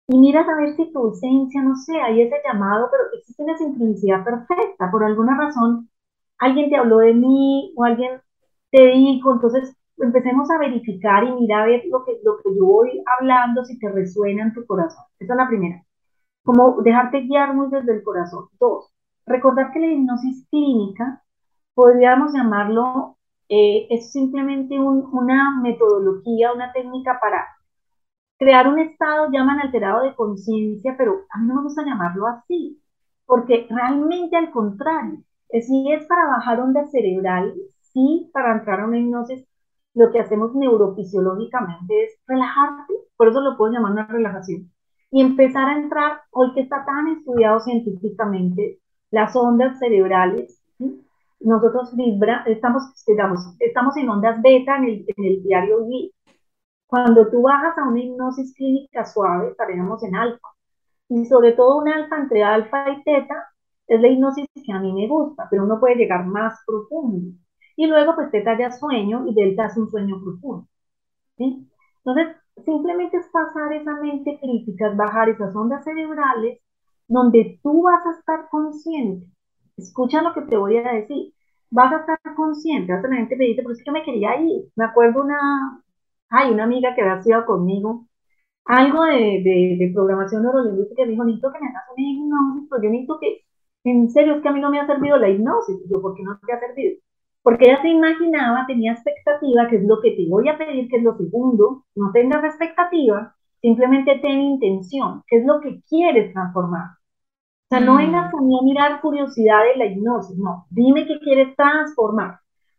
Y 0.08 0.18
mira 0.18 0.40
a 0.40 0.56
ver 0.56 0.74
si 0.74 0.90
tu 0.92 1.12
esencia, 1.12 1.62
no 1.62 1.76
sé, 1.76 2.00
hay 2.00 2.22
ese 2.22 2.36
llamado, 2.44 2.88
pero 2.90 3.04
existe 3.12 3.42
una 3.42 3.56
sincronicidad 3.58 4.24
perfecta. 4.24 4.90
Por 4.90 5.04
alguna 5.04 5.36
razón, 5.36 5.90
alguien 6.38 6.70
te 6.70 6.76
habló 6.76 6.98
de 6.98 7.14
mí 7.14 7.72
o 7.76 7.84
alguien 7.84 8.20
te 8.70 8.86
dijo, 8.88 9.32
entonces 9.32 9.76
empecemos 9.98 10.50
a 10.50 10.58
verificar 10.58 11.24
y 11.24 11.32
mira 11.32 11.62
a 11.62 11.66
ver 11.66 11.82
lo 11.90 12.04
que, 12.04 12.18
lo 12.22 12.36
que 12.38 12.54
yo 12.56 12.64
voy 12.64 13.02
hablando, 13.18 13.64
si 13.64 13.78
te 13.78 13.90
resuena 13.90 14.44
en 14.44 14.54
tu 14.54 14.66
corazón. 14.66 15.04
Esa 15.18 15.34
es 15.34 15.36
la 15.36 15.48
primera. 15.48 15.82
Como 16.44 16.80
dejarte 16.82 17.22
guiar 17.22 17.54
muy 17.54 17.68
desde 17.70 17.94
el 17.94 18.02
corazón. 18.02 18.46
Dos, 18.60 18.92
recordar 19.26 19.72
que 19.72 19.80
la 19.80 19.88
hipnosis 19.88 20.46
clínica 20.50 21.22
podríamos 21.74 22.32
llamarlo, 22.34 23.16
eh, 23.48 23.86
es 23.90 24.12
simplemente 24.12 24.78
una 24.78 25.60
metodología, 25.62 26.52
una 26.52 26.72
técnica 26.72 27.18
para 27.20 27.46
crear 28.38 28.68
un 28.68 28.78
estado, 28.78 29.30
llaman 29.30 29.60
alterado 29.60 30.02
de 30.02 30.14
conciencia, 30.14 30.94
pero 30.96 31.20
a 31.30 31.38
mí 31.38 31.46
no 31.46 31.56
me 31.56 31.62
gusta 31.62 31.84
llamarlo 31.84 32.26
así, 32.26 32.80
porque 33.26 33.66
realmente 33.70 34.36
al 34.36 34.50
contrario, 34.50 35.22
si 35.50 35.92
es 35.92 36.06
para 36.06 36.26
bajar 36.28 36.60
ondas 36.60 36.90
cerebrales, 36.90 37.56
sí, 37.98 38.30
para 38.32 38.52
entrar 38.52 38.80
a 38.80 38.86
una 38.86 38.98
hipnosis, 38.98 39.44
lo 39.94 40.10
que 40.12 40.20
hacemos 40.20 40.54
neurofisiológicamente 40.54 42.04
es 42.04 42.18
relajarte, 42.26 42.94
por 43.16 43.28
eso 43.28 43.40
lo 43.40 43.56
puedo 43.56 43.72
llamar 43.72 43.92
una 43.92 44.06
relajación, 44.06 44.70
y 45.10 45.22
empezar 45.22 45.68
a 45.68 45.78
entrar, 45.78 46.20
hoy 46.30 46.52
que 46.54 46.60
está 46.60 46.84
tan 46.84 47.08
estudiado 47.08 47.60
científicamente, 47.60 48.78
las 49.10 49.34
ondas 49.34 49.78
cerebrales, 49.78 50.62
¿sí? 50.78 51.04
nosotros 51.40 51.96
vibra, 51.96 52.44
estamos, 52.46 52.82
digamos, 53.06 53.40
estamos 53.58 53.96
en 53.96 54.08
ondas 54.08 54.40
beta 54.42 54.76
en 54.76 54.84
el, 54.84 55.04
en 55.16 55.24
el 55.24 55.42
diario 55.42 55.84
vivir. 55.84 56.12
Cuando 56.86 57.28
tú 57.28 57.42
bajas 57.42 57.76
a 57.78 57.88
una 57.88 58.00
hipnosis 58.00 58.54
clínica 58.54 59.04
suave, 59.04 59.50
estaríamos 59.50 60.02
en 60.04 60.16
alfa. 60.16 60.48
Y 61.08 61.26
sobre 61.26 61.52
todo 61.52 61.78
un 61.78 61.88
alfa 61.88 62.16
entre 62.18 62.42
alfa 62.44 62.90
y 62.90 63.02
teta 63.02 63.48
es 63.86 64.00
la 64.00 64.08
hipnosis 64.08 64.46
que 64.54 64.72
a 64.72 64.80
mí 64.80 64.92
me 64.92 65.08
gusta, 65.08 65.48
pero 65.50 65.64
uno 65.64 65.80
puede 65.80 65.96
llegar 65.96 66.26
más 66.26 66.58
profundo. 66.66 67.32
Y 67.78 67.86
luego, 67.86 68.14
pues 68.14 68.30
teta 68.30 68.58
ya 68.58 68.70
sueño 68.72 69.26
y 69.26 69.34
delta 69.34 69.66
es 69.66 69.76
un 69.78 69.88
sueño 69.90 70.20
profundo. 70.22 70.66
Entonces, 71.38 72.36
simplemente 72.64 73.16
es 73.18 73.26
pasar 73.32 73.72
esa 73.72 73.94
mente 74.00 74.38
crítica, 74.40 74.92
bajar 74.96 75.30
esas 75.30 75.54
ondas 75.56 75.84
cerebrales 75.84 76.60
donde 77.08 77.58
tú 77.62 77.82
vas 77.82 78.04
a 78.06 78.18
estar 78.18 78.48
consciente 78.50 79.26
escucha 79.78 80.22
lo 80.22 80.34
que 80.34 80.42
te 80.42 80.56
voy 80.56 80.76
a 80.76 80.92
decir. 80.92 81.32
Vas 81.70 81.92
a 81.92 81.98
estar 82.00 82.18
consciente. 82.34 82.92
Hasta 82.92 83.08
la 83.08 83.16
gente 83.16 83.36
me 83.36 83.46
dice, 83.46 83.62
pero 83.62 83.72
es 83.74 83.82
que 83.84 83.92
me 83.92 84.02
quería 84.02 84.40
ir. 84.40 84.70
Me 84.76 84.84
acuerdo 84.84 85.22
una, 85.22 85.82
hay 86.30 86.50
una 86.52 86.64
amiga 86.64 86.94
que 86.94 87.02
había 87.02 87.22
sido 87.22 87.44
conmigo, 87.46 88.06
algo 88.64 89.04
de, 89.04 89.42
de, 89.78 89.90
programación 89.94 90.42
neurolingüística, 90.42 91.04
dijo, 91.06 91.24
necesito 91.24 91.52
que 91.52 91.60
me 91.60 91.68
hagas 91.68 91.84
una 91.96 92.02
hipnosis, 92.10 92.68
porque 92.68 92.86
yo 92.86 92.90
necesito 92.92 93.18
que, 93.20 93.40
en 93.84 94.10
serio, 94.10 94.36
es 94.36 94.42
que 94.42 94.48
a 94.48 94.52
mí 94.52 94.60
no 94.60 94.70
me 94.70 94.80
ha 94.80 94.86
servido 94.86 95.16
la 95.18 95.30
hipnosis. 95.30 95.76
yo, 95.90 96.02
¿por 96.02 96.14
qué 96.14 96.22
no 96.22 96.38
te 96.46 96.52
ha 96.52 96.60
servido? 96.60 96.98
Porque 97.42 97.66
ella 97.66 97.80
se 97.82 97.88
imaginaba, 97.88 98.66
tenía 98.66 98.92
expectativa, 98.92 99.68
que 99.68 99.76
es 99.76 99.84
lo 99.84 100.00
que 100.00 100.12
te 100.12 100.26
voy 100.28 100.48
a 100.48 100.58
pedir, 100.58 100.88
que 100.88 100.96
es 100.96 101.02
lo 101.02 101.16
segundo, 101.16 101.84
no 101.94 102.12
tengas 102.12 102.44
expectativa, 102.44 103.34
simplemente 103.60 104.18
ten 104.20 104.40
intención, 104.40 105.22
que 105.26 105.38
es 105.38 105.46
lo 105.46 105.60
que 105.60 105.80
quieres 105.88 106.32
transformar. 106.32 106.90
O 106.90 107.68
sea, 107.70 107.80
no 107.80 107.94
mm. 107.94 107.98
vengas 107.98 108.34
a 108.34 108.40
mí 108.40 108.58
a 108.58 108.64
mirar 108.64 109.00
curiosidad 109.00 109.62
de 109.64 109.78
la 109.78 109.86
hipnosis, 109.86 110.38
no, 110.38 110.66
dime 110.70 111.06
qué 111.06 111.18
quieres 111.20 111.54
transformar. 111.56 112.38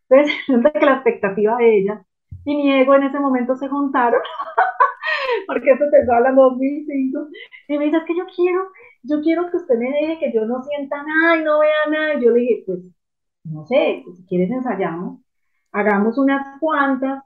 Entonces, 0.10 0.36
que 0.74 0.86
la 0.86 0.94
expectativa 0.96 1.58
de 1.58 1.78
ella 1.80 2.06
y 2.46 2.56
mi 2.56 2.74
ego 2.74 2.96
en 2.96 3.04
ese 3.04 3.20
momento 3.20 3.56
se 3.56 3.68
juntaron, 3.68 4.22
porque 5.48 5.72
esto 5.72 5.86
te 5.92 6.12
habla 6.12 6.30
en 6.30 6.36
2005, 6.36 7.28
y 7.68 7.78
me 7.78 7.86
dice, 7.86 7.98
es 7.98 8.04
que 8.06 8.18
yo 8.18 8.26
quiero, 8.36 8.72
yo 9.04 9.22
quiero 9.22 9.50
que 9.50 9.58
usted 9.58 9.78
me 9.78 9.90
deje 9.92 10.20
que 10.20 10.34
yo 10.34 10.46
no 10.46 10.64
sienta 10.64 11.04
nada 11.04 11.38
y 11.38 11.44
no 11.44 11.60
vea 11.60 11.72
nada. 11.90 12.14
Y 12.16 12.24
yo 12.24 12.32
le 12.32 12.40
dije, 12.40 12.64
pues, 12.66 12.80
no 13.44 13.66
sé, 13.66 14.04
si 14.16 14.26
quieres 14.28 14.52
ensayamos, 14.52 15.20
hagamos 15.72 16.18
unas 16.18 16.60
cuantas, 16.60 17.24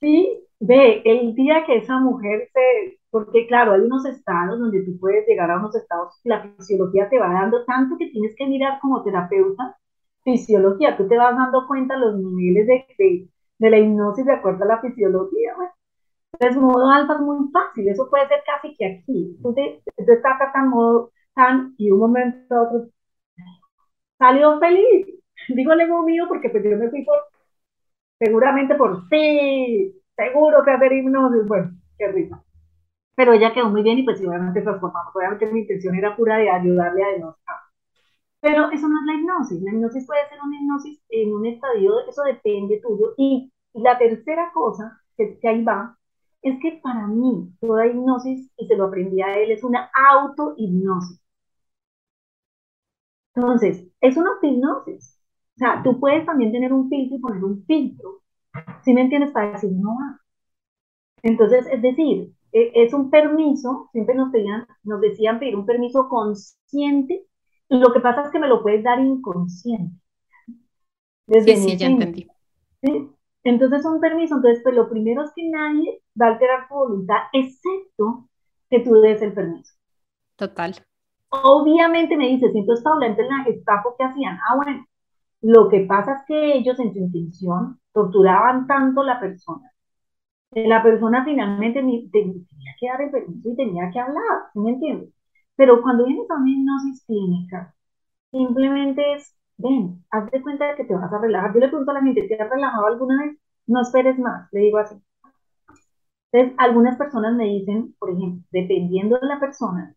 ¿sí? 0.00 0.40
Ve, 0.60 1.02
el 1.04 1.34
día 1.34 1.64
que 1.66 1.76
esa 1.78 1.98
mujer 1.98 2.48
se, 2.52 2.98
porque 3.10 3.46
claro, 3.46 3.72
hay 3.72 3.80
unos 3.82 4.04
estados 4.06 4.58
donde 4.58 4.82
tú 4.84 4.98
puedes 4.98 5.26
llegar 5.26 5.50
a 5.50 5.58
unos 5.58 5.74
estados, 5.74 6.20
la 6.24 6.42
fisiología 6.56 7.08
te 7.08 7.18
va 7.18 7.32
dando 7.32 7.64
tanto 7.64 7.96
que 7.98 8.08
tienes 8.10 8.34
que 8.36 8.46
mirar 8.46 8.78
como 8.80 9.02
terapeuta 9.02 9.76
fisiología, 10.24 10.96
tú 10.96 11.06
te 11.08 11.16
vas 11.16 11.36
dando 11.36 11.66
cuenta 11.66 11.96
los 11.96 12.16
niveles 12.18 12.66
de, 12.66 13.30
de, 13.58 13.70
la 13.70 13.78
hipnosis 13.78 14.24
de 14.24 14.32
acuerdo 14.32 14.64
a 14.64 14.68
la 14.68 14.80
fisiología. 14.80 15.54
Bueno, 15.56 15.72
entonces, 16.32 16.62
modo 16.62 16.90
alfa 16.90 17.14
es 17.14 17.20
muy 17.20 17.50
fácil, 17.52 17.88
eso 17.88 18.08
puede 18.10 18.28
ser 18.28 18.40
casi 18.46 18.74
que 18.76 18.86
aquí. 18.86 19.38
Tú, 19.42 19.54
te, 19.54 19.82
estás 19.96 20.52
tan 20.52 20.68
modo 20.70 21.12
tan 21.34 21.74
y 21.78 21.90
un 21.90 21.98
momento 22.00 22.54
a 22.54 22.62
otro 22.62 22.88
salió 24.18 24.58
feliz. 24.60 25.06
Digo 25.48 25.72
ego 25.72 26.02
mío 26.02 26.24
porque 26.28 26.48
pues 26.50 26.64
yo 26.64 26.76
me 26.76 26.90
fui 26.90 27.04
por, 27.04 27.18
seguramente 28.18 28.74
por 28.76 29.08
sí, 29.08 29.94
seguro 30.16 30.64
que 30.64 30.70
hacer 30.70 30.92
hipnosis, 30.92 31.46
bueno, 31.46 31.70
qué 31.98 32.08
rico 32.08 32.44
pero 33.14 33.32
ella 33.32 33.52
quedó 33.52 33.70
muy 33.70 33.82
bien 33.82 33.98
y 33.98 34.02
pues 34.02 34.20
obviamente 34.20 34.62
transformamos. 34.62 35.14
Obviamente 35.14 35.46
mi 35.46 35.60
intención 35.60 35.94
era 35.94 36.16
pura 36.16 36.36
de 36.38 36.50
ayudarle 36.50 37.04
a 37.04 37.08
diagnosticar. 37.08 37.56
Pero 38.40 38.70
eso 38.70 38.88
no 38.88 39.00
es 39.00 39.06
la 39.06 39.14
hipnosis. 39.14 39.62
La 39.62 39.72
hipnosis 39.72 40.06
puede 40.06 40.28
ser 40.28 40.38
una 40.44 40.56
hipnosis 40.60 41.00
en 41.08 41.32
un 41.34 41.46
estadio, 41.46 42.00
eso 42.08 42.22
depende 42.24 42.80
tuyo. 42.82 43.14
Y 43.16 43.52
la 43.74 43.98
tercera 43.98 44.50
cosa, 44.52 45.00
que, 45.16 45.38
que 45.38 45.48
ahí 45.48 45.64
va, 45.64 45.96
es 46.42 46.60
que 46.60 46.80
para 46.82 47.06
mí 47.06 47.50
toda 47.60 47.86
hipnosis, 47.86 48.50
y 48.56 48.66
se 48.66 48.76
lo 48.76 48.84
aprendí 48.86 49.22
a 49.22 49.34
él, 49.34 49.52
es 49.52 49.64
una 49.64 49.90
auto-hipnosis. 50.12 51.20
Entonces, 53.34 53.86
es 54.00 54.16
una 54.16 54.30
hipnosis. 54.42 55.20
O 55.56 55.58
sea, 55.58 55.82
tú 55.82 56.00
puedes 56.00 56.26
también 56.26 56.52
tener 56.52 56.72
un 56.72 56.88
filtro 56.88 57.16
y 57.16 57.20
poner 57.20 57.44
un 57.44 57.64
filtro. 57.64 58.22
¿Sí 58.84 58.92
me 58.92 59.02
entiendes? 59.02 59.32
Para 59.32 59.52
decir, 59.52 59.70
no 59.72 59.96
va. 59.96 60.20
Entonces, 61.22 61.66
es 61.70 61.82
decir, 61.82 62.32
e, 62.52 62.72
es 62.74 62.92
un 62.92 63.10
permiso, 63.10 63.88
siempre 63.92 64.14
nos, 64.14 64.30
pedían, 64.30 64.66
nos 64.82 65.00
decían 65.00 65.38
pedir 65.38 65.56
un 65.56 65.66
permiso 65.66 66.08
consciente, 66.08 67.26
y 67.68 67.78
lo 67.78 67.92
que 67.92 68.00
pasa 68.00 68.22
es 68.22 68.30
que 68.30 68.38
me 68.38 68.48
lo 68.48 68.62
puedes 68.62 68.84
dar 68.84 69.00
inconsciente. 69.00 69.96
sí, 71.26 71.56
sí, 71.56 71.76
ya 71.76 71.86
entendí. 71.86 72.28
¿sí? 72.82 73.10
Entonces, 73.42 73.84
un 73.84 74.00
permiso, 74.00 74.36
entonces, 74.36 74.62
pues 74.62 74.74
lo 74.74 74.88
primero 74.88 75.22
es 75.22 75.30
que 75.34 75.48
nadie 75.48 76.02
va 76.20 76.26
a 76.26 76.32
alterar 76.32 76.68
tu 76.68 76.74
voluntad, 76.74 77.18
excepto 77.32 78.28
que 78.70 78.80
tú 78.80 78.94
des 79.00 79.20
el 79.22 79.32
permiso. 79.32 79.74
Total. 80.36 80.74
Obviamente 81.42 82.16
me 82.16 82.28
dices, 82.28 82.50
entonces 82.54 82.84
Paula, 82.84 83.06
en 83.06 83.16
la 83.16 83.44
Gestapo, 83.44 83.94
¿qué 83.98 84.04
hacían? 84.04 84.38
Ah, 84.48 84.56
bueno, 84.56 84.84
lo 85.42 85.68
que 85.68 85.80
pasa 85.82 86.14
es 86.16 86.22
que 86.26 86.58
ellos 86.58 86.78
en 86.80 86.92
su 86.94 87.00
intención 87.00 87.80
torturaban 87.92 88.66
tanto 88.66 89.02
la 89.04 89.20
persona 89.20 89.70
La 90.52 90.82
persona 90.82 91.24
finalmente 91.24 91.80
tenía 91.80 92.74
que 92.80 92.88
dar 92.88 93.02
el 93.02 93.10
permiso 93.10 93.50
y 93.50 93.56
tenía 93.56 93.90
que 93.92 94.00
hablar, 94.00 94.50
¿sí 94.52 94.60
me 94.60 94.72
entiendes? 94.72 95.10
Pero 95.56 95.82
cuando 95.82 96.06
vienes 96.06 96.30
a 96.30 96.36
una 96.36 96.50
hipnosis 96.50 97.04
clínica, 97.06 97.74
simplemente 98.32 99.14
es, 99.14 99.36
ven, 99.58 100.04
haz 100.10 100.30
de 100.30 100.42
cuenta 100.42 100.68
de 100.68 100.76
que 100.76 100.84
te 100.86 100.94
vas 100.94 101.12
a 101.12 101.18
relajar. 101.20 101.54
Yo 101.54 101.60
le 101.60 101.68
pregunto 101.68 101.92
a 101.92 101.94
la 101.94 102.02
gente, 102.02 102.28
¿te 102.28 102.42
has 102.42 102.50
relajado 102.50 102.86
alguna 102.88 103.24
vez? 103.26 103.38
No 103.66 103.82
esperes 103.82 104.18
más, 104.18 104.48
le 104.52 104.60
digo 104.62 104.78
así. 104.78 104.96
Entonces, 106.32 106.54
algunas 106.58 106.98
personas 106.98 107.34
me 107.34 107.44
dicen, 107.44 107.94
por 107.98 108.10
ejemplo, 108.10 108.42
dependiendo 108.50 109.18
de 109.18 109.26
la 109.26 109.40
persona, 109.40 109.94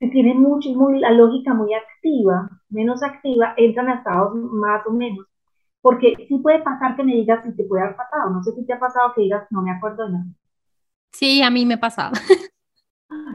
si 0.00 0.10
tiene 0.10 0.34
mucho, 0.34 0.70
muy, 0.70 0.98
la 1.00 1.10
lógica 1.10 1.54
muy 1.54 1.72
activa, 1.74 2.50
menos 2.68 3.02
activa, 3.02 3.54
entran 3.56 3.88
a 3.88 3.94
estados 3.94 4.34
más 4.34 4.86
o 4.86 4.92
menos. 4.92 5.26
Porque 5.80 6.14
sí 6.28 6.38
puede 6.38 6.62
pasar 6.62 6.96
que 6.96 7.04
me 7.04 7.14
digas 7.14 7.44
si 7.44 7.54
te 7.54 7.64
puede 7.64 7.82
haber 7.82 7.96
pasado. 7.96 8.30
No 8.30 8.42
sé 8.42 8.52
si 8.52 8.64
te 8.64 8.72
ha 8.72 8.78
pasado 8.78 9.12
que 9.14 9.22
digas, 9.22 9.46
no 9.50 9.62
me 9.62 9.70
acuerdo 9.70 10.06
de 10.06 10.12
nada. 10.12 10.24
Sí, 11.12 11.42
a 11.42 11.50
mí 11.50 11.66
me 11.66 11.74
ha 11.74 11.80
pasado. 11.80 12.12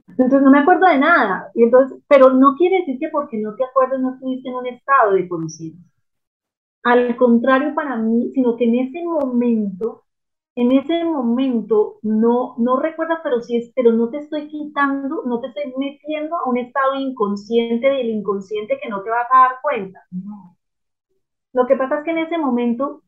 Entonces 0.08 0.42
no 0.42 0.52
me 0.52 0.60
acuerdo 0.60 0.88
de 0.88 0.98
nada. 0.98 1.50
Y 1.56 1.64
entonces, 1.64 1.98
pero 2.08 2.32
no 2.32 2.56
quiere 2.58 2.80
decir 2.80 3.00
que 3.00 3.08
porque 3.10 3.38
no 3.38 3.56
te 3.56 3.64
acuerdas 3.64 4.02
no 4.02 4.16
estuviste 4.16 4.50
en 4.50 4.56
un 4.56 4.68
estado 4.68 5.14
de 5.14 5.30
conciencia. 5.30 5.86
Al 6.84 7.16
contrario 7.16 7.74
para 7.74 7.96
mí, 7.96 8.32
sino 8.34 8.58
que 8.58 8.66
en 8.66 8.76
ese 8.76 9.04
momento 9.04 10.04
en 10.56 10.72
ese 10.72 11.04
momento 11.06 12.00
no, 12.02 12.56
no 12.58 12.80
recuerdas, 12.80 13.20
pero 13.24 13.42
sí 13.42 13.58
es, 13.58 13.72
pero 13.76 13.92
no 13.94 14.10
te 14.10 14.18
estoy 14.18 14.48
quitando, 14.48 15.24
no 15.26 15.40
te 15.40 15.48
estoy 15.48 15.74
metiendo 15.78 16.36
a 16.36 16.50
un 16.50 16.58
estado 16.58 16.96
inconsciente 16.96 17.88
del 17.88 18.10
inconsciente 18.10 18.80
que 18.82 18.90
no 18.90 19.02
te 19.04 19.10
vas 19.10 19.28
a 19.32 19.40
dar 19.40 19.52
cuenta. 19.62 20.04
No. 20.12 20.58
Lo 21.54 21.66
que 21.66 21.76
pasa 21.76 22.00
es 22.00 22.04
que 22.04 22.12
en 22.12 22.18
ese 22.20 22.38
momento 22.38 23.04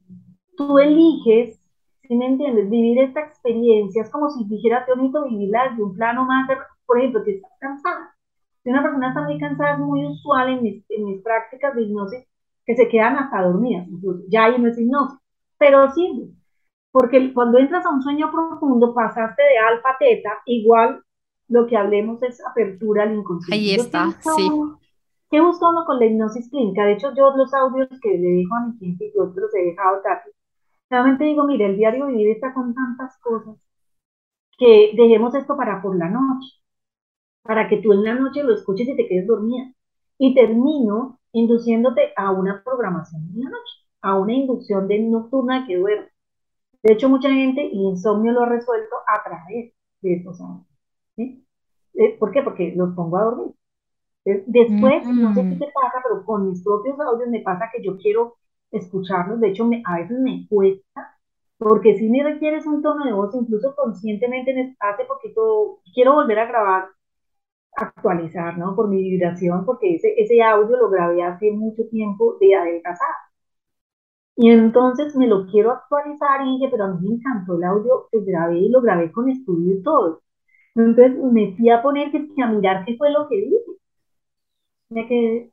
tú 0.56 0.80
eliges, 0.80 1.60
si 2.04 2.16
me 2.16 2.28
entiendes, 2.28 2.70
vivir 2.70 3.00
esta 3.00 3.22
experiencia. 3.22 4.04
Es 4.04 4.12
como 4.12 4.30
si 4.30 4.46
dijeras, 4.46 4.86
te 4.86 4.94
bonito 4.94 5.26
vivirla 5.26 5.70
desde 5.70 5.84
un 5.84 5.94
plano 5.94 6.26
más, 6.26 6.48
por 6.86 7.00
ejemplo, 7.00 7.24
que 7.24 7.36
estás 7.36 7.52
cansada. 7.60 8.16
Si 8.64 8.70
una 8.70 8.82
persona 8.82 9.10
está 9.10 9.24
muy 9.24 9.40
cansada, 9.40 9.74
es 9.74 9.80
muy 9.80 10.06
usual 10.06 10.50
en 10.50 10.62
mis, 10.62 10.86
en 10.90 11.06
mis 11.06 11.22
prácticas 11.22 11.76
de 11.76 11.84
hipnosis 11.84 12.26
que 12.66 12.76
se 12.76 12.88
quedan 12.88 13.18
hasta 13.18 13.42
dormidas, 13.42 13.88
incluso. 13.88 14.24
Ya 14.30 14.46
ahí 14.46 14.60
no 14.60 14.70
es 14.70 14.78
hipnosis, 14.78 15.20
pero 15.58 15.92
sí 15.92 16.34
porque 16.92 17.34
cuando 17.34 17.58
entras 17.58 17.86
a 17.86 17.90
un 17.90 18.02
sueño 18.02 18.32
profundo, 18.32 18.94
pasaste 18.94 19.42
de 19.42 19.58
alfa 19.58 19.92
a 19.92 19.98
teta, 19.98 20.30
igual 20.46 21.02
lo 21.48 21.68
que 21.68 21.78
hablemos 21.78 22.22
es 22.24 22.40
apertura 22.46 23.04
al 23.04 23.16
inconsciente. 23.16 23.56
Ahí 23.56 23.76
está, 23.76 24.12
sí. 24.36 24.50
¿Qué 25.30 25.40
busca 25.40 25.70
uno 25.70 25.86
con 25.86 25.98
la 25.98 26.06
hipnosis 26.06 26.50
clínica? 26.50 26.84
De 26.84 26.94
hecho, 26.94 27.14
yo 27.16 27.36
los 27.36 27.54
audios 27.54 27.88
que 28.02 28.10
le 28.10 28.30
dejo 28.30 28.56
a 28.56 28.68
mi 28.68 28.78
gente, 28.78 29.12
yo 29.16 29.32
los 29.34 29.56
he 29.56 29.66
dejado 29.66 30.02
tarde. 30.02 30.32
Realmente 30.90 31.24
digo, 31.24 31.46
mire, 31.46 31.68
el 31.68 31.78
diario 31.78 32.08
vivir 32.08 32.32
está 32.32 32.54
con 32.54 32.74
tantas 32.74 33.18
cosas 33.22 33.56
que 34.58 34.92
dejemos 34.96 35.34
esto 35.34 35.56
para 35.56 35.82
por 35.82 35.98
la 35.98 36.10
noche, 36.10 36.48
para 37.44 37.70
que 37.70 37.78
tú 37.78 37.94
en 37.94 38.04
la 38.04 38.14
noche 38.14 38.44
lo 38.44 38.54
escuches 38.54 38.90
y 38.90 38.96
te 38.98 39.08
quedes 39.08 39.26
dormida. 39.26 39.72
Y 40.18 40.36
termino 40.36 41.20
induciéndote 41.32 42.12
a 42.18 42.32
una 42.32 42.62
programación 42.64 43.34
de 43.34 43.44
la 43.44 43.50
noche, 43.50 43.74
a 44.02 44.20
una 44.20 44.34
inducción 44.34 44.88
de 44.90 45.00
nocturna 45.00 45.66
que 45.66 45.78
duerme. 45.78 46.11
De 46.84 46.94
hecho, 46.94 47.10
mucha 47.10 47.30
gente 47.30 47.66
el 47.68 47.74
insomnio 47.74 48.32
lo 48.32 48.42
ha 48.44 48.50
resuelto 48.50 48.96
a 49.08 49.24
través 49.24 49.74
de 50.02 50.14
estos 50.16 50.42
audios. 50.42 50.68
¿sí? 51.16 51.46
Eh, 51.94 52.18
¿Por 52.18 52.32
qué? 52.32 52.42
Porque 52.42 52.74
los 52.76 52.96
pongo 52.96 53.18
a 53.18 53.24
dormir. 53.24 53.56
Después, 54.24 55.06
no 55.08 55.34
sé 55.34 55.42
qué 55.50 55.56
te 55.66 55.72
pasa, 55.74 56.00
pero 56.04 56.24
con 56.26 56.48
mis 56.50 56.64
propios 56.64 57.00
audios 57.00 57.30
me 57.30 57.42
pasa 57.42 57.70
que 57.74 57.84
yo 57.84 57.98
quiero 57.98 58.36
escucharlos. 58.72 59.40
De 59.40 59.50
hecho, 59.50 59.66
me, 59.66 59.82
a 59.86 59.98
veces 60.00 60.20
me 60.20 60.46
cuesta, 60.48 61.18
porque 61.58 61.96
si 61.98 62.10
me 62.10 62.24
requieres 62.24 62.66
un 62.68 62.82
tono 62.82 63.06
de 63.06 63.14
voz, 63.14 63.34
incluso 63.36 63.76
conscientemente, 63.76 64.76
hace 64.80 65.06
poquito, 65.06 65.82
quiero 65.94 66.14
volver 66.14 66.40
a 66.40 66.46
grabar, 66.46 66.90
actualizar, 67.76 68.58
¿no? 68.58 68.76
Por 68.76 68.90
mi 68.90 68.98
vibración, 69.02 69.66
porque 69.66 69.96
ese, 69.96 70.14
ese 70.18 70.42
audio 70.44 70.78
lo 70.78 70.90
grabé 70.90 71.24
hace 71.24 71.52
mucho 71.52 71.88
tiempo 71.90 72.38
de 72.40 72.56
adelgazar. 72.56 73.16
Y 74.36 74.50
entonces 74.50 75.16
me 75.16 75.28
lo 75.28 75.46
quiero 75.48 75.72
actualizar 75.72 76.42
y 76.46 76.58
dije, 76.58 76.70
pero 76.72 76.86
a 76.86 76.88
mí 76.90 77.08
me 77.08 77.16
encantó 77.16 77.56
el 77.56 77.64
audio 77.64 78.08
que 78.12 78.22
grabé 78.22 78.60
y 78.60 78.70
lo 78.70 78.82
grabé 78.82 79.12
con 79.12 79.30
estudio 79.30 79.76
y 79.76 79.84
todo. 79.84 80.22
Entonces 80.76 81.18
me 81.18 81.56
fui 81.58 81.70
a 81.70 81.82
poner 81.82 82.12
que, 82.12 82.28
a 82.42 82.48
mirar 82.48 82.86
qué 82.86 82.98
fue 82.98 83.12
lo 83.12 83.28
que 83.30 83.36
dije. 83.38 83.58
Me 84.90 85.08
quedé. 85.08 85.52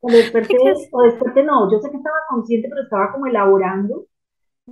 O 0.00 0.10
desperté, 0.10 0.56
o 0.92 1.02
desperté, 1.02 1.42
no, 1.42 1.70
yo 1.70 1.80
sé 1.80 1.90
que 1.90 1.96
estaba 1.96 2.16
consciente, 2.28 2.68
pero 2.68 2.82
estaba 2.82 3.12
como 3.12 3.26
elaborando 3.26 4.06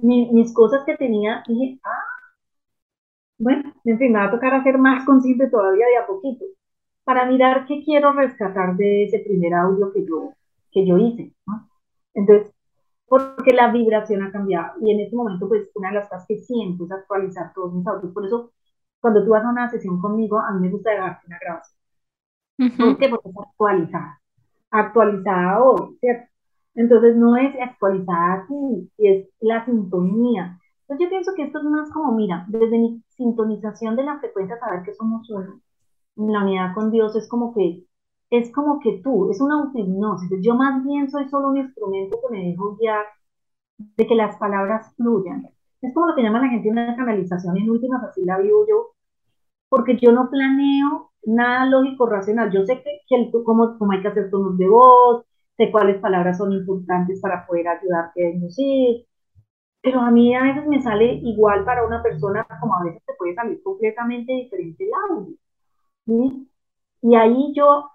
mis 0.02 0.52
cosas 0.54 0.84
que 0.84 0.96
tenía. 0.96 1.42
Y 1.48 1.54
dije, 1.54 1.80
ah, 1.84 2.04
bueno, 3.38 3.72
en 3.84 3.98
fin, 3.98 4.12
me 4.12 4.18
va 4.20 4.26
a 4.26 4.30
tocar 4.30 4.54
hacer 4.54 4.78
más 4.78 5.04
consciente 5.04 5.48
todavía 5.48 5.86
de 5.86 5.96
a 5.98 6.06
poquito, 6.06 6.44
para 7.04 7.26
mirar 7.26 7.66
qué 7.66 7.82
quiero 7.84 8.12
rescatar 8.12 8.76
de 8.76 9.04
ese 9.04 9.20
primer 9.20 9.54
audio 9.54 9.92
que 9.92 10.06
yo, 10.06 10.32
que 10.72 10.86
yo 10.86 10.98
hice. 10.98 11.32
¿no? 11.46 11.68
Entonces, 12.14 12.55
porque 13.08 13.52
la 13.52 13.70
vibración 13.72 14.22
ha 14.22 14.32
cambiado. 14.32 14.74
Y 14.80 14.90
en 14.92 15.00
este 15.00 15.16
momento, 15.16 15.48
pues, 15.48 15.68
una 15.74 15.88
de 15.88 15.96
las 15.96 16.08
cosas 16.08 16.26
que 16.26 16.38
siento 16.38 16.84
es 16.84 16.92
actualizar 16.92 17.52
todos 17.54 17.72
mis 17.74 17.86
audios. 17.86 18.12
Por 18.12 18.26
eso, 18.26 18.52
cuando 19.00 19.24
tú 19.24 19.30
vas 19.30 19.44
a 19.44 19.50
una 19.50 19.70
sesión 19.70 20.00
conmigo, 20.00 20.38
a 20.38 20.52
mí 20.52 20.60
me 20.60 20.70
gusta 20.70 20.90
dejarte 20.90 21.26
una 21.26 21.38
grabación. 21.38 21.78
¿Por 22.78 22.98
qué? 22.98 23.08
Porque 23.08 23.28
es 23.28 23.36
actualizada. 23.38 24.20
Actualizada 24.70 25.62
hoy, 25.62 25.96
¿cierto? 26.00 26.30
Entonces, 26.74 27.16
no 27.16 27.36
es 27.36 27.54
actualizada 27.60 28.34
aquí, 28.34 28.90
es 28.98 29.28
la 29.40 29.64
sintonía. 29.64 30.58
Entonces, 30.82 31.04
yo 31.04 31.10
pienso 31.10 31.32
que 31.34 31.44
esto 31.44 31.58
es 31.58 31.64
más 31.64 31.90
como, 31.92 32.12
mira, 32.12 32.44
desde 32.48 32.78
mi 32.78 33.02
sintonización 33.08 33.96
de 33.96 34.04
la 34.04 34.18
frecuencia, 34.18 34.58
saber 34.58 34.82
que 34.82 34.94
somos 34.94 35.28
uno, 35.30 35.60
la 36.16 36.42
unidad 36.42 36.74
con 36.74 36.90
Dios, 36.90 37.14
es 37.16 37.28
como 37.28 37.54
que 37.54 37.84
es 38.30 38.52
como 38.52 38.80
que 38.80 39.00
tú, 39.02 39.30
es 39.30 39.40
una 39.40 39.60
autohipnosis. 39.60 40.30
Yo 40.42 40.54
más 40.54 40.84
bien 40.84 41.10
soy 41.10 41.28
solo 41.28 41.48
un 41.48 41.58
instrumento 41.58 42.18
que 42.20 42.36
me 42.36 42.44
dejo 42.46 42.76
guiar 42.76 43.04
de 43.78 44.06
que 44.06 44.14
las 44.14 44.36
palabras 44.36 44.94
fluyan. 44.96 45.48
Es 45.82 45.94
como 45.94 46.06
lo 46.06 46.14
que 46.14 46.22
llama 46.22 46.40
la 46.40 46.48
gente 46.48 46.70
una 46.70 46.96
canalización, 46.96 47.56
en 47.56 47.70
últimas 47.70 48.02
así 48.04 48.24
la 48.24 48.38
vivo 48.38 48.66
yo, 48.68 48.92
porque 49.68 49.96
yo 49.96 50.12
no 50.12 50.30
planeo 50.30 51.12
nada 51.24 51.66
lógico, 51.66 52.06
racional. 52.06 52.50
Yo 52.52 52.64
sé 52.64 52.82
que, 52.82 53.00
que 53.08 53.30
cómo, 53.44 53.78
cómo, 53.78 53.92
hay 53.92 54.02
que 54.02 54.08
hacer 54.08 54.30
tonos 54.30 54.56
de 54.58 54.68
voz, 54.68 55.24
sé 55.56 55.70
cuáles 55.70 56.00
palabras 56.00 56.38
son 56.38 56.52
importantes 56.52 57.20
para 57.20 57.46
poder 57.46 57.68
ayudarte 57.68 58.26
a 58.26 58.30
inducir, 58.30 59.06
pero 59.82 60.00
a 60.00 60.10
mí 60.10 60.34
a 60.34 60.42
veces 60.42 60.66
me 60.66 60.82
sale 60.82 61.14
igual 61.22 61.64
para 61.64 61.86
una 61.86 62.02
persona 62.02 62.46
como 62.60 62.74
a 62.76 62.84
veces 62.84 63.02
te 63.06 63.14
puede 63.14 63.34
salir 63.34 63.62
completamente 63.62 64.32
diferente 64.32 64.84
el 64.84 64.90
audio. 65.10 65.36
Y 67.02 67.14
ahí 67.14 67.52
yo 67.54 67.90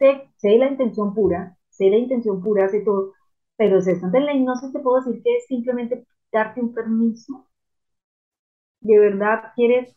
sé, 0.00 0.58
la 0.58 0.68
intención 0.68 1.14
pura, 1.14 1.56
sé 1.68 1.90
la 1.90 1.98
intención 1.98 2.42
pura, 2.42 2.68
sé 2.68 2.80
todo, 2.80 3.12
pero 3.56 3.78
es 3.78 3.86
eso. 3.86 4.06
Entonces 4.06 4.24
la 4.24 4.34
hipnosis 4.34 4.72
te 4.72 4.80
puedo 4.80 4.96
decir 5.02 5.22
que 5.22 5.36
es 5.36 5.46
simplemente 5.46 6.06
darte 6.32 6.60
un 6.60 6.74
permiso. 6.74 7.46
De 8.80 8.98
verdad 8.98 9.52
quieres 9.56 9.96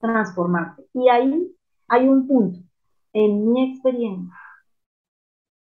transformarte. 0.00 0.84
Y 0.94 1.08
ahí 1.10 1.56
hay 1.88 2.08
un 2.08 2.26
punto, 2.28 2.60
en 3.14 3.52
mi 3.52 3.72
experiencia, 3.72 4.34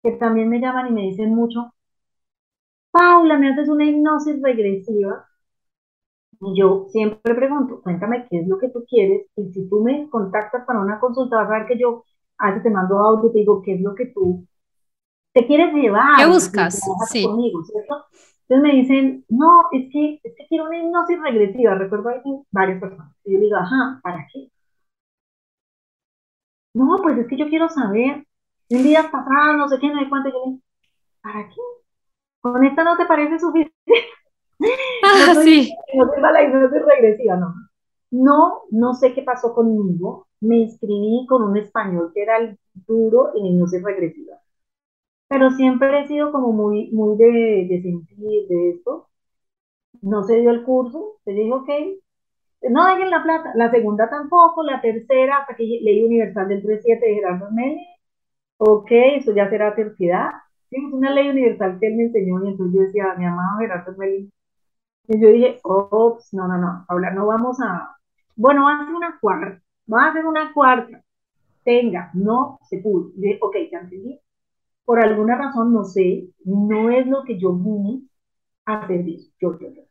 que 0.03 0.11
también 0.11 0.49
me 0.49 0.59
llaman 0.59 0.87
y 0.87 0.91
me 0.91 1.01
dicen 1.03 1.33
mucho, 1.33 1.73
Paula, 2.91 3.37
me 3.39 3.49
haces 3.49 3.67
una 3.67 3.85
hipnosis 3.85 4.39
regresiva. 4.43 5.25
Y 6.41 6.57
yo 6.59 6.87
siempre 6.89 7.35
pregunto, 7.35 7.81
cuéntame 7.81 8.27
qué 8.29 8.39
es 8.39 8.47
lo 8.47 8.57
que 8.57 8.69
tú 8.69 8.85
quieres 8.89 9.27
y 9.35 9.51
si 9.51 9.69
tú 9.69 9.81
me 9.83 10.09
contactas 10.09 10.65
para 10.65 10.79
una 10.79 10.99
consulta, 10.99 11.37
vas 11.37 11.49
a 11.49 11.59
ver 11.59 11.67
que 11.67 11.77
yo 11.77 12.03
a 12.39 12.47
veces 12.47 12.63
te 12.63 12.69
mando 12.69 12.97
audio 12.97 13.29
y 13.29 13.33
te 13.33 13.39
digo 13.39 13.61
qué 13.61 13.75
es 13.75 13.81
lo 13.81 13.93
que 13.93 14.07
tú 14.07 14.47
te 15.33 15.45
quieres 15.45 15.73
llevar. 15.73 16.17
¿Qué 16.17 16.25
buscas? 16.25 16.81
Sí. 17.09 17.23
Conmigo, 17.23 17.63
¿cierto? 17.63 18.05
Entonces 18.47 18.63
me 18.63 18.81
dicen, 18.81 19.25
no, 19.29 19.61
es 19.71 19.91
que, 19.91 20.19
es 20.23 20.33
que 20.35 20.47
quiero 20.47 20.65
una 20.65 20.79
hipnosis 20.79 21.21
regresiva. 21.21 21.75
Recuerdo 21.75 22.09
a 22.09 22.21
varias 22.51 22.79
personas. 22.79 23.15
Y 23.25 23.33
yo 23.33 23.39
digo, 23.39 23.57
ajá, 23.57 23.99
¿para 24.01 24.25
qué? 24.33 24.49
No, 26.73 26.97
pues 27.03 27.17
es 27.17 27.27
que 27.27 27.37
yo 27.37 27.47
quiero 27.47 27.69
saber. 27.69 28.25
En 28.69 28.83
días 28.83 29.07
pasados, 29.07 29.57
no 29.57 29.67
sé 29.67 29.79
qué, 29.79 29.89
no 29.89 29.99
hay 29.99 30.09
cuánto. 30.09 30.29
Yo 30.29 30.35
digo, 30.45 30.59
¿para 31.21 31.47
qué? 31.47 31.61
Con 32.41 32.63
esta 32.63 32.83
no 32.83 32.97
te 32.97 33.05
parece 33.05 33.39
suficiente. 33.39 33.75
Ah, 35.01 35.33
no 35.33 35.41
sí. 35.41 35.73
No 35.95 36.11
sirva 36.13 36.33
la 36.33 36.43
hipnosis 36.43 36.81
regresiva, 36.85 37.37
no. 37.37 37.53
No, 38.11 38.63
no 38.71 38.93
sé 38.93 39.13
qué 39.13 39.21
pasó 39.21 39.53
conmigo. 39.53 40.27
Me 40.41 40.57
inscribí 40.57 41.25
con 41.27 41.43
un 41.43 41.57
español 41.57 42.11
que 42.13 42.23
era 42.23 42.37
el 42.37 42.57
duro 42.87 43.31
en 43.35 43.45
hipnosis 43.45 43.83
regresiva. 43.83 44.37
Pero 45.29 45.51
siempre 45.51 46.01
he 46.01 46.07
sido 46.07 46.31
como 46.31 46.51
muy, 46.53 46.89
muy 46.91 47.17
de, 47.17 47.67
de 47.69 47.81
sentir 47.81 48.47
de 48.49 48.71
esto. 48.71 49.09
No 50.01 50.23
se 50.23 50.37
dio 50.39 50.51
el 50.51 50.63
curso. 50.63 51.17
Se 51.25 51.31
dijo, 51.31 51.57
ok, 51.57 51.69
no 52.69 52.85
dejen 52.87 53.09
la 53.11 53.23
plata. 53.23 53.51
La 53.55 53.71
segunda 53.71 54.09
tampoco, 54.09 54.63
la 54.63 54.81
tercera, 54.81 55.37
hasta 55.39 55.55
que 55.55 55.63
Ley 55.81 56.03
Universal 56.03 56.47
del 56.47 56.61
37 56.63 57.05
de 57.07 57.15
Gerardo 57.15 57.51
Meli. 57.51 57.85
Ok, 58.57 58.87
eso 58.91 59.33
ya 59.35 59.49
será 59.49 59.75
terciedad. 59.75 60.31
Sí, 60.69 60.77
es 60.77 60.93
una 60.93 61.11
ley 61.11 61.29
universal 61.29 61.79
que 61.79 61.87
él 61.87 61.95
me 61.97 62.03
enseñó 62.05 62.43
y 62.45 62.49
entonces 62.49 62.75
yo 62.75 62.81
decía, 62.83 63.15
mi 63.17 63.25
amado 63.25 63.59
Gerardo 63.59 63.93
Meli, 63.97 64.31
Y 65.07 65.21
yo 65.21 65.29
dije, 65.29 65.59
ops, 65.63 66.33
no, 66.33 66.47
no, 66.47 66.57
no, 66.57 66.85
ahora 66.89 67.11
no 67.13 67.27
vamos 67.27 67.59
a, 67.61 67.97
bueno, 68.35 68.67
hacer 68.69 68.93
una 68.95 69.19
cuarta, 69.21 69.61
va 69.91 70.05
a 70.05 70.09
hacer 70.11 70.25
una 70.25 70.53
cuarta, 70.53 71.03
tenga, 71.63 72.11
no 72.13 72.59
se 72.69 72.79
pudo. 72.79 73.11
Y 73.17 73.21
dije, 73.21 73.39
ok, 73.41 73.55
ya 73.71 73.79
entendí. 73.79 74.19
Por 74.85 74.99
alguna 75.03 75.37
razón, 75.37 75.73
no 75.73 75.83
sé, 75.85 76.29
no 76.45 76.89
es 76.91 77.07
lo 77.07 77.23
que 77.23 77.39
yo 77.39 77.53
vine 77.53 78.03
a 78.65 78.87
eso, 78.89 79.31
yo, 79.41 79.59
yo, 79.59 79.69
yo. 79.73 79.83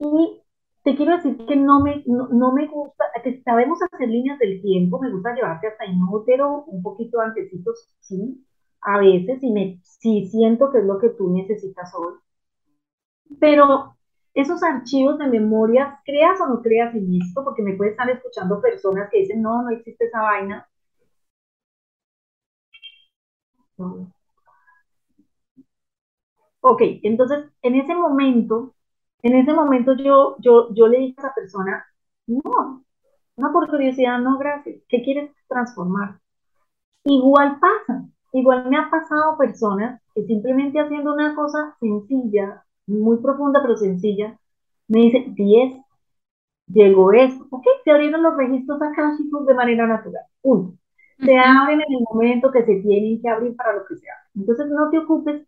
Y 0.00 0.42
te 0.82 0.96
quiero 0.96 1.16
decir 1.16 1.36
que 1.46 1.56
no 1.56 1.80
me, 1.80 2.02
no, 2.06 2.52
me 2.52 2.66
gusta, 2.66 3.04
que 3.22 3.42
sabemos 3.42 3.78
hacer 3.82 4.08
líneas 4.08 4.38
del 4.38 4.60
tiempo, 4.62 4.98
me 5.00 5.10
gusta 5.12 5.34
llevarte 5.34 5.68
hasta 5.68 5.86
inútero, 5.86 6.64
un 6.64 6.82
poquito 6.82 7.20
antecitos, 7.20 7.88
sí, 8.00 8.44
a 8.80 8.98
veces, 8.98 9.42
y 9.42 9.52
me, 9.52 9.80
sí 9.82 10.26
siento 10.30 10.70
que 10.72 10.78
es 10.78 10.84
lo 10.84 10.98
que 10.98 11.10
tú 11.10 11.30
necesitas 11.32 11.92
hoy. 11.94 12.14
Pero 13.40 13.96
esos 14.34 14.62
archivos 14.62 15.18
de 15.18 15.26
memorias, 15.28 15.98
creas 16.04 16.40
o 16.40 16.46
no 16.48 16.62
creas 16.62 16.94
en 16.94 17.20
esto, 17.20 17.44
porque 17.44 17.62
me 17.62 17.74
puede 17.74 17.90
estar 17.92 18.08
escuchando 18.10 18.60
personas 18.60 19.08
que 19.10 19.18
dicen, 19.20 19.42
no, 19.42 19.62
no 19.62 19.70
existe 19.70 20.06
esa 20.06 20.22
vaina. 20.22 20.68
Ok, 26.60 26.82
entonces 27.02 27.46
en 27.62 27.74
ese 27.76 27.94
momento, 27.94 28.74
en 29.22 29.34
ese 29.36 29.52
momento 29.52 29.94
yo, 29.96 30.36
yo, 30.40 30.72
yo 30.74 30.88
le 30.88 30.98
dije 30.98 31.14
a 31.18 31.22
esa 31.26 31.34
persona, 31.34 31.86
no, 32.26 32.84
no 33.36 33.52
por 33.52 33.68
curiosidad, 33.70 34.18
no, 34.20 34.38
gracias, 34.38 34.82
¿qué 34.88 35.02
quieres 35.02 35.32
transformar? 35.48 36.20
Igual 37.04 37.58
pasa, 37.60 38.06
igual 38.32 38.70
me 38.70 38.78
ha 38.78 38.90
pasado 38.90 39.38
personas 39.38 40.02
que 40.14 40.24
simplemente 40.24 40.80
haciendo 40.80 41.14
una 41.14 41.34
cosa 41.34 41.76
sencilla, 41.80 42.64
muy 42.90 43.18
profunda 43.18 43.60
pero 43.62 43.76
sencilla, 43.76 44.38
me 44.88 45.00
dice 45.02 45.26
10, 45.28 45.74
llegó 46.68 47.12
esto, 47.12 47.46
ok, 47.50 47.64
se 47.84 47.90
abrieron 47.92 48.22
los 48.22 48.36
registros 48.36 48.80
chicos 49.18 49.46
de 49.46 49.54
manera 49.54 49.86
natural, 49.86 50.24
uno, 50.42 50.74
se 51.24 51.36
abren 51.38 51.80
en 51.82 51.94
el 51.94 52.04
momento 52.12 52.50
que 52.52 52.64
se 52.64 52.76
tienen 52.82 53.20
que 53.22 53.28
abrir 53.28 53.56
para 53.56 53.74
lo 53.74 53.84
que 53.86 53.96
sea. 53.96 54.14
Entonces 54.34 54.66
no 54.68 54.90
te 54.90 54.98
ocupes 54.98 55.46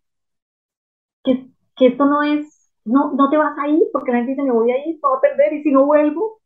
que, 1.23 1.49
que 1.75 1.87
esto 1.87 2.05
no 2.05 2.23
es, 2.23 2.71
no, 2.85 3.13
no 3.13 3.29
te 3.29 3.37
vas 3.37 3.57
a 3.57 3.67
ir 3.67 3.83
porque 3.91 4.11
la 4.11 4.17
gente 4.19 4.31
dice 4.31 4.43
me 4.43 4.51
voy 4.51 4.71
a 4.71 4.77
ir, 4.87 4.95
me 4.95 5.01
voy 5.01 5.17
a 5.17 5.21
perder 5.21 5.53
y 5.53 5.63
si 5.63 5.71
no 5.71 5.85
vuelvo. 5.85 6.39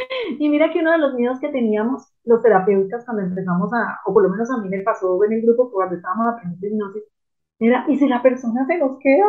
Y 0.38 0.48
mira 0.48 0.72
que 0.72 0.80
uno 0.80 0.92
de 0.92 0.98
los 0.98 1.14
miedos 1.14 1.40
que 1.40 1.48
teníamos 1.48 2.02
los 2.24 2.42
terapeutas 2.42 3.04
cuando 3.04 3.22
empezamos 3.22 3.72
a, 3.72 3.98
o 4.06 4.12
por 4.12 4.22
lo 4.22 4.28
menos 4.30 4.50
a 4.50 4.58
mí 4.58 4.68
me 4.68 4.82
pasó 4.82 5.22
en 5.24 5.32
el 5.32 5.42
grupo 5.42 5.70
cuando 5.70 5.96
estábamos 5.96 6.34
aprendiendo 6.34 6.66
hipnosis, 6.86 7.02
era, 7.60 7.84
¿y 7.88 7.98
si 7.98 8.08
la 8.08 8.22
persona 8.22 8.66
se 8.66 8.78
nos 8.78 8.98
queda? 9.00 9.26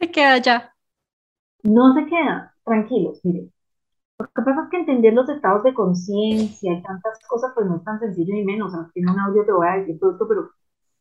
Se 0.00 0.10
queda 0.10 0.38
ya. 0.38 0.74
No 1.62 1.94
se 1.94 2.06
queda, 2.06 2.54
tranquilos, 2.64 3.20
miren. 3.24 3.52
Lo 4.18 4.26
que 4.26 4.42
pasa 4.42 4.62
es 4.64 4.70
que 4.70 4.78
entender 4.78 5.14
los 5.14 5.28
estados 5.28 5.62
de 5.62 5.74
conciencia 5.74 6.72
y 6.72 6.82
tantas 6.82 7.18
cosas, 7.28 7.52
pues 7.54 7.66
no 7.66 7.76
es 7.76 7.84
tan 7.84 8.00
sencillo 8.00 8.34
ni 8.34 8.44
menos. 8.44 8.74
O 8.74 8.76
sea, 8.76 8.90
en 8.94 9.08
un 9.08 9.18
audio 9.20 9.44
te 9.44 9.52
voy 9.52 9.68
a 9.68 9.76
decir 9.78 9.98
todo 10.00 10.12
esto, 10.12 10.26
pero 10.28 10.50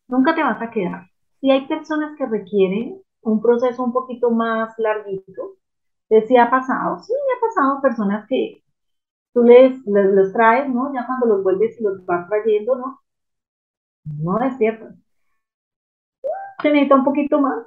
nunca 0.08 0.36
te 0.36 0.44
vas 0.44 0.62
a 0.62 0.72
quedar. 0.72 1.08
Y 1.42 1.52
hay 1.52 1.68
personas 1.68 2.18
que 2.18 2.26
requieren 2.26 3.02
un 3.22 3.42
proceso 3.42 3.84
un 3.84 3.94
poquito 3.94 4.32
más 4.32 4.74
larguito. 4.78 5.58
¿Sí 6.28 6.38
ha 6.38 6.50
pasado? 6.50 7.00
Sí, 7.04 7.14
me 7.14 7.34
ha 7.38 7.42
pasado 7.50 7.82
personas 7.82 8.28
que 8.30 8.64
tú 9.34 9.44
les, 9.44 9.86
les, 9.88 10.14
les, 10.14 10.34
traes, 10.34 10.70
¿no? 10.70 10.94
Ya 10.94 11.06
cuando 11.06 11.28
los 11.28 11.44
vuelves 11.44 11.80
y 11.80 11.84
los 11.84 12.06
vas 12.06 12.28
trayendo, 12.30 12.76
¿no? 12.76 13.02
No 14.06 14.40
es 14.44 14.58
cierto. 14.58 14.88
Se 16.62 16.70
necesita 16.70 16.96
un 16.96 17.04
poquito 17.04 17.40
más 17.40 17.66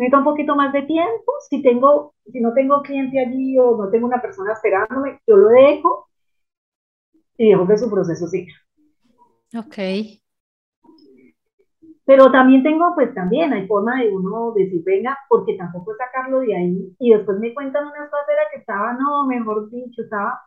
necesito 0.00 0.18
un 0.18 0.24
poquito 0.24 0.56
más 0.56 0.72
de 0.72 0.82
tiempo, 0.82 1.32
si 1.50 1.62
tengo, 1.62 2.14
si 2.32 2.40
no 2.40 2.54
tengo 2.54 2.80
cliente 2.80 3.20
allí 3.20 3.58
o 3.58 3.76
no 3.76 3.90
tengo 3.90 4.06
una 4.06 4.20
persona 4.22 4.54
esperándome, 4.54 5.20
yo 5.26 5.36
lo 5.36 5.48
dejo 5.48 6.08
y 7.36 7.50
dejo 7.50 7.66
que 7.66 7.76
su 7.76 7.90
proceso 7.90 8.26
siga. 8.26 8.52
Ok. 9.54 9.76
Pero 12.06 12.32
también 12.32 12.62
tengo, 12.62 12.94
pues 12.94 13.14
también 13.14 13.52
hay 13.52 13.66
forma 13.66 14.00
de 14.00 14.10
uno 14.10 14.52
decir, 14.52 14.82
venga, 14.84 15.18
porque 15.28 15.54
tampoco 15.56 15.94
sacarlo 15.94 16.40
de 16.40 16.56
ahí. 16.56 16.96
Y 16.98 17.12
después 17.12 17.38
me 17.38 17.52
cuentan 17.52 17.84
una 17.84 18.08
cosa 18.08 18.26
que 18.52 18.60
estaba, 18.60 18.94
no, 18.94 19.26
mejor 19.26 19.70
dicho, 19.70 20.02
estaba 20.02 20.40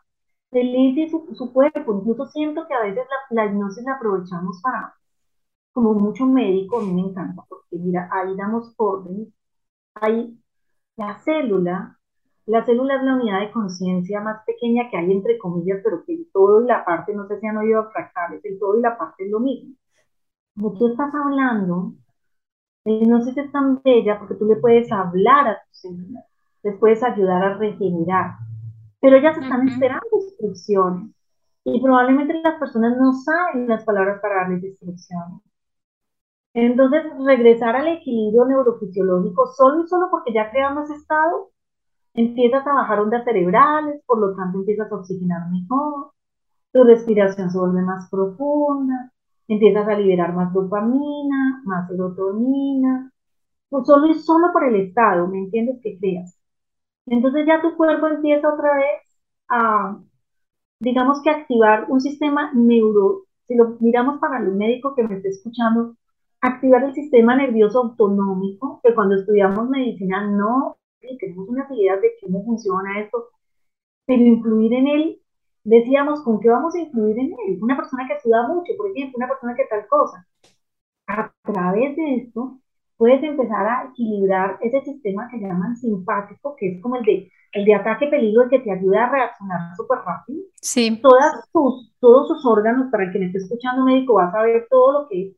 feliz 0.52 0.98
y 0.98 1.10
su, 1.10 1.30
su 1.36 1.54
cuerpo. 1.54 1.94
Incluso 2.00 2.26
siento 2.28 2.68
que 2.68 2.74
a 2.74 2.82
veces 2.82 3.06
la, 3.30 3.44
la 3.44 3.52
hipnosis 3.52 3.84
la 3.86 3.94
aprovechamos 3.94 4.62
para, 4.64 4.96
como 5.74 5.94
mucho 5.94 6.26
médico, 6.26 6.80
a 6.80 6.84
mí 6.84 6.94
me 6.94 7.02
encanta, 7.10 7.44
porque 7.48 7.78
mira, 7.78 8.10
ahí 8.12 8.36
damos 8.36 8.74
órdenes 8.78 9.30
hay 9.96 10.38
la 10.98 11.20
célula, 11.20 11.98
la 12.46 12.66
célula 12.66 12.96
es 12.96 13.04
la 13.04 13.16
unidad 13.16 13.40
de 13.42 13.52
conciencia 13.52 14.22
más 14.22 14.44
pequeña 14.46 14.90
que 14.90 14.98
hay 14.98 15.12
entre 15.12 15.38
comillas, 15.38 15.80
pero 15.84 16.04
que 16.06 16.14
el 16.14 16.28
todo 16.32 16.64
y 16.64 16.68
la 16.68 16.84
parte, 16.86 17.14
no 17.14 17.28
sé 17.28 17.40
si 17.40 17.48
han 17.48 17.58
oído 17.58 17.90
fractales, 17.92 18.44
el 18.44 18.60
todo 18.60 18.78
y 18.78 18.82
la 18.82 18.98
parte 18.98 19.26
es 19.26 19.32
lo 19.32 19.40
mismo. 19.40 19.76
Como 20.56 20.78
tú 20.78 20.88
estás 20.88 21.14
hablando, 21.16 21.94
no 22.86 23.22
sé 23.22 23.34
si 23.34 23.40
es 23.40 23.52
tan 23.52 23.82
bella 23.84 24.20
porque 24.20 24.36
tú 24.36 24.46
le 24.46 24.58
puedes 24.58 24.92
hablar 24.92 25.48
a 25.48 25.56
tu 25.56 25.74
célula, 25.74 26.26
les 26.64 26.78
puedes 26.78 27.04
ayudar 27.04 27.44
a 27.44 27.58
regenerar, 27.58 28.36
pero 29.02 29.18
ellas 29.18 29.38
están 29.38 29.68
esperando 29.68 30.08
instrucciones 30.14 31.12
y 31.64 31.82
probablemente 31.82 32.40
las 32.44 32.60
personas 32.60 32.98
no 32.98 33.14
saben 33.14 33.68
las 33.68 33.84
palabras 33.86 34.20
para 34.22 34.42
darles 34.42 34.64
instrucciones. 34.64 35.42
Entonces, 36.54 37.04
regresar 37.26 37.76
al 37.76 37.88
equilibrio 37.88 38.46
neurofisiológico 38.46 39.48
solo 39.48 39.84
y 39.84 39.88
solo 39.88 40.10
porque 40.12 40.34
ya 40.34 40.52
creamos 40.52 40.90
estado, 40.92 41.52
empiezas 42.14 42.66
a 42.68 42.74
bajar 42.74 43.00
ondas 43.02 43.24
cerebrales, 43.26 44.02
por 44.06 44.20
lo 44.20 44.36
tanto 44.36 44.60
empiezas 44.60 44.92
a 44.92 44.96
oxigenar 44.96 45.50
mejor, 45.52 46.12
tu 46.74 46.84
respiración 46.84 47.52
se 47.52 47.60
vuelve 47.60 47.82
más 47.82 48.10
profunda, 48.10 49.12
empiezas 49.48 49.88
a 49.88 49.98
liberar 49.98 50.34
más 50.36 50.54
dopamina, 50.54 51.62
más 51.66 51.88
serotonina, 51.90 53.12
pues 53.70 53.86
solo 53.88 54.08
y 54.08 54.16
solo 54.16 54.52
por 54.54 54.66
el 54.66 54.76
estado, 54.78 55.28
¿me 55.28 55.40
entiendes? 55.40 55.80
Que 55.82 55.98
creas. 56.00 56.38
Entonces 57.08 57.46
ya 57.48 57.62
tu 57.62 57.76
cuerpo 57.78 58.08
empieza 58.08 58.54
otra 58.54 58.76
vez 58.78 59.02
a, 59.50 60.00
digamos 60.80 61.22
que 61.24 61.30
activar 61.30 61.88
un 61.90 62.02
sistema 62.02 62.52
neuro, 62.54 63.24
si 63.48 63.56
lo 63.56 63.78
miramos 63.80 64.20
para 64.20 64.40
el 64.40 64.54
médico 64.56 64.96
que 64.96 65.04
me 65.04 65.16
esté 65.18 65.30
escuchando, 65.30 65.96
activar 66.44 66.84
el 66.84 66.94
sistema 66.94 67.36
nervioso 67.36 67.80
autonómico, 67.80 68.82
que 68.84 68.94
cuando 68.94 69.16
estudiamos 69.16 69.70
medicina 69.70 70.28
no 70.28 70.78
tenemos 71.20 71.48
unas 71.48 71.72
ideas 71.72 72.02
de 72.02 72.12
cómo 72.22 72.44
funciona 72.44 73.00
esto, 73.00 73.30
pero 74.06 74.24
influir 74.24 74.74
en 74.74 74.88
él, 74.88 75.22
decíamos, 75.64 76.22
¿con 76.22 76.40
qué 76.42 76.50
vamos 76.50 76.76
a 76.76 76.80
influir 76.80 77.18
en 77.18 77.34
él? 77.48 77.60
Una 77.62 77.78
persona 77.78 78.08
que 78.08 78.20
suda 78.20 78.48
mucho, 78.48 78.74
por 78.78 78.90
ejemplo, 78.90 79.18
una 79.18 79.28
persona 79.28 79.56
que 79.56 79.66
tal 79.66 79.88
cosa. 79.88 80.28
A 81.08 81.32
través 81.44 81.96
de 81.96 82.16
esto, 82.16 82.60
puedes 82.98 83.24
empezar 83.24 83.66
a 83.66 83.90
equilibrar 83.90 84.58
ese 84.62 84.82
sistema 84.82 85.30
que 85.30 85.40
llaman 85.40 85.78
simpático, 85.78 86.56
que 86.58 86.74
es 86.74 86.82
como 86.82 86.98
el 86.98 87.04
de, 87.04 87.32
el 87.54 87.66
de 87.66 87.76
ataque 87.76 88.08
peligro, 88.08 88.44
el 88.44 88.50
que 88.50 88.60
te 88.60 88.72
ayuda 88.72 89.06
a 89.06 89.12
reaccionar 89.12 89.76
súper 89.78 90.00
rápido. 90.00 90.42
Sí. 90.62 91.00
Todas 91.02 91.50
sus, 91.54 91.94
todos 92.00 92.28
sus 92.28 92.46
órganos, 92.46 92.92
para 92.92 93.06
el 93.06 93.14
que 93.14 93.20
me 93.20 93.26
esté 93.28 93.38
escuchando 93.38 93.86
médico, 93.86 94.16
va 94.16 94.28
a 94.28 94.32
saber 94.32 94.68
todo 94.70 95.04
lo 95.04 95.10
que 95.10 95.36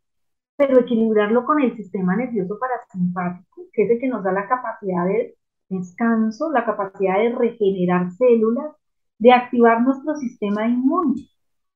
pero 0.57 0.79
equilibrarlo 0.79 1.45
con 1.45 1.61
el 1.61 1.75
sistema 1.75 2.15
nervioso 2.15 2.57
parasimpático, 2.59 3.63
que 3.73 3.83
es 3.83 3.89
el 3.91 3.99
que 3.99 4.07
nos 4.07 4.23
da 4.23 4.31
la 4.31 4.47
capacidad 4.47 5.05
de 5.05 5.35
descanso, 5.69 6.51
la 6.51 6.65
capacidad 6.65 7.17
de 7.17 7.35
regenerar 7.35 8.11
células, 8.11 8.73
de 9.19 9.31
activar 9.31 9.81
nuestro 9.81 10.15
sistema 10.15 10.67
inmune. 10.67 11.27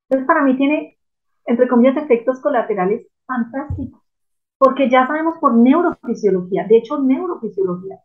Entonces, 0.03 0.27
para 0.27 0.43
mí 0.43 0.55
tiene, 0.57 0.97
entre 1.45 1.67
comillas, 1.67 1.97
efectos 1.97 2.39
colaterales 2.39 3.07
fantásticos, 3.25 4.01
porque 4.57 4.89
ya 4.89 5.07
sabemos 5.07 5.38
por 5.39 5.55
neurofisiología, 5.55 6.65
de 6.67 6.77
hecho, 6.77 7.01
neurofisiología, 7.01 7.99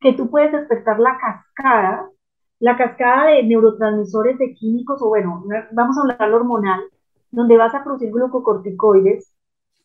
que 0.00 0.12
tú 0.12 0.30
puedes 0.30 0.52
despertar 0.52 1.00
la 1.00 1.18
cascada, 1.18 2.08
la 2.60 2.76
cascada 2.76 3.30
de 3.30 3.42
neurotransmisores 3.42 4.38
de 4.38 4.54
químicos, 4.54 5.00
o 5.02 5.08
bueno, 5.08 5.44
vamos 5.72 5.96
a 5.98 6.02
hablar 6.02 6.32
hormonal, 6.32 6.80
donde 7.30 7.56
vas 7.56 7.74
a 7.74 7.82
producir 7.82 8.10
glucocorticoides 8.10 9.33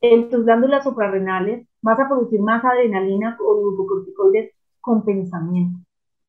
en 0.01 0.29
tus 0.29 0.45
glándulas 0.45 0.83
suprarrenales 0.83 1.67
vas 1.81 1.99
a 1.99 2.07
producir 2.07 2.41
más 2.41 2.63
adrenalina 2.63 3.37
o 3.39 3.61
glucocorticoides 3.61 4.53
con 4.81 5.03
pensamiento, 5.03 5.79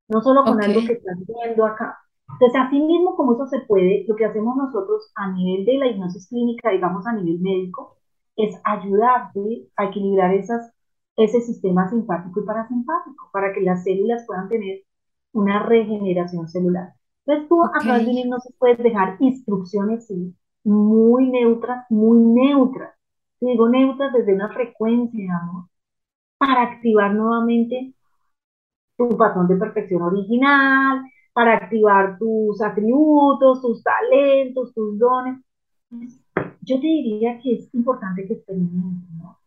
no 0.08 0.22
solo 0.22 0.44
con 0.44 0.62
algo 0.62 0.80
que 0.86 0.94
estás 0.94 1.16
viendo 1.26 1.66
acá. 1.66 1.98
Entonces, 2.32 2.60
así 2.60 2.80
mismo 2.80 3.16
como 3.16 3.34
eso 3.34 3.46
se 3.46 3.60
puede, 3.60 4.04
lo 4.08 4.16
que 4.16 4.24
hacemos 4.24 4.56
nosotros 4.56 5.10
a 5.16 5.32
nivel 5.32 5.64
de 5.64 5.78
la 5.78 5.86
hipnosis 5.88 6.28
clínica, 6.28 6.70
digamos 6.70 7.06
a 7.06 7.12
nivel 7.12 7.40
médico, 7.40 7.96
es 8.36 8.60
ayudarte 8.64 9.68
a 9.76 9.86
equilibrar 9.86 10.32
esas, 10.34 10.72
ese 11.16 11.40
sistema 11.40 11.88
simpático 11.88 12.40
y 12.40 12.44
parasimpático 12.44 13.30
para 13.32 13.52
que 13.52 13.60
las 13.60 13.84
células 13.84 14.24
puedan 14.26 14.48
tener 14.48 14.82
una 15.32 15.62
regeneración 15.64 16.48
celular. 16.48 16.94
Entonces, 17.26 17.48
tú 17.48 17.62
a 17.64 17.78
través 17.80 18.06
de 18.06 18.12
hipnosis 18.12 18.54
puedes 18.58 18.78
dejar 18.78 19.16
instrucciones 19.20 20.06
sí, 20.06 20.34
muy 20.64 21.30
neutras, 21.30 21.86
muy 21.90 22.18
neutras, 22.18 22.94
digo 23.40 23.68
neutras 23.68 24.12
desde 24.12 24.34
una 24.34 24.52
frecuencia, 24.52 25.40
para 26.38 26.62
activar 26.62 27.14
nuevamente 27.14 27.94
tu 28.96 29.16
patrón 29.16 29.48
de 29.48 29.56
perfección 29.56 30.02
original, 30.02 31.02
para 31.32 31.54
activar 31.54 32.18
tus 32.18 32.60
atributos, 32.62 33.62
tus 33.62 33.82
talentos, 33.82 34.74
tus 34.74 34.98
dones. 34.98 35.38
Yo 36.62 36.76
te 36.76 36.86
diría 36.86 37.38
que 37.42 37.54
es 37.54 37.74
importante 37.74 38.26
que 38.26 38.34
experimentes, 38.34 39.10
¿no? 39.18 39.38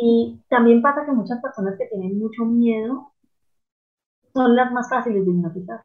y, 0.00 0.40
también 0.48 0.80
pasa 0.82 1.04
que 1.04 1.12
muchas 1.12 1.40
personas 1.40 1.76
que 1.78 1.86
tienen 1.86 2.18
mucho 2.18 2.44
miedo 2.44 3.12
son 4.32 4.56
las 4.56 4.72
más 4.72 4.88
fáciles 4.88 5.24
de 5.24 5.30
hipnotizar. 5.30 5.84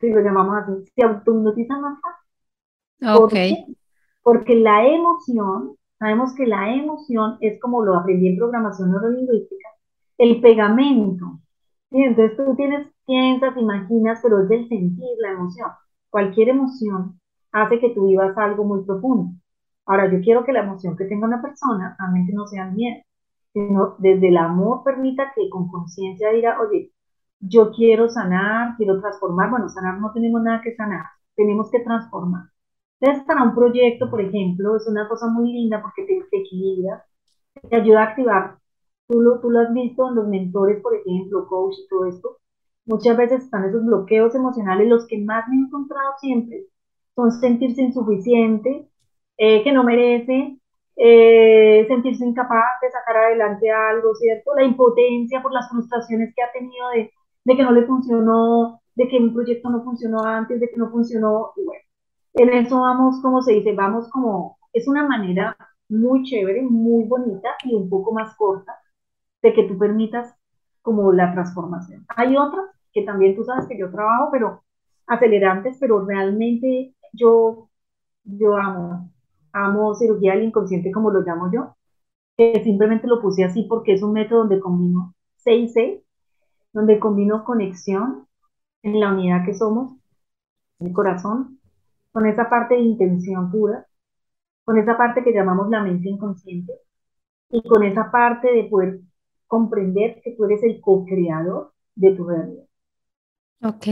Si 0.00 0.10
lo 0.10 0.20
llamamos 0.20 0.56
así, 0.56 0.92
se 0.94 1.02
autohipnotizan 1.02 1.80
más 1.80 1.98
fácil. 2.00 2.18
Ok. 3.22 3.34
Porque 4.22 4.54
la 4.56 4.86
emoción, 4.86 5.76
sabemos 5.98 6.34
que 6.34 6.46
la 6.46 6.74
emoción 6.74 7.38
es 7.40 7.60
como 7.60 7.84
lo 7.84 7.96
aprendí 7.96 8.28
en 8.28 8.38
programación 8.38 8.90
neurolingüística, 8.90 9.68
el 10.18 10.40
pegamento. 10.40 11.40
Entonces 11.90 12.36
tú 12.36 12.54
tienes, 12.56 12.88
piensas, 13.06 13.56
imaginas, 13.56 14.20
pero 14.22 14.42
es 14.42 14.48
del 14.48 14.68
sentir 14.68 15.08
la 15.20 15.32
emoción. 15.32 15.70
Cualquier 16.10 16.50
emoción 16.50 17.20
hace 17.52 17.80
que 17.80 17.90
tú 17.90 18.06
vivas 18.08 18.36
algo 18.36 18.64
muy 18.64 18.84
profundo. 18.84 19.32
Ahora, 19.86 20.10
yo 20.12 20.20
quiero 20.20 20.44
que 20.44 20.52
la 20.52 20.60
emoción 20.60 20.96
que 20.96 21.06
tenga 21.06 21.26
una 21.26 21.40
persona 21.42 21.96
realmente 21.98 22.32
no 22.34 22.46
sea 22.46 22.68
el 22.68 22.74
miedo, 22.74 23.02
sino 23.52 23.96
desde 23.98 24.28
el 24.28 24.36
amor 24.36 24.82
permita 24.84 25.32
que 25.34 25.48
con 25.50 25.68
conciencia 25.68 26.30
diga, 26.30 26.58
oye, 26.60 26.92
yo 27.40 27.70
quiero 27.72 28.08
sanar, 28.08 28.76
quiero 28.76 29.00
transformar. 29.00 29.50
Bueno, 29.50 29.68
sanar 29.70 29.98
no 30.00 30.12
tenemos 30.12 30.42
nada 30.42 30.60
que 30.62 30.74
sanar, 30.74 31.06
tenemos 31.36 31.70
que 31.70 31.80
transformar. 31.80 32.50
Entonces, 33.00 33.24
para 33.26 33.44
un 33.44 33.54
proyecto, 33.54 34.10
por 34.10 34.20
ejemplo, 34.20 34.76
es 34.76 34.86
una 34.88 35.08
cosa 35.08 35.28
muy 35.28 35.52
linda 35.52 35.80
porque 35.82 36.04
te, 36.04 36.38
equilibra, 36.38 37.04
te 37.68 37.76
ayuda 37.76 38.02
a 38.02 38.04
activar. 38.08 38.58
Tú 39.08 39.20
lo, 39.20 39.40
tú 39.40 39.50
lo 39.50 39.60
has 39.60 39.72
visto 39.72 40.08
en 40.08 40.16
los 40.16 40.28
mentores, 40.28 40.82
por 40.82 40.94
ejemplo, 40.96 41.46
coach 41.48 41.76
y 41.84 41.88
todo 41.88 42.06
esto. 42.06 42.38
Muchas 42.86 43.16
veces 43.16 43.44
están 43.44 43.64
esos 43.64 43.84
bloqueos 43.84 44.34
emocionales, 44.34 44.88
los 44.88 45.06
que 45.06 45.18
más 45.18 45.46
me 45.48 45.56
he 45.56 45.60
encontrado 45.60 46.12
siempre 46.20 46.64
son 47.14 47.32
sentirse 47.32 47.82
insuficiente, 47.82 48.88
eh, 49.38 49.62
que 49.64 49.72
no 49.72 49.84
merece, 49.84 50.58
eh, 50.96 51.84
sentirse 51.88 52.24
incapaz 52.24 52.80
de 52.82 52.90
sacar 52.90 53.16
adelante 53.16 53.70
algo, 53.70 54.14
¿cierto? 54.14 54.54
La 54.56 54.64
impotencia 54.64 55.42
por 55.42 55.52
las 55.52 55.68
frustraciones 55.70 56.34
que 56.34 56.42
ha 56.42 56.52
tenido 56.52 56.88
de, 56.90 57.10
de 57.44 57.56
que 57.56 57.62
no 57.62 57.72
le 57.72 57.86
funcionó, 57.86 58.80
de 58.94 59.08
que 59.08 59.16
un 59.18 59.34
proyecto 59.34 59.70
no 59.70 59.82
funcionó 59.84 60.24
antes, 60.24 60.60
de 60.60 60.68
que 60.70 60.76
no 60.76 60.90
funcionó, 60.90 61.52
y 61.56 61.64
bueno, 61.64 61.82
en 62.38 62.52
eso 62.52 62.80
vamos, 62.80 63.20
como 63.20 63.42
se 63.42 63.52
dice, 63.52 63.74
vamos 63.74 64.08
como, 64.10 64.58
es 64.72 64.86
una 64.86 65.06
manera 65.06 65.56
muy 65.88 66.22
chévere, 66.22 66.62
muy 66.62 67.04
bonita 67.04 67.48
y 67.64 67.74
un 67.74 67.88
poco 67.88 68.12
más 68.12 68.36
corta 68.36 68.76
de 69.42 69.52
que 69.52 69.64
tú 69.64 69.78
permitas 69.78 70.34
como 70.82 71.12
la 71.12 71.32
transformación. 71.32 72.04
Hay 72.16 72.36
otras 72.36 72.66
que 72.92 73.02
también 73.02 73.34
tú 73.36 73.44
sabes 73.44 73.66
que 73.66 73.78
yo 73.78 73.90
trabajo, 73.90 74.28
pero 74.30 74.62
acelerantes, 75.06 75.78
pero 75.80 76.04
realmente 76.04 76.94
yo, 77.12 77.68
yo 78.24 78.56
amo, 78.56 79.10
amo 79.52 79.94
cirugía 79.94 80.34
del 80.34 80.44
inconsciente 80.44 80.92
como 80.92 81.10
lo 81.10 81.20
llamo 81.20 81.50
yo, 81.52 81.76
que 82.36 82.62
simplemente 82.62 83.08
lo 83.08 83.20
puse 83.20 83.44
así 83.44 83.64
porque 83.68 83.94
es 83.94 84.02
un 84.02 84.12
método 84.12 84.40
donde 84.40 84.60
combino 84.60 85.14
C 85.36 85.54
y 85.56 85.68
C, 85.68 86.04
donde 86.72 87.00
combino 87.00 87.44
conexión 87.44 88.26
en 88.82 89.00
la 89.00 89.12
unidad 89.12 89.44
que 89.44 89.54
somos, 89.54 89.92
el 90.78 90.92
corazón, 90.92 91.57
con 92.18 92.26
esa 92.26 92.50
parte 92.50 92.74
de 92.74 92.80
intención 92.80 93.48
pura, 93.48 93.86
con 94.64 94.76
esa 94.76 94.98
parte 94.98 95.22
que 95.22 95.32
llamamos 95.32 95.70
la 95.70 95.84
mente 95.84 96.08
inconsciente 96.08 96.72
y 97.48 97.62
con 97.62 97.84
esa 97.84 98.10
parte 98.10 98.52
de 98.52 98.64
poder 98.64 98.98
comprender 99.46 100.20
que 100.24 100.32
tú 100.32 100.44
eres 100.46 100.64
el 100.64 100.80
co-creador 100.80 101.72
de 101.94 102.10
tu 102.16 102.24
realidad. 102.26 102.64
Ok. 103.62 103.86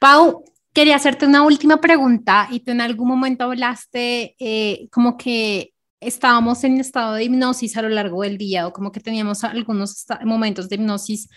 Pau, 0.00 0.44
quería 0.72 0.96
hacerte 0.96 1.26
una 1.26 1.42
última 1.42 1.78
pregunta 1.78 2.48
y 2.50 2.60
tú 2.60 2.70
en 2.70 2.80
algún 2.80 3.06
momento 3.06 3.44
hablaste 3.44 4.34
eh, 4.38 4.88
como 4.90 5.18
que 5.18 5.74
estábamos 6.00 6.64
en 6.64 6.80
estado 6.80 7.16
de 7.16 7.24
hipnosis 7.24 7.76
a 7.76 7.82
lo 7.82 7.90
largo 7.90 8.22
del 8.22 8.38
día 8.38 8.66
o 8.66 8.72
como 8.72 8.92
que 8.92 9.00
teníamos 9.00 9.44
algunos 9.44 10.06
momentos 10.24 10.70
de 10.70 10.76
hipnosis. 10.76 11.28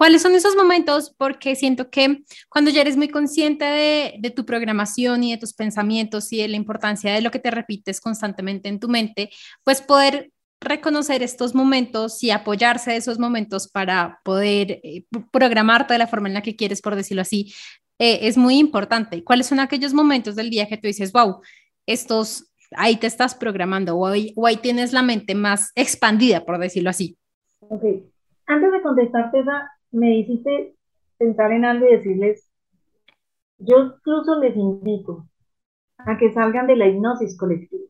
¿Cuáles 0.00 0.22
son 0.22 0.34
esos 0.34 0.56
momentos? 0.56 1.14
Porque 1.14 1.54
siento 1.54 1.90
que 1.90 2.22
cuando 2.48 2.70
ya 2.70 2.80
eres 2.80 2.96
muy 2.96 3.10
consciente 3.10 3.66
de, 3.66 4.30
tu 4.30 4.46
programación 4.46 5.22
y 5.22 5.32
de 5.32 5.36
tus 5.36 5.52
pensamientos 5.52 6.32
y 6.32 6.40
de 6.40 6.48
la 6.48 6.56
importancia 6.56 7.12
de 7.12 7.20
lo 7.20 7.30
que 7.30 7.38
te 7.38 7.50
repites 7.50 8.00
constantemente 8.00 8.70
en 8.70 8.80
tu 8.80 8.88
mente, 8.88 9.28
pues 9.62 9.82
poder 9.82 10.30
reconocer 10.58 11.22
estos 11.22 11.54
momentos 11.54 12.24
y 12.24 12.30
apoyarse 12.30 12.92
de 12.92 12.96
esos 12.96 13.18
momentos 13.18 13.68
para 13.68 14.20
poder 14.24 14.80
eh, 14.82 15.04
programarte 15.30 15.92
de 15.92 15.98
la 15.98 16.06
forma 16.06 16.28
en 16.28 16.34
la 16.34 16.40
que 16.40 16.56
quieres, 16.56 16.80
por 16.80 16.96
decirlo 16.96 17.20
así, 17.20 17.52
eh, 17.98 18.20
es 18.22 18.38
muy 18.38 18.56
importante. 18.56 19.22
¿Cuáles 19.22 19.48
son 19.48 19.60
aquellos 19.60 19.92
momentos 19.92 20.34
del 20.34 20.48
día 20.48 20.66
que 20.66 20.78
tú 20.78 20.86
dices, 20.86 21.12
wow, 21.12 21.42
estos 21.84 22.50
ahí 22.74 22.96
te 22.96 23.06
estás 23.06 23.34
programando 23.34 23.98
o 23.98 24.06
ahí, 24.06 24.56
tienes 24.62 24.94
la 24.94 25.02
mente 25.02 25.34
más 25.34 25.72
expandida, 25.74 26.46
por 26.46 26.58
decirlo 26.58 26.88
así. 26.88 27.18
Ok. 27.68 27.82
Antes 28.46 28.72
de 28.72 28.80
contestarte 28.80 29.44
me 29.92 30.18
hiciste 30.18 30.76
pensar 31.18 31.52
en 31.52 31.64
algo 31.64 31.86
y 31.86 31.96
decirles, 31.96 32.48
yo 33.58 33.78
incluso 33.78 34.38
les 34.40 34.56
invito 34.56 35.26
a 35.98 36.16
que 36.16 36.32
salgan 36.32 36.66
de 36.66 36.76
la 36.76 36.88
hipnosis 36.88 37.36
colectiva. 37.36 37.84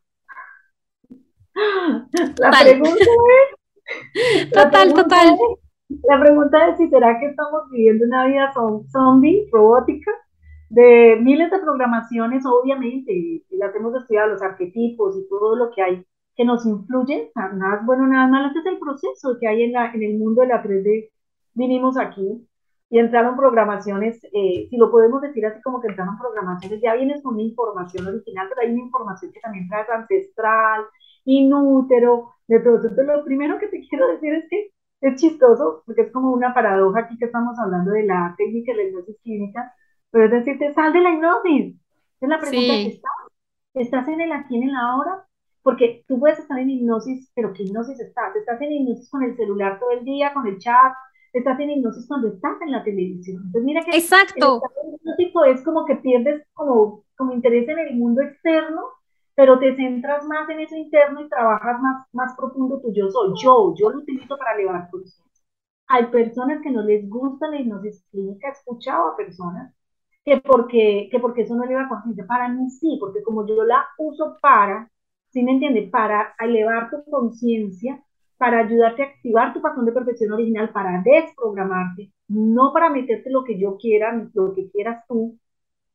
La 2.39 2.51
pregunta 2.63 3.05
es... 3.05 4.51
Total, 4.53 4.95
total. 4.95 5.37
la 6.09 6.21
pregunta 6.21 6.69
es 6.69 6.77
si 6.77 6.89
será 6.89 7.19
que 7.19 7.27
estamos 7.27 7.69
viviendo 7.71 8.05
una 8.05 8.27
vida 8.27 8.53
zombie, 8.53 9.49
robótica, 9.51 10.13
de 10.69 11.19
miles 11.21 11.51
de 11.51 11.59
programaciones, 11.59 12.45
obviamente, 12.47 13.43
las 13.51 13.75
hemos 13.75 13.95
estudiado, 13.97 14.29
los 14.29 14.43
arquetipos 14.43 15.17
y 15.19 15.29
todo 15.29 15.57
lo 15.57 15.71
que 15.73 15.83
hay 15.83 16.07
que 16.37 16.45
nos 16.45 16.65
influye, 16.65 17.33
nada 17.35 17.83
bueno, 17.85 18.07
nada 18.07 18.29
malo, 18.29 18.47
este 18.47 18.61
es 18.61 18.67
el 18.67 18.79
proceso 18.79 19.37
que 19.39 19.49
hay 19.49 19.65
en, 19.65 19.73
la, 19.73 19.93
en 19.93 20.03
el 20.03 20.17
mundo 20.17 20.43
de 20.43 20.49
la 20.49 20.63
3D. 20.63 21.11
Vinimos 21.55 21.97
aquí 21.99 22.47
y 22.91 22.99
entraron 22.99 23.37
programaciones, 23.37 24.23
eh, 24.25 24.67
si 24.69 24.77
lo 24.77 24.91
podemos 24.91 25.23
decir 25.23 25.47
así 25.47 25.63
como 25.63 25.81
que 25.81 25.89
entraron 25.89 26.19
programaciones, 26.19 26.81
ya 26.83 26.95
vienes 26.95 27.23
con 27.23 27.35
una 27.35 27.43
información 27.43 28.07
original, 28.07 28.49
pero 28.49 28.63
hay 28.63 28.73
una 28.73 28.83
información 28.83 29.31
que 29.33 29.41
también 29.41 29.69
traes 29.69 29.89
ancestral, 29.89 30.83
inútero, 31.25 32.35
de 32.49 32.59
todo. 32.61 32.77
Entonces, 32.77 33.07
lo 33.07 33.25
primero 33.25 33.59
que 33.59 33.69
te 33.69 33.81
quiero 33.89 34.09
decir 34.09 34.35
es 34.35 34.45
que 34.51 34.71
es 35.03 35.21
chistoso, 35.21 35.83
porque 35.87 36.03
es 36.03 36.13
como 36.13 36.33
una 36.33 36.53
paradoja 36.53 37.01
aquí 37.01 37.17
que 37.17 37.27
estamos 37.27 37.59
hablando 37.59 37.93
de 37.93 38.05
la 38.05 38.35
técnica 38.37 38.73
de 38.73 38.79
la 38.79 38.89
hipnosis 38.89 39.17
clínica, 39.23 39.73
pero 40.11 40.25
es 40.27 40.31
decirte, 40.33 40.75
sal 40.75 40.93
de 40.93 41.01
la 41.01 41.11
hipnosis. 41.11 41.77
Es 42.21 42.29
la 42.29 42.41
pregunta 42.41 42.75
que 42.75 42.87
estás. 42.89 43.13
¿Estás 43.73 44.09
en 44.09 44.21
el 44.21 44.33
aquí, 44.33 44.57
en 44.57 44.69
el 44.69 44.75
ahora? 44.75 45.25
Porque 45.63 46.05
tú 46.09 46.19
puedes 46.19 46.41
estar 46.41 46.59
en 46.59 46.71
hipnosis, 46.71 47.31
pero 47.35 47.53
¿qué 47.53 47.63
hipnosis 47.63 48.01
estás? 48.01 48.35
Estás 48.35 48.61
en 48.61 48.73
hipnosis 48.73 49.09
con 49.09 49.23
el 49.23 49.37
celular 49.37 49.79
todo 49.79 49.93
el 49.93 50.05
día, 50.05 50.35
con 50.35 50.47
el 50.49 50.59
chat, 50.59 50.93
estás 51.33 51.61
en 51.61 51.71
hipnosis 51.71 52.07
cuando 52.07 52.29
estás 52.29 52.61
en 52.63 52.73
la 52.73 52.83
televisión. 52.83 53.43
Entonces, 53.47 53.65
mira 53.65 53.83
que 53.83 53.97
Exacto. 53.97 54.61
el 54.85 54.95
hipnótico 54.95 55.45
es 55.45 55.63
como 55.65 55.85
que 55.85 55.97
pierdes 55.97 56.47
como, 56.53 57.05
como 57.17 57.33
interés 57.33 57.69
en 57.69 57.79
el 57.79 57.97
mundo 57.97 58.23
externo, 58.23 58.83
pero 59.35 59.59
te 59.59 59.75
centras 59.77 60.25
más 60.27 60.49
en 60.51 60.61
eso 60.61 60.77
interno 60.77 61.23
y 61.23 61.29
trabajas 61.29 61.81
más, 61.81 62.07
más 62.13 62.37
profundo 62.37 62.81
tu 62.81 62.93
yo 62.93 63.09
soy. 63.11 63.33
Yo, 63.43 63.75
yo 63.77 63.91
lo 63.91 63.99
utilizo 63.99 64.37
para 64.37 64.55
elevar 64.55 64.91
conciencia. 64.91 65.25
Hay 65.89 66.07
personas 66.07 66.63
que 66.63 66.71
no 66.71 66.83
les 66.83 67.09
gusta 67.09 67.49
la 67.49 67.61
hipnosis 67.61 68.05
clínica, 68.11 68.49
he 68.49 68.53
escuchado 68.53 69.09
a 69.09 69.17
personas 69.17 69.75
que 70.25 70.39
porque, 70.41 71.09
que 71.11 71.19
porque 71.19 71.43
eso 71.43 71.55
no 71.55 71.65
eleva 71.65 71.89
conciencia. 71.89 72.27
Para 72.27 72.49
mí 72.49 72.71
sí, 72.71 72.97
porque 73.01 73.23
como 73.23 73.47
yo 73.47 73.65
la 73.65 73.87
uso 73.99 74.37
para, 74.43 74.91
¿sí 75.31 75.43
me 75.43 75.53
entiende? 75.53 75.89
Para 75.91 76.35
elevar 76.39 76.91
tu 76.91 77.03
conciencia, 77.11 78.03
para 78.41 78.61
ayudarte 78.61 79.03
a 79.03 79.07
activar 79.07 79.53
tu 79.53 79.61
patrón 79.61 79.85
de 79.85 79.93
perfección 79.93 80.33
original, 80.33 80.71
para 80.71 81.03
desprogramarte, 81.05 82.11
no 82.29 82.73
para 82.73 82.89
meterte 82.89 83.29
lo 83.29 83.45
que 83.45 83.61
yo 83.61 83.77
quiera, 83.77 84.27
lo 84.33 84.55
que 84.55 84.71
quieras 84.71 85.05
tú, 85.07 85.39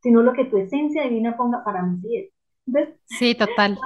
sino 0.03 0.21
lo 0.21 0.31
que 0.33 0.45
tu 0.45 0.57
esencia 0.59 1.01
divina 1.05 1.35
ponga 1.35 1.63
para 1.63 1.81
mí 1.81 1.99
sí 2.01 2.17
es. 2.17 2.89
sí, 3.05 3.33
total. 3.33 3.79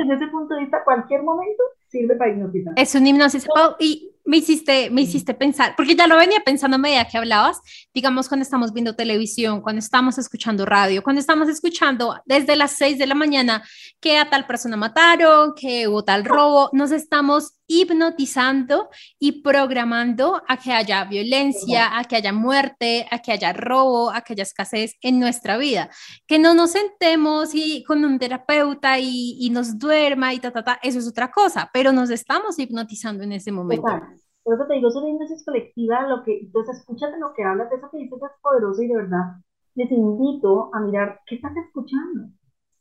Desde 0.00 0.14
ese 0.16 0.26
punto 0.26 0.54
de 0.54 0.62
vista, 0.62 0.82
cualquier 0.82 1.22
momento 1.22 1.62
sirve 1.86 2.16
para 2.16 2.32
hipnotizar. 2.32 2.74
Es 2.76 2.96
un 2.96 3.06
hipnosis. 3.06 3.46
y 3.78 4.10
me 4.24 4.38
hiciste, 4.38 4.90
me 4.90 5.02
hiciste 5.02 5.34
pensar, 5.34 5.74
porque 5.76 5.94
ya 5.96 6.06
lo 6.06 6.16
venía 6.16 6.40
pensando 6.44 6.76
a 6.76 6.78
medida 6.78 7.06
que 7.06 7.18
hablabas, 7.18 7.60
digamos 7.92 8.28
cuando 8.28 8.42
estamos 8.42 8.72
viendo 8.72 8.94
televisión, 8.94 9.60
cuando 9.60 9.80
estamos 9.80 10.18
escuchando 10.18 10.66
radio, 10.66 11.02
cuando 11.02 11.20
estamos 11.20 11.48
escuchando 11.48 12.20
desde 12.26 12.56
las 12.56 12.72
6 12.72 12.98
de 12.98 13.06
la 13.06 13.14
mañana 13.14 13.62
que 14.00 14.18
a 14.18 14.28
tal 14.28 14.46
persona 14.46 14.76
mataron, 14.76 15.54
que 15.54 15.88
hubo 15.88 16.04
tal 16.04 16.24
robo, 16.24 16.70
nos 16.72 16.90
estamos 16.90 17.54
hipnotizando 17.70 18.88
y 19.20 19.42
programando 19.42 20.42
a 20.48 20.56
que 20.56 20.72
haya 20.72 21.04
violencia, 21.04 21.96
a 21.96 22.02
que 22.02 22.16
haya 22.16 22.32
muerte, 22.32 23.06
a 23.12 23.20
que 23.20 23.30
haya 23.30 23.52
robo, 23.52 24.10
a 24.10 24.22
que 24.22 24.32
haya 24.32 24.42
escasez 24.42 24.96
en 25.02 25.20
nuestra 25.20 25.56
vida. 25.56 25.88
Que 26.26 26.40
no 26.40 26.52
nos 26.52 26.72
sentemos 26.72 27.50
y 27.54 27.84
con 27.84 28.04
un 28.04 28.18
terapeuta 28.18 28.98
y, 28.98 29.36
y 29.38 29.50
nos 29.50 29.78
duerma 29.78 30.34
y 30.34 30.40
ta, 30.40 30.50
ta, 30.50 30.64
ta, 30.64 30.80
eso 30.82 30.98
es 30.98 31.06
otra 31.06 31.30
cosa, 31.30 31.70
pero 31.72 31.92
nos 31.92 32.10
estamos 32.10 32.58
hipnotizando 32.58 33.22
en 33.22 33.32
ese 33.32 33.52
momento. 33.52 33.86
Por 34.42 34.54
eso 34.54 34.66
te 34.66 34.74
digo, 34.74 34.88
es 34.88 34.96
una 34.96 35.08
hipnosis 35.10 35.44
colectiva, 35.44 36.06
lo 36.08 36.22
que, 36.24 36.40
entonces 36.40 36.78
escúchate 36.78 37.18
lo 37.18 37.32
que 37.34 37.44
hablas, 37.44 37.70
eso 37.72 37.90
que 37.90 37.98
dices 37.98 38.18
es 38.22 38.40
poderoso 38.42 38.82
y 38.82 38.88
de 38.88 38.96
verdad 38.96 39.36
les 39.74 39.90
invito 39.92 40.70
a 40.74 40.80
mirar 40.80 41.20
qué 41.26 41.36
estás 41.36 41.56
escuchando. 41.56 42.28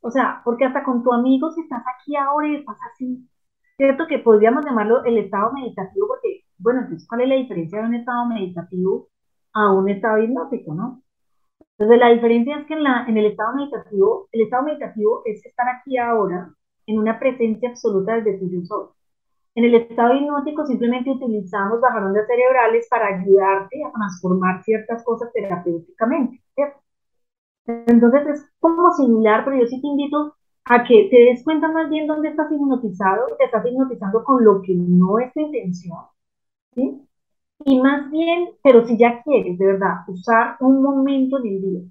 O 0.02 0.12
sea, 0.12 0.42
porque 0.44 0.66
hasta 0.66 0.84
con 0.84 1.04
tu 1.04 1.14
amigo, 1.14 1.52
si 1.52 1.62
estás 1.62 1.84
aquí 1.88 2.16
ahora 2.16 2.48
y 2.48 2.56
estás 2.56 2.78
así, 2.92 3.28
cierto 3.78 4.08
que 4.08 4.20
podríamos 4.20 4.66
llamarlo 4.66 5.04
el 5.06 5.18
estado 5.18 5.52
meditativo, 5.54 6.08
porque, 6.08 6.42
bueno, 6.58 6.82
entonces, 6.82 7.08
¿cuál 7.08 7.22
es 7.22 7.30
la 7.30 7.36
diferencia 7.36 7.80
de 7.82 7.88
un 7.88 7.96
estado 7.96 8.26
meditativo 8.28 9.10
a 9.54 9.72
un 9.74 9.90
estado 9.90 10.20
hipnótico, 10.20 10.74
no? 10.74 11.02
Entonces, 11.78 12.00
la 12.00 12.10
diferencia 12.10 12.58
es 12.60 12.68
que 12.68 12.74
en, 12.74 12.84
la, 12.84 13.06
en 13.08 13.18
el 13.18 13.26
estado 13.28 13.56
meditativo, 13.56 14.28
el 14.32 14.42
estado 14.42 14.64
meditativo 14.64 15.22
es 15.26 15.46
estar 15.46 15.68
aquí 15.70 15.98
ahora 15.98 16.54
en 16.86 17.00
una 17.00 17.20
presencia 17.20 17.70
absoluta 17.70 18.16
desde 18.16 18.40
tu 18.40 18.50
yo 18.52 18.62
soy. 18.66 18.88
En 19.56 19.66
el 19.66 19.76
estado 19.76 20.16
hipnótico 20.16 20.66
simplemente 20.66 21.12
utilizamos 21.12 21.82
bajarondas 21.82 22.28
cerebrales 22.28 22.88
para 22.90 23.08
ayudarte 23.08 23.84
a 23.84 23.92
transformar 23.92 24.64
ciertas 24.64 25.04
cosas 25.04 25.32
terapéuticamente, 25.34 26.42
¿cierto? 26.56 26.80
Entonces 27.66 28.28
es 28.28 28.52
como 28.60 28.92
similar, 28.94 29.46
pero 29.46 29.58
yo 29.58 29.68
sí 29.68 29.82
te 29.82 29.88
invito 29.88 30.36
a 30.66 30.84
que 30.84 31.08
te 31.10 31.18
des 31.18 31.44
cuenta 31.44 31.68
más 31.72 31.90
bien 31.90 32.08
dónde 32.08 32.30
estás 32.30 32.52
hipnotizado, 32.52 33.28
te 33.38 33.46
estás 33.46 33.66
hipnotizando 33.66 34.24
con 34.24 34.44
lo 34.44 34.62
que 34.62 34.76
no 34.76 35.20
es 35.20 35.34
tu 35.34 35.40
intención, 35.42 36.00
¿sí? 36.76 37.02
Y 37.66 37.82
más 37.82 38.10
bien, 38.12 38.50
pero 38.64 38.86
si 38.86 38.98
ya 38.98 39.22
quieres 39.24 39.58
de 39.58 39.66
verdad 39.66 39.98
usar 40.08 40.58
un 40.62 40.82
momento 40.82 41.40
del 41.40 41.62
día 41.62 41.82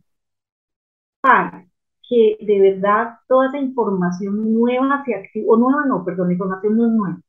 para 1.20 1.66
que 2.08 2.38
de 2.40 2.60
verdad 2.60 3.18
toda 3.28 3.48
esa 3.48 3.58
información 3.58 4.54
nueva 4.54 5.02
se 5.04 5.14
active, 5.14 5.46
o 5.48 5.56
nueva 5.56 5.84
no, 5.86 6.04
perdón, 6.04 6.28
la 6.28 6.32
información 6.34 6.76
no 6.76 6.86
es 6.86 6.92
nueva, 6.92 7.20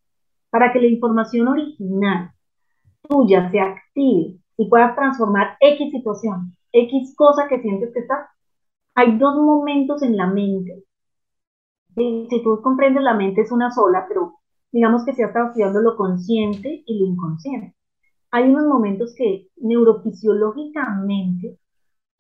para 0.50 0.74
que 0.74 0.80
la 0.80 0.88
información 0.88 1.48
original 1.48 2.32
tuya 3.08 3.50
se 3.52 3.60
active 3.60 4.38
y 4.58 4.70
puedas 4.70 4.96
transformar 4.96 5.58
X 5.60 5.92
situación, 5.92 6.56
X 6.72 7.16
cosa 7.16 7.48
que 7.48 7.62
sientes 7.62 7.92
que 7.94 8.02
está, 8.02 8.30
hay 8.96 9.18
dos 9.18 9.36
momentos 9.38 10.04
en 10.04 10.18
la 10.18 10.28
mente. 10.28 10.84
Si 11.96 12.42
tú 12.44 12.62
comprendes, 12.62 13.04
la 13.04 13.14
mente 13.14 13.42
es 13.42 13.52
una 13.52 13.72
sola, 13.72 14.06
pero 14.08 14.36
digamos 14.72 15.06
que 15.06 15.14
se 15.14 15.24
ha 15.24 15.28
estado 15.28 15.48
estudiando 15.48 15.82
lo 15.82 15.96
consciente 15.96 16.84
y 16.86 17.00
lo 17.00 17.06
inconsciente. 17.08 17.76
Hay 18.32 18.50
unos 18.50 18.66
momentos 18.68 19.14
que 19.18 19.48
neurofisiológicamente 19.58 21.58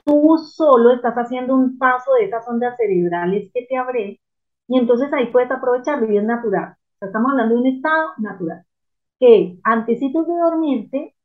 tú 0.06 0.38
solo 0.38 0.92
estás 0.92 1.16
haciendo 1.16 1.56
un 1.56 1.78
paso 1.78 2.14
de 2.14 2.26
esas 2.26 2.48
ondas 2.48 2.76
cerebrales 2.78 3.52
que 3.54 3.66
te 3.68 3.78
abre 3.78 4.20
y 4.68 4.78
entonces 4.78 5.12
ahí 5.14 5.32
puedes 5.32 5.52
aprovecharlo 5.52 6.12
y 6.12 6.18
es 6.18 6.24
natural. 6.24 6.76
Estamos 7.02 7.32
hablando 7.32 7.56
de 7.56 7.62
un 7.62 7.68
estado 7.68 8.10
natural. 8.18 8.66
Que 9.20 9.60
antes 9.64 10.00
de 10.00 10.12
dormirte, 10.12 11.16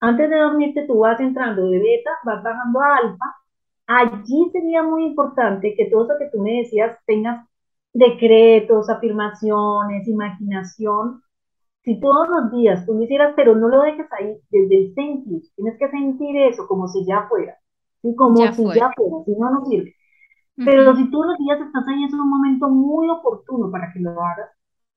antes 0.00 0.30
de 0.30 0.36
dormirte 0.36 0.86
tú 0.86 0.98
vas 1.00 1.20
entrando 1.20 1.66
de 1.68 1.78
beta, 1.78 2.10
vas 2.24 2.42
bajando 2.42 2.80
a 2.80 2.96
alfa 2.96 3.26
Allí 3.86 4.50
sería 4.52 4.82
muy 4.82 5.04
importante 5.04 5.74
que 5.76 5.86
todo 5.90 6.04
eso 6.04 6.14
que 6.18 6.30
tú 6.30 6.40
me 6.42 6.52
decías 6.62 6.98
tengas 7.06 7.46
decretos, 7.92 8.88
afirmaciones, 8.88 10.08
imaginación. 10.08 11.22
Si 11.84 12.00
todos 12.00 12.28
los 12.30 12.50
días 12.52 12.86
tú 12.86 12.94
lo 12.94 13.02
hicieras, 13.02 13.34
pero 13.36 13.54
no 13.54 13.68
lo 13.68 13.82
dejes 13.82 14.06
ahí 14.12 14.38
desde 14.50 14.78
el 14.78 14.94
sentir, 14.94 15.42
tienes 15.56 15.78
que 15.78 15.90
sentir 15.90 16.36
eso 16.38 16.66
como 16.66 16.88
si 16.88 17.04
ya 17.06 17.26
fuera, 17.28 17.56
¿sí? 18.02 18.14
como 18.16 18.36
si 18.54 18.72
ya 18.72 18.90
fuera, 18.96 19.24
si 19.26 19.32
no, 19.36 19.50
no 19.50 19.66
sirve. 19.66 19.94
Pero 20.56 20.96
si 20.96 21.10
todos 21.10 21.26
los 21.26 21.38
días 21.38 21.60
estás 21.60 21.86
ahí, 21.88 22.04
es 22.04 22.12
un 22.14 22.28
momento 22.28 22.68
muy 22.70 23.08
oportuno 23.10 23.70
para 23.70 23.92
que 23.92 24.00
lo 24.00 24.12
hagas. 24.12 24.50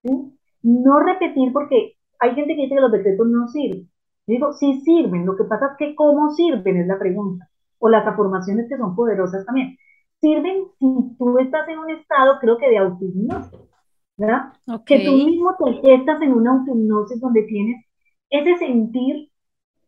¿Sí? 0.03 0.37
No 0.63 0.99
repetir 0.99 1.51
porque 1.53 1.93
hay 2.19 2.35
gente 2.35 2.55
que 2.55 2.63
dice 2.63 2.75
que 2.75 2.81
los 2.81 2.91
decretos 2.91 3.27
no 3.27 3.47
sirven. 3.47 3.89
digo, 4.25 4.53
sí 4.53 4.81
sirven, 4.81 5.25
lo 5.25 5.35
que 5.35 5.43
pasa 5.45 5.67
es 5.71 5.77
que 5.77 5.95
cómo 5.95 6.31
sirven 6.31 6.77
es 6.77 6.87
la 6.87 6.99
pregunta 6.99 7.49
o 7.79 7.89
las 7.89 8.05
afirmaciones 8.07 8.67
que 8.69 8.77
son 8.77 8.95
poderosas 8.95 9.45
también. 9.45 9.77
Sirven 10.19 10.65
si 10.79 11.15
tú 11.17 11.37
estás 11.39 11.67
en 11.69 11.79
un 11.79 11.91
estado, 11.91 12.39
creo 12.41 12.57
que 12.57 12.69
de 12.69 12.77
autohipnosis, 12.79 13.59
¿verdad? 14.17 14.53
Que 14.85 14.99
tú 15.05 15.13
mismo 15.13 15.55
te 15.83 15.93
estás 15.93 16.21
en 16.21 16.33
una 16.33 16.53
autohipnosis 16.53 17.21
donde 17.21 17.43
tienes 17.43 17.85
ese 18.29 18.57
sentir, 18.57 19.29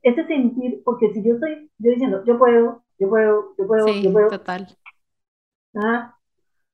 ese 0.04 0.26
sentir, 0.28 0.82
porque 0.86 1.12
si 1.14 1.24
yo 1.24 1.36
estoy, 1.36 1.70
yo 1.80 1.92
diciendo, 1.92 2.24
yo 2.26 2.38
puedo, 2.38 2.84
yo 3.00 3.10
puedo, 3.10 3.56
yo 3.58 3.68
puedo, 3.68 4.02
yo 4.02 4.12
puedo. 4.14 4.30
total. 4.30 4.68
¿verdad? 5.74 6.12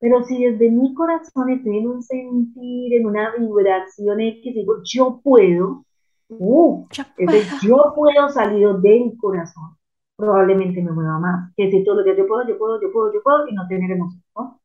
Pero 0.05 0.23
si 0.23 0.43
desde 0.43 0.69
mi 0.69 0.93
corazón 0.93 1.49
estoy 1.49 1.79
en 1.79 1.87
un 1.87 2.03
sentir, 2.03 2.93
en 2.93 3.07
una 3.07 3.35
vibración 3.35 4.21
X, 4.21 4.53
digo, 4.53 4.75
yo 4.83 5.19
puedo, 5.23 5.83
uh, 6.29 6.85
yo, 6.91 7.03
puedo. 7.15 7.31
yo 7.63 7.93
puedo 7.95 8.29
salir 8.29 8.67
del 8.83 9.17
corazón 9.17 9.75
probablemente 10.15 10.79
me 10.81 10.91
mueva 10.91 11.19
más. 11.19 11.53
Que 11.57 11.71
si 11.71 11.83
todos 11.83 11.97
los 11.97 12.05
días 12.05 12.17
yo 12.17 12.27
puedo, 12.27 12.47
yo 12.47 12.57
puedo, 12.57 12.79
yo 12.79 12.91
puedo, 12.91 13.13
yo 13.13 13.23
puedo 13.23 13.47
y 13.47 13.55
no 13.55 13.67
tener 13.67 13.89
emoción, 13.89 14.23
¿no? 14.35 14.61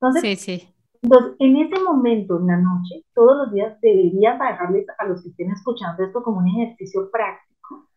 Entonces, 0.00 0.22
sí, 0.22 0.36
sí. 0.36 0.68
Entonces, 1.02 1.34
en 1.40 1.56
ese 1.56 1.82
momento, 1.82 2.38
en 2.38 2.46
la 2.46 2.56
noche, 2.56 3.04
todos 3.12 3.36
los 3.36 3.52
días 3.52 3.78
deberías 3.80 4.38
dejarles 4.38 4.86
a 4.98 5.06
los 5.06 5.22
que 5.22 5.30
estén 5.30 5.50
escuchando 5.50 6.04
esto 6.04 6.22
como 6.22 6.38
un 6.38 6.48
ejercicio 6.48 7.10
práctico, 7.10 7.88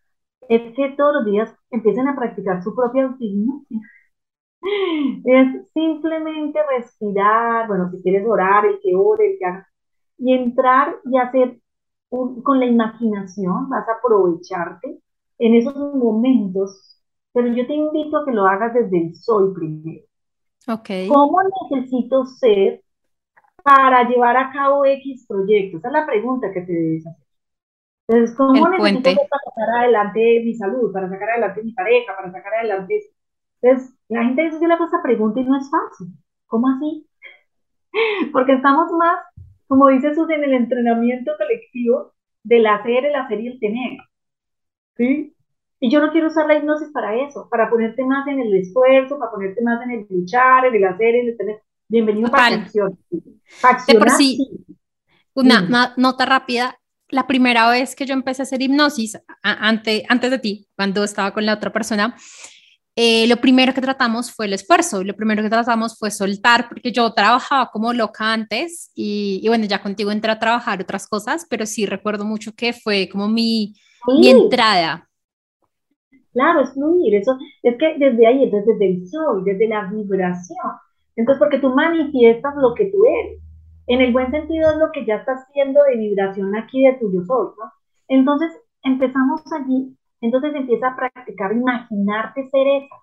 es 0.50 0.74
que 0.76 0.96
todos 0.98 1.14
los 1.14 1.26
días 1.26 1.54
empiecen 1.72 2.08
a 2.08 2.16
practicar 2.16 2.64
su 2.64 2.76
propia 2.76 3.06
autohipnosis. 3.06 3.82
Es 4.62 5.72
simplemente 5.74 6.60
respirar, 6.78 7.68
bueno, 7.68 7.90
si 7.92 8.02
quieres 8.02 8.26
orar, 8.28 8.66
el 8.66 8.80
que 8.82 8.94
ore, 8.96 9.32
el 9.32 9.40
que 9.40 9.46
haga, 9.46 9.68
y 10.18 10.34
entrar 10.34 10.96
y 11.06 11.18
hacer 11.18 11.60
con 12.10 12.60
la 12.60 12.66
imaginación, 12.66 13.70
vas 13.70 13.88
a 13.88 13.94
aprovecharte 13.94 15.00
en 15.38 15.54
esos 15.56 15.76
momentos 15.96 16.90
pero 17.34 17.48
yo 17.54 17.66
te 17.68 17.74
invito 17.74 18.18
a 18.18 18.26
que 18.26 18.32
lo 18.32 18.46
hagas 18.46 18.74
desde 18.74 18.98
el 18.98 19.16
soy 19.16 19.54
primero. 19.54 20.04
Okay. 20.68 21.08
¿Cómo 21.08 21.40
necesito 21.70 22.26
ser 22.26 22.82
para 23.64 24.08
llevar 24.08 24.38
a 24.38 24.52
cabo 24.52 24.86
X 24.86 25.26
proyectos? 25.28 25.80
Esa 25.80 25.88
es 25.88 25.94
la 25.94 26.06
pregunta 26.06 26.52
que 26.54 26.62
te 26.62 26.74
debes 26.74 27.08
hacer. 27.08 27.26
Entonces, 28.08 28.36
¿cómo 28.36 28.70
necesito 28.70 29.10
ser 29.10 29.30
para 29.30 29.44
sacar 29.46 29.84
adelante 29.84 30.42
mi 30.44 30.56
salud, 30.56 30.92
para 30.92 31.10
sacar 31.10 31.30
adelante 31.30 31.64
mi 31.64 31.74
pareja, 31.74 32.16
para 32.16 32.32
sacar 32.32 32.54
adelante 32.56 33.00
Entonces, 33.62 33.96
la 34.08 34.24
gente 34.24 34.44
dice 34.44 34.68
la 34.68 34.78
cosa 34.78 35.02
pregunta 35.04 35.40
y 35.40 35.44
no 35.44 35.58
es 35.58 35.70
fácil. 35.70 36.14
¿Cómo 36.48 36.68
así? 36.70 37.08
Porque 38.32 38.54
estamos 38.54 38.92
más, 38.94 39.20
como 39.68 39.88
dice 39.90 40.16
Sus, 40.16 40.30
en 40.30 40.44
el 40.44 40.54
entrenamiento 40.54 41.32
colectivo 41.38 42.14
del 42.44 42.66
hacer, 42.68 43.06
el 43.06 43.16
hacer 43.16 43.40
y 43.42 43.48
el 43.48 43.60
tener. 43.60 43.98
¿Sí? 44.98 45.36
Y 45.82 45.90
yo 45.90 46.02
no 46.02 46.12
quiero 46.12 46.28
usar 46.28 46.46
la 46.46 46.58
hipnosis 46.58 46.90
para 46.92 47.16
eso, 47.16 47.48
para 47.50 47.70
ponerte 47.70 48.04
más 48.04 48.28
en 48.28 48.40
el 48.42 48.54
esfuerzo, 48.54 49.18
para 49.18 49.32
ponerte 49.32 49.62
más 49.62 49.82
en 49.84 49.92
el 49.92 50.08
luchar, 50.10 50.66
en 50.66 50.76
el 50.76 50.84
hacer, 50.84 51.16
en 51.16 51.28
el 51.30 51.38
tener. 51.38 51.62
Bienvenido 51.88 52.30
para 52.30 52.56
acción. 52.56 52.98
De 53.88 53.96
por 53.96 54.10
sí, 54.12 54.66
una, 55.34 55.94
nota 55.96 56.26
rápida. 56.26 56.76
La 57.08 57.26
primera 57.26 57.68
vez 57.70 57.96
que 57.96 58.06
yo 58.06 58.14
empecé 58.14 58.42
a 58.42 58.44
hacer 58.44 58.62
hipnosis, 58.62 59.20
antes, 59.42 60.04
antes 60.10 60.30
de 60.30 60.38
ti, 60.38 60.68
cuando 60.76 61.04
estaba 61.04 61.32
con 61.34 61.46
la 61.46 61.56
otra 61.56 61.72
persona, 61.72 62.16
eh, 62.96 63.28
lo 63.28 63.38
primero 63.38 63.74
que 63.74 63.82
tratamos 63.82 64.32
fue 64.32 64.46
el 64.46 64.54
esfuerzo, 64.54 65.04
lo 65.04 65.16
primero 65.16 65.42
que 65.42 65.50
tratamos 65.50 65.98
fue 65.98 66.12
soltar, 66.12 66.68
porque 66.68 66.92
yo 66.92 67.14
trabajaba 67.14 67.70
como 67.72 67.94
loca 67.94 68.34
antes 68.34 68.92
y, 68.96 69.40
y 69.44 69.48
bueno, 69.48 69.66
ya 69.66 69.82
contigo 69.82 70.12
entré 70.12 70.32
a 70.32 70.40
trabajar 70.40 70.82
otras 70.82 71.08
cosas, 71.08 71.46
pero 71.50 71.66
sí 71.66 71.86
recuerdo 71.86 72.26
mucho 72.26 72.54
que 72.54 72.74
fue 72.74 73.08
como 73.10 73.28
mi, 73.28 73.76
mi 74.08 74.30
entrada 74.30 75.10
Claro, 76.32 76.62
es 76.62 76.74
fluir, 76.74 77.16
eso 77.16 77.38
es 77.64 77.76
que 77.78 77.98
desde 77.98 78.28
ahí, 78.28 78.50
desde 78.50 78.86
el 78.86 79.08
sol, 79.08 79.44
desde 79.44 79.68
la 79.68 79.90
vibración. 79.92 80.72
Entonces, 81.16 81.40
porque 81.40 81.60
tú 81.60 81.70
manifiestas 81.74 82.56
lo 82.56 82.74
que 82.76 82.86
tú 82.86 83.04
eres. 83.06 83.42
En 83.88 84.02
el 84.02 84.14
buen 84.14 84.30
sentido 84.30 84.72
es 84.72 84.78
lo 84.78 84.92
que 84.92 85.06
ya 85.06 85.16
estás 85.16 85.42
haciendo 85.48 85.82
de 85.84 85.98
vibración 85.98 86.56
aquí 86.56 86.84
de 86.84 86.94
tu 86.94 87.12
yo 87.12 87.24
soy, 87.26 87.48
¿no? 87.58 87.72
Entonces, 88.08 88.52
empezamos 88.84 89.42
allí, 89.52 89.98
entonces 90.22 90.56
empieza 90.56 90.88
a 90.90 90.96
practicar, 90.96 91.54
imaginarte 91.54 92.50
ser 92.50 92.68
esa. 92.68 92.96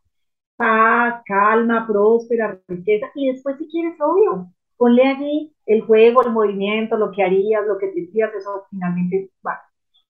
Paz, 0.57 1.23
calma, 1.27 1.87
próspera, 1.87 2.61
riqueza, 2.69 3.07
y 3.15 3.31
después 3.33 3.59
si 3.59 3.69
quieres, 3.69 4.01
obvio, 4.01 4.49
ponle 4.79 5.03
allí 5.07 5.55
el 5.67 5.83
juego, 5.83 6.23
el 6.23 6.33
movimiento, 6.33 6.97
lo 6.97 7.13
que 7.13 7.23
harías, 7.23 7.67
lo 7.67 7.79
que 7.79 7.89
te 7.89 8.01
decías, 8.03 8.33
eso 8.35 8.65
finalmente 8.71 9.31
va 9.47 9.61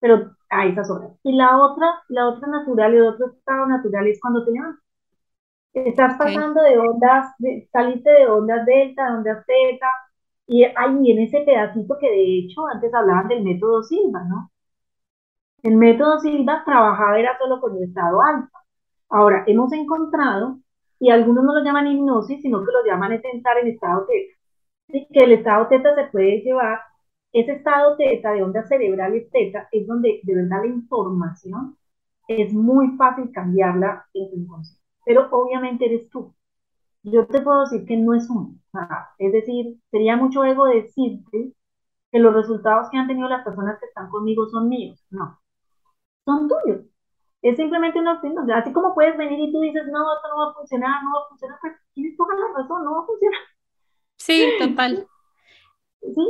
pero 0.01 0.31
a 0.51 0.67
esas 0.67 0.91
horas. 0.91 1.13
Y 1.23 1.33
la 1.37 1.59
otra, 1.59 1.87
la 2.09 2.29
otra 2.29 2.49
natural, 2.49 2.95
el 2.95 3.03
otro 3.07 3.29
estado 3.29 3.67
natural 3.67 4.07
es 4.07 4.21
cuando 4.21 4.45
te 4.45 4.53
llamas. 4.53 4.77
Estás 5.73 6.17
pasando 6.17 6.63
de 6.63 6.79
ondas, 6.79 7.35
saliste 7.71 8.11
de 8.11 8.27
ondas 8.29 8.65
delta, 8.65 9.11
de 9.11 9.17
ondas 9.19 9.45
teta, 9.47 9.87
y 10.47 10.65
ahí 10.65 10.97
viene 11.01 11.25
ese 11.25 11.41
pedacito 11.41 11.97
que 12.01 12.11
de 12.11 12.39
hecho 12.39 12.67
antes 12.73 12.95
hablaban 12.95 13.29
del 13.29 13.43
método 13.43 13.83
Silva, 13.83 14.23
¿no? 14.29 14.51
El 15.67 15.75
método 15.79 16.21
Silva 16.21 16.63
trabajaba 16.65 17.19
era 17.19 17.37
solo 17.39 17.61
con 17.61 17.77
el 17.77 17.83
estado 17.83 18.23
alfa. 18.23 18.57
Ahora, 19.09 19.43
hemos 19.49 19.73
encontrado, 19.73 20.61
y 21.01 21.11
algunos 21.11 21.43
no 21.43 21.55
lo 21.55 21.65
llaman 21.65 21.89
hipnosis, 21.89 22.41
sino 22.41 22.61
que 22.61 22.71
lo 22.71 22.85
llaman 22.85 23.15
es 23.15 23.25
entrar 23.25 23.59
en 23.59 23.69
estado 23.69 24.07
teta. 24.07 24.37
Que 25.13 25.25
el 25.25 25.33
estado 25.33 25.67
teta 25.67 25.93
se 25.97 26.05
puede 26.13 26.41
llevar 26.43 26.79
ese 27.33 27.55
estado 27.55 27.97
teta, 27.97 28.31
de 28.31 28.45
ondas 28.45 28.69
cerebrales 28.69 29.29
teta, 29.33 29.69
es 29.73 29.89
donde 29.89 30.21
de 30.23 30.35
verdad 30.37 30.61
la 30.61 30.69
información 30.69 31.77
es 32.29 32.53
muy 32.53 32.97
fácil 32.97 33.33
cambiarla 33.33 34.07
en 34.15 34.31
tu 34.31 34.37
inconsciente. 34.37 34.85
Pero 35.05 35.29
obviamente 35.33 35.87
eres 35.87 36.09
tú. 36.11 36.33
Yo 37.03 37.27
te 37.27 37.41
puedo 37.43 37.63
decir 37.63 37.85
que 37.87 37.97
no 37.97 38.15
es 38.15 38.31
uno. 38.31 38.55
es 39.19 39.33
decir, 39.33 39.81
sería 39.91 40.17
mucho 40.17 40.45
ego 40.45 40.67
decirte 40.67 41.55
que 42.13 42.19
los 42.21 42.33
resultados 42.35 42.89
que 42.91 42.99
han 42.99 43.09
tenido 43.09 43.29
las 43.29 43.45
personas 43.45 43.81
que 43.81 43.87
están 43.87 44.09
conmigo 44.11 44.47
son 44.49 44.69
míos. 44.69 45.05
No, 45.11 45.41
son 46.27 46.49
tuyos. 46.49 46.85
Es 47.41 47.57
simplemente 47.57 47.99
una 48.01 48.15
opción. 48.15 48.35
Así 48.51 48.73
como 48.73 48.95
puedes 48.95 49.17
venir 49.17 49.39
y 49.39 49.53
tú 49.53 49.61
dices, 49.61 49.85
no, 49.87 50.15
esto 50.15 50.29
no 50.29 50.45
va 50.45 50.51
a 50.51 50.55
funcionar, 50.55 51.03
no 51.05 51.11
va 51.15 51.25
a 51.25 51.29
funcionar, 51.29 51.59
pues 51.63 51.75
tienes 51.95 52.17
toda 52.17 52.35
la 52.35 52.61
razón, 52.61 52.85
no 52.85 52.93
va 52.93 53.03
a 53.03 53.07
funcionar. 53.07 53.41
Sí, 54.19 54.45
total. 54.59 55.07
Sí, 56.15 56.23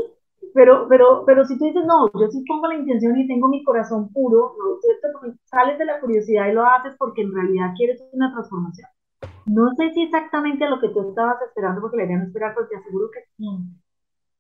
pero, 0.54 0.86
pero, 0.88 1.24
pero 1.26 1.44
si 1.44 1.58
tú 1.58 1.66
dices, 1.66 1.84
no, 1.84 2.06
yo 2.18 2.28
sí 2.30 2.42
pongo 2.48 2.66
la 2.66 2.76
intención 2.76 3.14
y 3.18 3.26
tengo 3.26 3.46
mi 3.48 3.62
corazón 3.62 4.10
puro, 4.10 4.54
¿no? 4.58 4.80
¿cierto? 4.80 5.36
sales 5.44 5.78
de 5.78 5.84
la 5.84 6.00
curiosidad 6.00 6.48
y 6.48 6.52
lo 6.52 6.64
haces 6.64 6.94
porque 6.98 7.20
en 7.20 7.34
realidad 7.34 7.74
quieres 7.76 8.02
una 8.12 8.32
transformación. 8.32 8.88
No 9.44 9.74
sé 9.76 9.92
si 9.92 10.04
exactamente 10.04 10.64
a 10.64 10.70
lo 10.70 10.80
que 10.80 10.88
tú 10.88 11.10
estabas 11.10 11.42
esperando, 11.42 11.82
porque 11.82 11.98
la 11.98 12.04
idea 12.04 12.16
no 12.16 12.24
esperar, 12.24 12.54
pero 12.54 12.68
te 12.68 12.76
aseguro 12.76 13.10
que 13.10 13.20
siempre, 13.36 13.82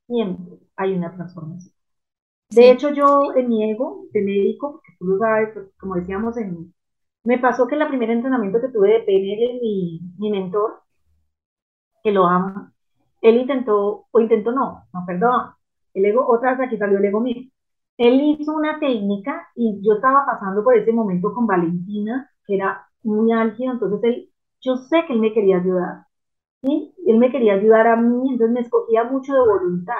siempre 0.06 0.58
hay 0.76 0.94
una 0.94 1.12
transformación. 1.14 1.75
De 2.50 2.72
hecho, 2.72 2.90
yo 2.92 3.34
en 3.36 3.48
mi 3.48 3.70
ego 3.70 4.06
de 4.12 4.20
médico, 4.20 4.72
porque 4.72 4.96
tú 4.98 5.04
lo 5.06 5.18
sabes, 5.18 5.50
pues, 5.54 5.66
como 5.78 5.94
decíamos, 5.94 6.36
en, 6.36 6.74
me 7.24 7.38
pasó 7.38 7.66
que 7.68 7.76
en 7.76 7.82
el 7.82 7.88
primer 7.88 8.10
entrenamiento 8.10 8.60
que 8.60 8.68
tuve 8.68 8.90
de 8.94 9.00
PNL, 9.00 9.60
mi, 9.62 10.00
mi 10.18 10.30
mentor, 10.30 10.82
que 12.02 12.12
lo 12.12 12.26
amo, 12.26 12.70
él 13.22 13.36
intentó, 13.38 14.06
o 14.10 14.20
intentó 14.20 14.52
no, 14.52 14.84
no, 14.92 15.04
perdón, 15.06 15.52
el 15.94 16.04
ego, 16.04 16.26
otra 16.28 16.52
vez 16.52 16.66
aquí 16.66 16.76
salió 16.76 16.98
el 16.98 17.04
ego 17.06 17.20
mío. 17.20 17.42
Él 17.98 18.20
hizo 18.20 18.52
una 18.52 18.78
técnica 18.78 19.48
y 19.54 19.80
yo 19.82 19.94
estaba 19.94 20.24
pasando 20.26 20.62
por 20.62 20.76
ese 20.76 20.92
momento 20.92 21.32
con 21.34 21.46
Valentina, 21.46 22.30
que 22.46 22.56
era 22.56 22.86
muy 23.02 23.32
álgido, 23.32 23.72
entonces 23.72 24.00
él, 24.04 24.30
yo 24.60 24.76
sé 24.76 25.04
que 25.06 25.14
él 25.14 25.20
me 25.20 25.32
quería 25.32 25.58
ayudar, 25.58 26.04
¿sí? 26.62 26.94
Él 27.06 27.18
me 27.18 27.30
quería 27.32 27.54
ayudar 27.54 27.86
a 27.88 27.96
mí, 27.96 28.32
entonces 28.32 28.54
me 28.54 28.60
escogía 28.62 29.04
mucho 29.04 29.34
de 29.34 29.40
voluntad. 29.40 29.94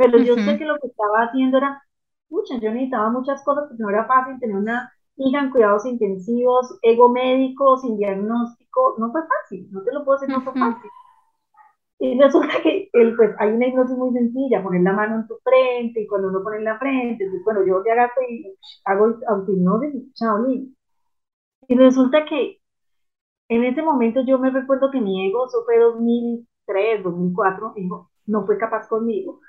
Pero 0.00 0.16
yo 0.16 0.34
sé 0.34 0.56
que 0.56 0.64
lo 0.64 0.78
que 0.78 0.86
estaba 0.86 1.24
haciendo 1.24 1.58
era, 1.58 1.82
mucha, 2.30 2.58
yo 2.58 2.70
necesitaba 2.70 3.10
muchas 3.10 3.44
cosas, 3.44 3.64
porque 3.68 3.82
no 3.82 3.90
era 3.90 4.06
fácil 4.06 4.40
tener 4.40 4.56
una 4.56 4.90
hija 5.16 5.40
en 5.40 5.50
cuidados 5.50 5.84
intensivos, 5.84 6.78
ego 6.80 7.10
médico, 7.10 7.76
sin 7.76 7.98
diagnóstico, 7.98 8.94
no 8.98 9.12
fue 9.12 9.20
fácil, 9.20 9.68
no 9.70 9.82
te 9.82 9.92
lo 9.92 10.02
puedo 10.02 10.18
decir, 10.18 10.34
no 10.34 10.40
fue 10.42 10.54
fácil. 10.54 10.90
Y 11.98 12.18
resulta 12.18 12.62
que 12.62 12.88
el, 12.94 13.14
pues, 13.14 13.32
hay 13.38 13.52
una 13.52 13.66
hipnosis 13.66 13.98
muy 13.98 14.12
sencilla, 14.14 14.62
poner 14.62 14.80
la 14.80 14.94
mano 14.94 15.16
en 15.16 15.26
tu 15.26 15.36
frente 15.44 16.00
y 16.00 16.06
cuando 16.06 16.28
uno 16.28 16.42
pone 16.42 16.56
en 16.56 16.64
la 16.64 16.78
frente, 16.78 17.28
pues, 17.28 17.44
bueno, 17.44 17.60
yo 17.66 17.82
te 17.82 17.90
agarro 17.92 18.22
y 18.26 18.56
hago 18.86 19.18
autohipnosis 19.28 19.94
y 19.94 20.12
chao, 20.14 20.48
y 21.68 21.76
resulta 21.76 22.24
que 22.24 22.58
en 23.50 23.64
ese 23.64 23.82
momento 23.82 24.22
yo 24.26 24.38
me 24.38 24.50
recuerdo 24.50 24.90
que 24.90 25.00
mi 25.00 25.28
ego, 25.28 25.46
eso 25.46 25.62
fue 25.66 25.78
2003, 25.78 27.04
2004, 27.04 27.74
dijo, 27.76 28.10
no 28.26 28.46
fue 28.46 28.56
capaz 28.58 28.88
conmigo. 28.88 29.40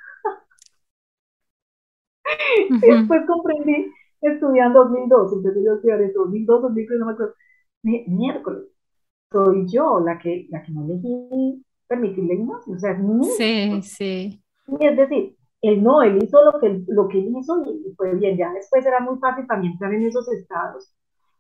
Después 2.70 3.22
comprendí 3.28 3.92
estudiando 4.22 4.86
2002, 4.86 5.34
entonces 5.34 5.64
yo 5.66 5.74
estudié 5.74 6.06
eso, 6.06 6.20
2002, 6.20 6.62
2003, 6.62 7.00
no 7.00 7.06
me 7.06 7.12
acuerdo. 7.14 7.34
Miércoles, 7.84 8.64
soy 9.32 9.66
yo 9.68 10.00
la 10.00 10.20
que, 10.20 10.48
la 10.50 10.62
que 10.62 10.72
no 10.72 10.86
elegí 10.86 11.66
permitirle 11.88 12.36
hipnosis, 12.36 12.76
o 12.76 12.80
sea, 12.80 12.92
es 12.92 13.36
Sí, 13.38 13.82
sí. 13.82 14.44
Es 14.80 14.98
decir, 14.98 15.36
él 15.62 15.84
no, 15.84 16.02
él 16.02 16.20
hizo 16.24 16.38
lo 16.44 16.60
que, 16.60 16.84
lo 16.88 17.08
que 17.08 17.20
él 17.20 17.34
hizo 17.38 17.64
y, 17.66 17.94
fue 17.96 18.16
bien, 18.16 18.38
ya 18.38 18.52
después 18.54 18.86
era 18.86 19.00
muy 19.00 19.18
fácil 19.20 19.46
también 19.48 19.74
entrar 19.74 19.94
en 19.94 20.06
esos 20.06 20.32
estados, 20.32 20.94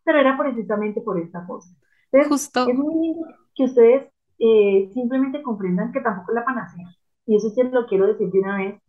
pero 0.03 0.19
era 0.19 0.37
precisamente 0.37 1.01
por 1.01 1.19
esta 1.19 1.45
cosa. 1.45 1.69
Entonces, 2.11 2.29
Justo. 2.29 2.67
es 2.67 2.77
muy 2.77 2.93
lindo 2.95 3.27
que 3.55 3.63
ustedes 3.65 4.11
eh, 4.39 4.89
simplemente 4.93 5.41
comprendan 5.41 5.91
que 5.91 6.01
tampoco 6.01 6.31
es 6.31 6.35
la 6.35 6.45
panacea, 6.45 6.87
y 7.25 7.35
eso 7.35 7.49
sí 7.49 7.61
lo 7.63 7.85
quiero 7.85 8.07
decir 8.07 8.29
de 8.29 8.39
una 8.39 8.57
vez, 8.57 8.81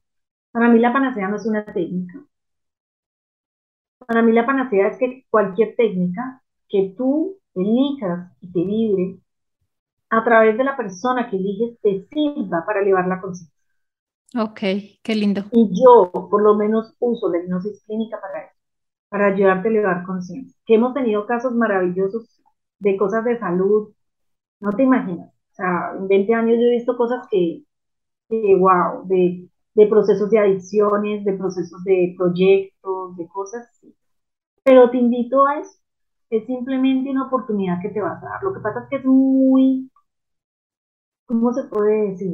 para 0.53 0.69
mí 0.69 0.79
la 0.79 0.93
panacea 0.93 1.29
no 1.29 1.37
es 1.37 1.47
una 1.47 1.65
técnica. 1.65 2.25
Para 4.07 4.23
mí 4.23 4.33
la 4.33 4.47
panacea 4.47 4.89
es 4.89 4.99
que 4.99 5.25
cualquier 5.31 5.75
técnica 5.77 6.43
que 6.69 6.95
tú 6.97 7.39
elijas 7.55 8.33
y 8.41 8.53
te 8.53 8.65
vibre 8.65 9.19
a 10.11 10.25
través 10.25 10.57
de 10.59 10.65
la 10.65 10.77
persona 10.77 11.29
que 11.31 11.37
eliges 11.37 11.79
te 11.81 12.07
sirva 12.11 12.65
para 12.67 12.81
elevar 12.83 13.07
la 13.09 13.21
conciencia. 13.21 13.55
Ok, 14.35 14.61
qué 15.03 15.15
lindo. 15.15 15.45
Y 15.51 15.69
yo, 15.83 16.11
por 16.31 16.43
lo 16.43 16.55
menos, 16.57 16.95
uso 16.99 17.29
la 17.31 17.39
hipnosis 17.39 17.83
clínica 17.85 18.21
para 18.21 18.47
eso, 18.47 18.55
para 19.09 19.27
ayudarte 19.29 19.69
a 19.69 19.71
elevar 19.71 20.05
conciencia. 20.05 20.57
Que 20.67 20.77
hemos 20.77 20.95
tenido 20.95 21.27
casos 21.27 21.55
maravillosos 21.55 22.41
de 22.79 22.97
cosas 22.97 23.25
de 23.25 23.39
salud, 23.39 23.93
no 24.61 24.73
te 24.73 24.85
imaginas. 24.85 25.31
O 25.53 25.55
sea, 25.55 25.93
en 25.99 26.09
20 26.09 26.35
años 26.35 26.59
yo 26.59 26.67
he 26.67 26.71
visto 26.77 26.97
cosas 26.97 27.27
que, 27.31 27.65
que 28.29 28.57
wow, 28.59 29.07
de, 29.09 29.49
de 29.75 29.87
procesos 29.87 30.31
de 30.31 30.39
adicciones, 30.39 31.25
de 31.25 31.33
procesos 31.35 31.83
de 31.85 32.14
proyectos, 32.16 33.16
de 33.16 33.29
cosas 33.29 33.66
así. 33.70 33.95
Pero 34.64 34.91
te 34.91 34.99
invito 34.99 35.47
a 35.47 35.61
eso. 35.61 35.79
Es 36.31 36.47
simplemente 36.47 37.11
una 37.11 37.27
oportunidad 37.27 37.81
que 37.83 37.91
te 37.91 38.01
vas 38.01 38.23
a 38.23 38.27
dar. 38.27 38.43
Lo 38.43 38.55
que 38.55 38.61
pasa 38.61 38.81
es 38.85 38.89
que 38.91 38.97
es 38.97 39.05
muy 39.05 39.91
¿cómo 41.27 41.53
se 41.53 41.64
puede 41.64 42.11
decir? 42.11 42.33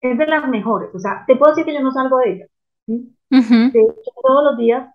Es 0.00 0.18
de 0.18 0.26
las 0.26 0.48
mejores, 0.48 0.94
o 0.94 0.98
sea, 0.98 1.24
te 1.26 1.36
puedo 1.36 1.52
decir 1.52 1.64
que 1.66 1.74
yo 1.74 1.82
no 1.82 1.92
salgo 1.92 2.18
de 2.18 2.32
ella, 2.32 2.46
¿sí? 2.86 3.16
De 3.72 3.80
hecho, 3.80 4.10
todos 4.22 4.44
los 4.44 4.58
días 4.58 4.88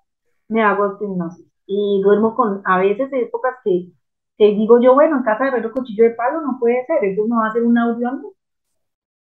me 0.50 0.64
hago 0.64 0.98
hipnosis 1.02 1.48
y 1.68 2.02
duermo 2.04 2.36
con, 2.36 2.62
a 2.66 2.80
veces 2.80 3.10
épocas 3.14 3.56
que, 3.64 3.92
que 4.38 4.46
digo 4.48 4.82
yo, 4.82 4.96
bueno, 4.96 5.18
en 5.18 5.24
casa 5.24 5.46
de 5.46 5.52
verlo 5.52 5.72
cuchillo 5.74 6.06
de 6.06 6.12
palo 6.12 6.42
no 6.42 6.58
puede 6.60 6.86
ser, 6.88 7.04
eso 7.06 7.24
no 7.28 7.38
va 7.38 7.48
a 7.48 7.54
ser 7.54 7.64
un 7.64 7.78
audio 7.78 8.10
a 8.10 8.14
mí. 8.14 8.28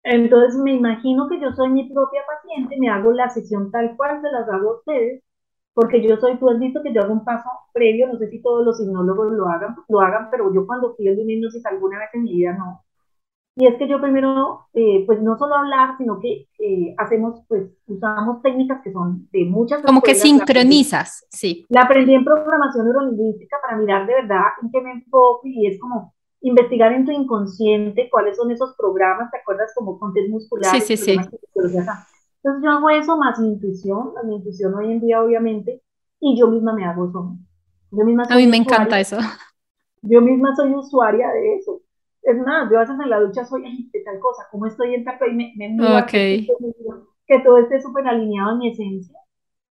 Entonces 0.06 0.56
me 0.62 0.74
imagino 0.74 1.28
que 1.28 1.40
yo 1.40 1.52
soy 1.54 1.70
mi 1.70 1.90
propia 1.92 2.22
paciente, 2.28 2.78
me 2.80 2.90
hago 2.90 3.12
la 3.12 3.30
sesión 3.30 3.72
tal 3.72 3.96
cual 3.98 4.22
se 4.22 4.32
las 4.32 4.48
hago 4.48 4.70
a 4.70 4.76
ustedes, 4.78 5.24
porque 5.74 6.02
yo 6.02 6.16
soy, 6.18 6.38
tú 6.38 6.48
has 6.50 6.60
visto 6.60 6.82
que 6.84 6.94
yo 6.94 7.02
hago 7.02 7.14
un 7.14 7.26
paso 7.26 7.50
previo, 7.74 8.08
no 8.08 8.18
sé 8.20 8.30
si 8.30 8.42
todos 8.42 8.64
los 8.64 8.80
hipnólogos 8.80 9.32
lo 9.34 9.48
hagan, 9.48 9.76
lo 9.90 10.02
hagan, 10.02 10.30
pero 10.30 10.54
yo 10.54 10.68
cuando 10.68 10.96
fui 10.96 11.08
a 11.08 11.12
un 11.12 11.30
hipnosis 11.30 11.66
alguna 11.66 12.00
vez 12.00 12.10
en 12.14 12.24
mi 12.24 12.34
vida 12.36 12.54
no, 12.54 12.86
y 13.58 13.68
es 13.68 13.76
que 13.78 13.88
yo 13.88 14.02
primero, 14.02 14.68
eh, 14.74 15.06
pues 15.06 15.22
no 15.22 15.38
solo 15.38 15.56
hablar, 15.56 15.98
sino 15.98 16.20
que 16.20 16.50
eh, 16.60 16.94
hacemos, 16.98 17.42
pues 17.48 17.72
usamos 17.88 18.42
técnicas 18.42 18.82
que 18.84 18.92
son 18.92 19.30
de 19.32 19.46
muchas... 19.46 19.82
Como 19.82 20.02
que 20.02 20.14
sincronizas, 20.14 21.26
sí. 21.30 21.66
La 21.70 21.84
aprendí 21.84 22.14
en 22.14 22.26
programación 22.26 22.86
neurolingüística 22.86 23.56
para 23.62 23.78
mirar 23.78 24.06
de 24.08 24.14
verdad 24.14 24.44
en 24.62 24.72
qué 24.72 24.82
me 24.82 24.92
enfoco 24.92 25.40
y 25.46 25.68
es 25.68 25.80
como 25.80 26.14
investigar 26.48 26.94
en 26.94 27.06
tu 27.06 27.12
inconsciente 27.12 28.10
cuáles 28.10 28.38
son 28.38 28.52
esos 28.52 28.76
programas, 28.76 29.32
¿te 29.32 29.38
acuerdas? 29.38 29.72
Como 29.76 30.00
contes 30.00 30.30
musculares. 30.30 30.86
Sí, 30.86 30.98
sí, 30.98 31.04
sí. 31.04 31.12
Entonces 31.14 32.64
yo 32.64 32.70
hago 32.70 32.90
eso 32.90 33.18
más 33.18 33.40
mi 33.40 33.50
intuición, 33.54 34.14
mi 34.26 34.36
intuición 34.36 34.74
hoy 34.76 34.92
en 34.92 35.02
día 35.02 35.22
obviamente, 35.22 35.82
y 36.20 36.38
yo 36.40 36.48
misma 36.48 36.74
me 36.74 36.86
hago 36.86 37.10
eso. 37.10 37.36
Yo 37.92 38.06
misma 38.06 38.24
A 38.30 38.36
mí 38.36 38.48
me 38.48 38.58
encanta 38.58 39.00
eso. 39.00 39.18
Yo 40.02 40.22
misma 40.22 40.56
soy 40.56 40.74
usuaria 40.74 41.28
de 41.30 41.56
eso 41.56 41.82
es 42.26 42.38
más, 42.40 42.70
yo 42.72 42.78
a 42.78 42.82
veces 42.82 42.96
en 43.02 43.10
la 43.10 43.20
ducha 43.20 43.46
soy, 43.46 43.64
ay, 43.66 43.90
de 43.94 44.02
tal 44.02 44.20
cosa, 44.20 44.48
como 44.52 44.66
estoy 44.66 44.96
en 44.96 45.02
y 45.04 45.34
me, 45.34 45.54
me 45.56 45.70
miro 45.70 46.06
que, 46.08 46.48
todo 47.44 47.60
esté 47.60 47.82
súper 47.82 48.08
alineado 48.08 48.54
en 48.54 48.58
mi 48.58 48.70
esencia 48.70 49.20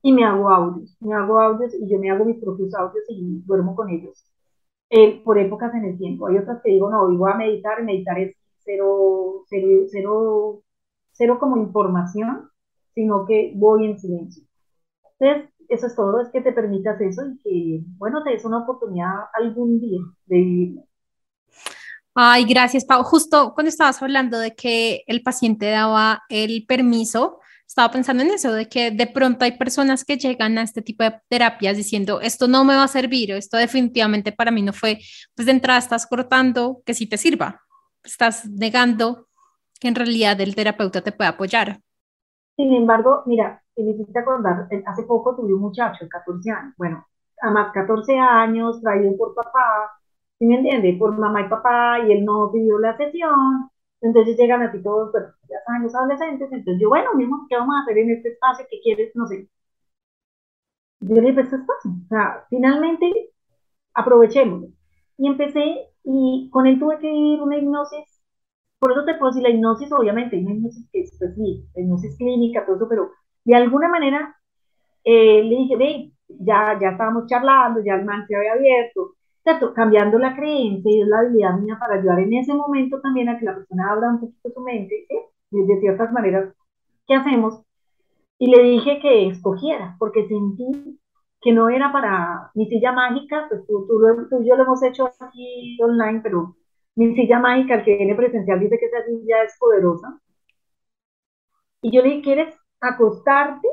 y 0.01 0.13
me 0.13 0.23
hago 0.23 0.49
audios, 0.49 0.95
me 1.01 1.13
hago 1.13 1.39
audios 1.39 1.73
y 1.73 1.89
yo 1.89 1.99
me 1.99 2.09
hago 2.09 2.23
mis 2.23 2.37
propios 2.37 2.73
audios 2.73 3.03
y 3.09 3.41
duermo 3.45 3.75
con 3.75 3.89
ellos 3.89 4.23
eh, 4.89 5.21
por 5.23 5.37
épocas 5.37 5.73
en 5.75 5.85
el 5.85 5.97
tiempo. 5.97 6.27
Hay 6.27 6.37
otras 6.37 6.61
que 6.63 6.71
digo, 6.71 6.89
no, 6.89 7.09
voy 7.17 7.31
a 7.31 7.35
meditar, 7.35 7.83
meditar 7.83 8.19
es 8.19 8.35
cero, 8.59 9.43
cero, 9.47 9.85
cero, 9.89 10.61
cero 11.11 11.37
como 11.39 11.57
información, 11.57 12.49
sino 12.93 13.25
que 13.25 13.53
voy 13.55 13.85
en 13.85 13.99
silencio. 13.99 14.43
Entonces, 15.19 15.49
eso 15.69 15.87
es 15.87 15.95
todo, 15.95 16.21
es 16.21 16.29
que 16.29 16.41
te 16.41 16.53
permitas 16.53 16.99
eso 17.01 17.21
y 17.25 17.37
que, 17.39 17.85
bueno, 17.97 18.23
te 18.23 18.31
des 18.31 18.45
una 18.45 18.59
oportunidad 18.59 19.25
algún 19.33 19.79
día 19.79 19.99
de 20.25 20.35
vivirlo. 20.35 20.83
Ay, 22.13 22.45
gracias, 22.45 22.83
Pau. 22.85 23.03
Justo 23.03 23.53
cuando 23.53 23.69
estabas 23.69 24.01
hablando 24.01 24.39
de 24.39 24.55
que 24.55 25.03
el 25.05 25.21
paciente 25.21 25.69
daba 25.69 26.23
el 26.29 26.65
permiso, 26.67 27.39
estaba 27.77 27.93
pensando 27.93 28.23
en 28.23 28.31
eso, 28.31 28.53
de 28.53 28.67
que 28.67 28.89
de 28.89 29.05
pronto 29.05 29.45
hay 29.45 29.51
personas 29.51 30.03
que 30.03 30.17
llegan 30.17 30.57
a 30.57 30.63
este 30.63 30.81
tipo 30.81 31.03
de 31.03 31.13
terapias 31.29 31.77
diciendo, 31.77 32.19
esto 32.21 32.47
no 32.47 32.63
me 32.63 32.75
va 32.75 32.85
a 32.85 32.87
servir, 32.87 33.29
esto 33.29 33.55
definitivamente 33.55 34.31
para 34.31 34.49
mí 34.49 34.63
no 34.63 34.73
fue, 34.73 34.97
pues 35.35 35.45
de 35.45 35.51
entrada 35.51 35.77
estás 35.77 36.07
cortando 36.07 36.81
que 36.87 36.95
sí 36.95 37.07
te 37.07 37.17
sirva, 37.17 37.61
estás 38.03 38.49
negando 38.49 39.27
que 39.79 39.89
en 39.89 39.93
realidad 39.93 40.41
el 40.41 40.55
terapeuta 40.55 41.01
te 41.01 41.11
puede 41.11 41.29
apoyar. 41.29 41.79
Sin 42.55 42.73
embargo, 42.73 43.21
mira, 43.27 43.61
me 43.75 43.91
hiciste 43.91 44.17
acordar, 44.17 44.67
hace 44.87 45.03
poco 45.03 45.35
tuve 45.35 45.53
un 45.53 45.61
muchacho 45.61 46.03
de 46.03 46.09
14 46.09 46.49
años, 46.49 46.73
bueno, 46.77 47.05
a 47.43 47.51
más 47.51 47.71
14 47.73 48.17
años, 48.17 48.81
traído 48.81 49.15
por 49.15 49.35
papá, 49.35 49.91
¿sí 50.39 50.47
me 50.47 50.55
entiende? 50.55 50.95
Por 50.97 51.15
mamá 51.15 51.41
y 51.41 51.47
papá, 51.47 51.99
y 52.07 52.11
él 52.11 52.25
no 52.25 52.49
pidió 52.51 52.79
la 52.79 52.97
sesión, 52.97 53.69
Entonces 54.01 54.37
llegan 54.37 54.61
a 54.63 54.71
ti 54.71 54.81
todos, 54.83 55.11
bueno, 55.11 55.27
ya 55.49 55.57
saben 55.65 55.83
los 55.83 55.95
adolescentes, 55.95 56.51
entonces 56.51 56.81
yo, 56.81 56.89
bueno, 56.89 57.13
mismo, 57.15 57.45
¿qué 57.49 57.55
vamos 57.57 57.75
a 57.77 57.81
hacer 57.81 57.97
en 57.99 58.11
este 58.11 58.29
espacio? 58.29 58.65
¿Qué 58.69 58.79
quieres? 58.81 59.11
No 59.15 59.27
sé. 59.27 59.49
Yo 60.99 61.15
le 61.15 61.21
dije, 61.21 61.41
este 61.41 61.55
espacio. 61.57 61.91
O 62.05 62.07
sea, 62.09 62.45
finalmente, 62.49 63.11
aprovechémoslo. 63.93 64.69
Y 65.17 65.27
empecé, 65.27 65.89
y 66.03 66.49
con 66.51 66.67
él 66.67 66.79
tuve 66.79 66.99
que 66.99 67.11
vivir 67.11 67.41
una 67.41 67.57
hipnosis. 67.57 68.21
Por 68.79 68.91
eso 68.91 69.05
te 69.05 69.15
puedo 69.15 69.31
decir, 69.31 69.43
la 69.43 69.49
hipnosis, 69.49 69.91
obviamente, 69.91 70.37
una 70.37 70.53
hipnosis 70.53 70.89
que 70.91 71.01
es, 71.01 71.15
pues 71.19 71.35
sí, 71.35 71.65
la 71.75 71.83
hipnosis 71.83 72.17
clínica, 72.17 72.65
todo 72.65 72.77
eso, 72.77 72.89
pero 72.89 73.11
de 73.45 73.55
alguna 73.55 73.89
manera 73.89 74.35
eh, 75.03 75.43
le 75.43 75.55
dije, 75.57 75.77
ve, 75.77 76.13
ya, 76.29 76.79
ya 76.81 76.89
estábamos 76.91 77.27
charlando, 77.27 77.81
ya 77.83 77.95
el 77.95 78.05
man 78.05 78.27
se 78.27 78.35
había 78.35 78.53
abierto, 78.53 79.16
Cambiando 79.75 80.19
la 80.19 80.35
creencia 80.35 80.91
y 80.91 81.01
es 81.01 81.07
la 81.07 81.19
habilidad 81.19 81.57
mía 81.59 81.77
para 81.79 81.95
ayudar 81.95 82.19
en 82.19 82.33
ese 82.33 82.53
momento 82.53 82.99
también 83.01 83.29
a 83.29 83.39
que 83.39 83.45
la 83.45 83.55
persona 83.55 83.91
abra 83.91 84.09
un 84.09 84.19
poquito 84.19 84.49
su 84.53 84.61
mente, 84.61 85.05
¿sí? 85.07 85.17
de 85.51 85.79
ciertas 85.79 86.11
maneras 86.11 86.53
que 87.07 87.15
hacemos. 87.15 87.61
Y 88.39 88.47
le 88.51 88.63
dije 88.63 88.99
que 89.01 89.27
escogiera, 89.29 89.95
porque 89.99 90.27
sentí 90.27 90.99
que 91.41 91.51
no 91.53 91.69
era 91.69 91.91
para 91.91 92.51
mi 92.55 92.67
silla 92.67 92.91
mágica, 92.91 93.45
pues 93.49 93.65
tú, 93.67 93.87
tú, 93.87 94.43
yo 94.43 94.55
lo 94.55 94.63
hemos 94.63 94.83
hecho 94.83 95.09
aquí 95.19 95.77
online, 95.81 96.21
pero 96.21 96.55
mi 96.95 97.15
silla 97.15 97.39
mágica, 97.39 97.75
el 97.75 97.85
que 97.85 97.97
viene 97.97 98.15
presencial, 98.15 98.59
dice 98.59 98.77
que 98.79 98.85
esa 98.87 99.05
silla 99.05 99.43
es 99.43 99.57
poderosa. 99.59 100.19
Y 101.81 101.91
yo 101.91 102.01
le 102.01 102.09
dije, 102.09 102.21
¿quieres 102.21 102.55
acostarte? 102.81 103.67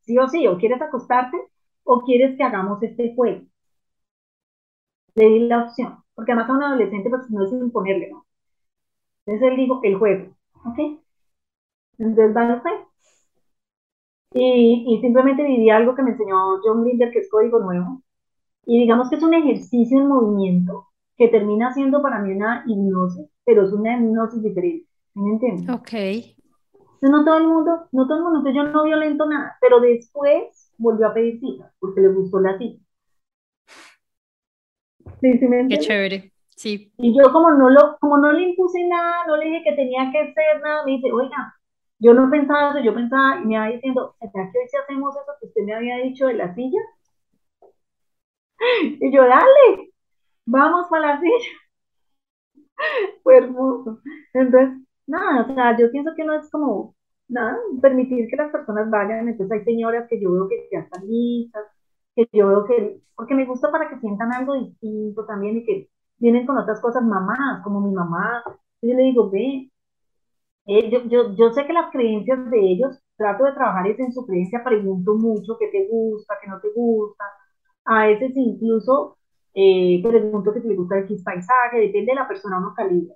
Sí 0.00 0.18
o 0.18 0.28
sí, 0.28 0.46
o 0.46 0.58
quieres 0.58 0.80
acostarte 0.82 1.36
o 1.84 2.02
quieres 2.02 2.36
que 2.36 2.42
hagamos 2.44 2.82
este 2.82 3.14
juego. 3.14 3.42
Le 5.14 5.26
di 5.28 5.48
la 5.48 5.64
opción, 5.64 5.98
porque 6.14 6.32
además 6.32 6.50
a 6.50 6.52
un 6.54 6.62
adolescente 6.62 7.10
pues 7.10 7.30
no 7.30 7.44
es 7.44 7.52
imponerle, 7.52 8.10
¿no? 8.10 8.26
Entonces 9.26 9.50
él 9.50 9.56
dijo, 9.56 9.80
el 9.82 9.96
juego, 9.96 10.34
¿ok? 10.64 11.00
Entonces 11.98 12.36
va 12.36 12.46
el 12.46 12.60
juego. 12.60 12.88
Y, 14.32 14.84
y, 14.88 15.00
simplemente 15.00 15.44
viví 15.44 15.70
algo 15.70 15.94
que 15.94 16.02
me 16.02 16.10
enseñó 16.10 16.60
John 16.62 16.84
Linder, 16.84 17.12
que 17.12 17.20
es 17.20 17.30
código 17.30 17.60
nuevo. 17.60 18.02
Y 18.66 18.80
digamos 18.80 19.08
que 19.08 19.16
es 19.16 19.22
un 19.22 19.32
ejercicio 19.32 20.00
en 20.00 20.08
movimiento 20.08 20.88
que 21.16 21.28
termina 21.28 21.72
siendo 21.72 22.02
para 22.02 22.18
mí 22.20 22.32
una 22.32 22.64
hipnosis, 22.66 23.28
pero 23.44 23.64
es 23.64 23.72
una 23.72 23.96
hipnosis 23.96 24.42
diferente. 24.42 24.88
¿Me 25.14 25.30
entiendes? 25.30 25.70
Ok. 25.70 25.92
Entonces, 25.92 27.10
no 27.10 27.24
todo 27.24 27.36
el 27.36 27.46
mundo, 27.46 27.70
no 27.92 28.06
todo 28.06 28.16
el 28.18 28.24
mundo, 28.24 28.38
entonces 28.38 28.62
yo 28.62 28.72
no 28.72 28.84
violento 28.84 29.26
nada, 29.26 29.56
pero 29.60 29.78
después 29.80 30.72
volvió 30.78 31.08
a 31.08 31.14
pedir 31.14 31.38
cita 31.38 31.72
porque 31.78 32.00
le 32.00 32.08
gustó 32.08 32.40
la 32.40 32.58
cita. 32.58 32.83
¿Sí, 35.20 35.38
sí 35.38 35.48
me 35.48 35.68
Qué 35.68 35.78
chévere. 35.78 36.32
Sí. 36.50 36.92
Y 36.98 37.16
yo 37.16 37.32
como 37.32 37.50
no 37.50 37.70
lo, 37.70 37.96
como 38.00 38.18
no 38.18 38.32
le 38.32 38.50
impuse 38.50 38.86
nada, 38.86 39.24
no 39.26 39.36
le 39.36 39.46
dije 39.46 39.62
que 39.64 39.72
tenía 39.72 40.10
que 40.12 40.18
hacer 40.18 40.60
nada, 40.62 40.84
me 40.84 40.92
dice, 40.92 41.12
oiga, 41.12 41.54
yo 41.98 42.14
no 42.14 42.30
pensaba 42.30 42.70
eso, 42.70 42.80
yo 42.80 42.94
pensaba, 42.94 43.40
y 43.40 43.46
me 43.46 43.54
iba 43.54 43.66
diciendo, 43.68 44.14
¿será 44.20 44.50
que 44.52 44.58
hoy 44.58 44.68
si 44.68 44.76
hacemos 44.76 45.16
eso 45.16 45.32
que 45.40 45.46
usted 45.46 45.62
me 45.62 45.74
había 45.74 45.96
dicho 45.98 46.26
de 46.26 46.34
la 46.34 46.54
silla? 46.54 46.80
Y 49.00 49.12
yo, 49.12 49.22
dale, 49.22 49.90
vamos 50.46 50.86
para 50.88 51.14
la 51.14 51.20
silla. 51.20 51.50
Fue 53.22 53.36
hermoso. 53.38 54.00
Entonces, 54.32 54.86
nada, 55.06 55.42
o 55.42 55.54
sea, 55.54 55.76
yo 55.78 55.90
pienso 55.90 56.12
que 56.16 56.24
no 56.24 56.34
es 56.34 56.50
como, 56.50 56.94
nada, 57.28 57.56
permitir 57.82 58.28
que 58.28 58.36
las 58.36 58.50
personas 58.52 58.90
vayan. 58.90 59.28
Entonces 59.28 59.58
hay 59.58 59.64
señoras 59.64 60.06
que 60.08 60.20
yo 60.20 60.32
veo 60.32 60.48
que 60.48 60.68
ya 60.72 60.80
están 60.80 61.06
listas, 61.06 61.64
que 62.14 62.28
yo 62.32 62.48
veo 62.48 62.64
que, 62.66 63.00
porque 63.16 63.34
me 63.34 63.46
gusta 63.46 63.70
para 63.70 63.88
que 63.88 63.98
sientan 64.00 64.32
algo 64.32 64.54
distinto 64.54 65.24
también 65.26 65.58
y 65.58 65.64
que 65.64 65.90
vienen 66.18 66.46
con 66.46 66.58
otras 66.58 66.80
cosas, 66.80 67.02
mamás, 67.02 67.62
como 67.62 67.80
mi 67.80 67.92
mamá. 67.94 68.42
Yo 68.82 68.94
le 68.94 69.02
digo, 69.04 69.30
ve, 69.30 69.70
eh, 70.66 70.90
yo, 70.90 71.04
yo, 71.08 71.34
yo, 71.36 71.52
sé 71.52 71.66
que 71.66 71.72
las 71.72 71.90
creencias 71.90 72.50
de 72.50 72.58
ellos, 72.60 72.98
trato 73.16 73.44
de 73.44 73.52
trabajar 73.52 73.86
es 73.88 73.98
en 74.00 74.12
su 74.12 74.26
creencia, 74.26 74.64
pregunto 74.64 75.14
mucho 75.14 75.56
qué 75.58 75.68
te 75.68 75.88
gusta, 75.90 76.34
qué 76.42 76.48
no 76.48 76.60
te 76.60 76.68
gusta. 76.74 77.24
A 77.84 78.06
veces 78.06 78.32
incluso 78.36 79.18
eh, 79.54 80.00
pregunto 80.02 80.52
que 80.52 80.60
si 80.62 80.68
le 80.68 80.76
gusta 80.76 80.98
X 81.00 81.22
paisaje, 81.24 81.78
depende 81.78 82.12
de 82.12 82.16
la 82.16 82.28
persona, 82.28 82.58
uno 82.58 82.74
calibra. 82.76 83.14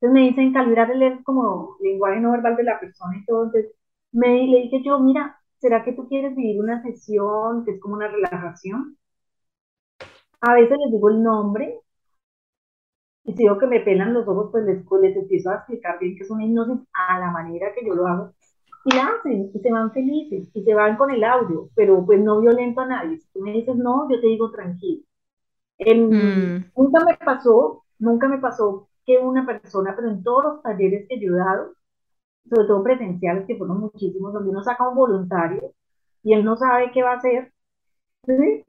Entonces 0.00 0.14
me 0.14 0.28
dicen 0.28 0.52
calibrar 0.52 0.90
el 0.90 1.24
como 1.24 1.76
lenguaje 1.80 2.20
no 2.20 2.32
verbal 2.32 2.56
de 2.56 2.64
la 2.64 2.80
persona 2.80 3.16
y 3.18 3.24
todo. 3.26 3.44
Entonces 3.44 3.72
me, 4.12 4.46
le 4.46 4.62
dije 4.62 4.82
yo, 4.84 4.98
mira, 5.00 5.39
¿será 5.60 5.84
que 5.84 5.92
tú 5.92 6.08
quieres 6.08 6.34
vivir 6.34 6.60
una 6.60 6.82
sesión 6.82 7.64
que 7.64 7.72
es 7.72 7.80
como 7.80 7.94
una 7.94 8.08
relajación? 8.08 8.96
A 10.40 10.54
veces 10.54 10.76
les 10.78 10.92
digo 10.92 11.10
el 11.10 11.22
nombre 11.22 11.80
y 13.24 13.34
si 13.34 13.44
veo 13.44 13.58
que 13.58 13.66
me 13.66 13.80
pelan 13.80 14.14
los 14.14 14.26
ojos, 14.26 14.48
pues 14.50 14.64
les, 14.64 14.84
les 15.02 15.16
empiezo 15.16 15.50
a 15.50 15.56
explicar 15.56 15.98
bien 16.00 16.16
que 16.16 16.24
es 16.24 16.30
una 16.30 16.44
hipnosis 16.44 16.80
a 16.94 17.20
la 17.20 17.30
manera 17.30 17.72
que 17.74 17.86
yo 17.86 17.94
lo 17.94 18.06
hago. 18.06 18.32
Y 18.84 18.94
la 18.94 19.08
hacen, 19.08 19.50
y 19.54 19.58
se 19.60 19.70
van 19.70 19.92
felices, 19.92 20.48
y 20.54 20.64
se 20.64 20.74
van 20.74 20.96
con 20.96 21.10
el 21.10 21.22
audio, 21.22 21.68
pero 21.74 22.04
pues 22.06 22.18
no 22.20 22.40
violento 22.40 22.80
a 22.80 22.86
nadie. 22.86 23.18
Si 23.18 23.28
tú 23.32 23.40
me 23.40 23.52
dices 23.52 23.76
no, 23.76 24.08
yo 24.10 24.20
te 24.20 24.26
digo 24.26 24.50
tranquilo. 24.50 25.04
Mm. 25.78 26.64
Nunca 26.76 27.04
me 27.04 27.16
pasó, 27.16 27.84
nunca 27.98 28.28
me 28.28 28.38
pasó 28.38 28.88
que 29.04 29.18
una 29.18 29.46
persona, 29.46 29.94
pero 29.96 30.10
en 30.10 30.22
todos 30.22 30.44
los 30.44 30.62
talleres 30.62 31.06
que 31.08 31.14
he 31.14 31.18
ayudado, 31.18 31.74
sobre 32.48 32.66
todo 32.66 32.82
presenciales, 32.82 33.46
que 33.46 33.56
fueron 33.56 33.80
muchísimos, 33.80 34.32
donde 34.32 34.50
uno 34.50 34.62
saca 34.62 34.88
un 34.88 34.96
voluntario 34.96 35.72
y 36.22 36.34
él 36.34 36.44
no 36.44 36.56
sabe 36.56 36.90
qué 36.92 37.02
va 37.02 37.12
a 37.12 37.16
hacer, 37.16 37.52
¿sí? 38.26 38.64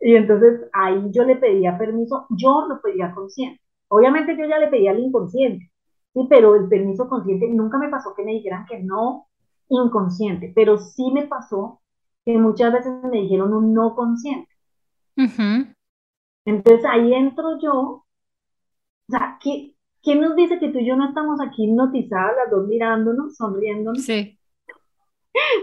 Y 0.00 0.14
entonces 0.14 0.68
ahí 0.72 1.10
yo 1.10 1.24
le 1.24 1.36
pedía 1.36 1.78
permiso, 1.78 2.26
yo 2.30 2.66
lo 2.68 2.80
pedía 2.80 3.12
consciente. 3.14 3.60
Obviamente 3.88 4.36
yo 4.36 4.46
ya 4.46 4.58
le 4.58 4.68
pedía 4.68 4.90
al 4.92 5.00
inconsciente, 5.00 5.70
sí, 6.14 6.26
pero 6.28 6.56
el 6.56 6.68
permiso 6.68 7.08
consciente 7.08 7.48
nunca 7.48 7.78
me 7.78 7.88
pasó 7.88 8.14
que 8.14 8.24
me 8.24 8.32
dijeran 8.32 8.66
que 8.66 8.82
no 8.82 9.26
inconsciente, 9.68 10.52
pero 10.54 10.78
sí 10.78 11.10
me 11.12 11.26
pasó 11.26 11.80
que 12.24 12.36
muchas 12.38 12.72
veces 12.72 12.92
me 13.04 13.22
dijeron 13.22 13.52
un 13.54 13.72
no 13.72 13.94
consciente. 13.94 14.50
Entonces 16.44 16.84
ahí 16.88 17.12
entro 17.14 17.58
yo, 17.60 17.72
o 17.72 18.04
sea, 19.08 19.38
¿qué, 19.42 19.75
¿quién 20.06 20.20
nos 20.20 20.36
dice 20.36 20.60
que 20.60 20.68
tú 20.68 20.78
y 20.78 20.86
yo 20.86 20.94
no 20.94 21.08
estamos 21.08 21.40
aquí 21.40 21.64
hipnotizadas, 21.64 22.36
las 22.36 22.50
dos 22.50 22.68
mirándonos, 22.68 23.36
sonriéndonos? 23.36 24.04
Sí. 24.04 24.38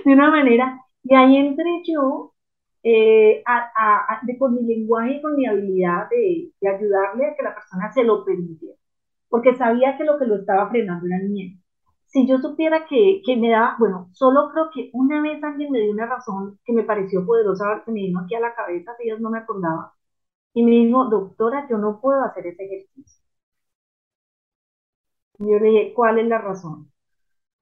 De 0.04 0.14
una 0.14 0.30
manera, 0.30 0.82
y 1.02 1.16
ahí 1.16 1.38
entré 1.38 1.82
yo 1.88 2.34
eh, 2.84 3.42
a, 3.46 4.20
de, 4.24 4.38
con 4.38 4.54
mi 4.54 4.64
lenguaje 4.64 5.14
y 5.14 5.22
con 5.22 5.38
mi 5.38 5.48
habilidad 5.48 6.10
de, 6.10 6.52
de, 6.60 6.70
ayudarle 6.70 7.26
a 7.26 7.36
que 7.36 7.44
la 7.44 7.56
persona 7.56 7.92
se 7.94 8.04
lo 8.04 8.26
permitiera, 8.26 8.76
porque 9.30 9.56
sabía 9.56 9.98
que 9.98 10.04
lo 10.04 10.20
que 10.20 10.26
lo 10.26 10.36
estaba 10.36 10.70
frenando 10.70 11.06
era 11.08 11.18
el 11.24 11.30
miedo. 11.30 11.58
Si 12.08 12.28
yo 12.28 12.38
supiera 12.40 12.86
que, 12.86 13.22
que 13.26 13.38
me 13.38 13.50
daba, 13.50 13.78
bueno, 13.80 14.10
solo 14.12 14.50
creo 14.52 14.70
que 14.74 14.90
una 14.94 15.22
vez 15.22 15.42
alguien 15.42 15.72
me 15.72 15.80
dio 15.80 15.92
una 15.94 16.06
razón 16.06 16.60
que 16.66 16.74
me 16.74 16.84
pareció 16.84 17.26
poderosa, 17.26 17.82
que 17.86 17.92
me 17.92 18.02
vino 18.02 18.20
aquí 18.20 18.36
a 18.36 18.42
la 18.42 18.54
cabeza, 18.54 18.92
si 18.98 19.08
ellos 19.08 19.22
no 19.22 19.30
me 19.30 19.40
acordaba, 19.40 19.94
y 20.54 20.64
me 20.64 20.72
dijo, 20.72 21.06
doctora, 21.06 21.66
yo 21.70 21.78
no 21.78 22.02
puedo 22.02 22.22
hacer 22.24 22.46
ese 22.48 22.66
ejercicio. 22.66 23.23
Y 25.44 25.52
yo 25.52 25.60
le 25.60 25.70
dije, 25.70 25.94
¿cuál 25.94 26.20
es 26.20 26.28
la 26.28 26.38
razón? 26.38 26.90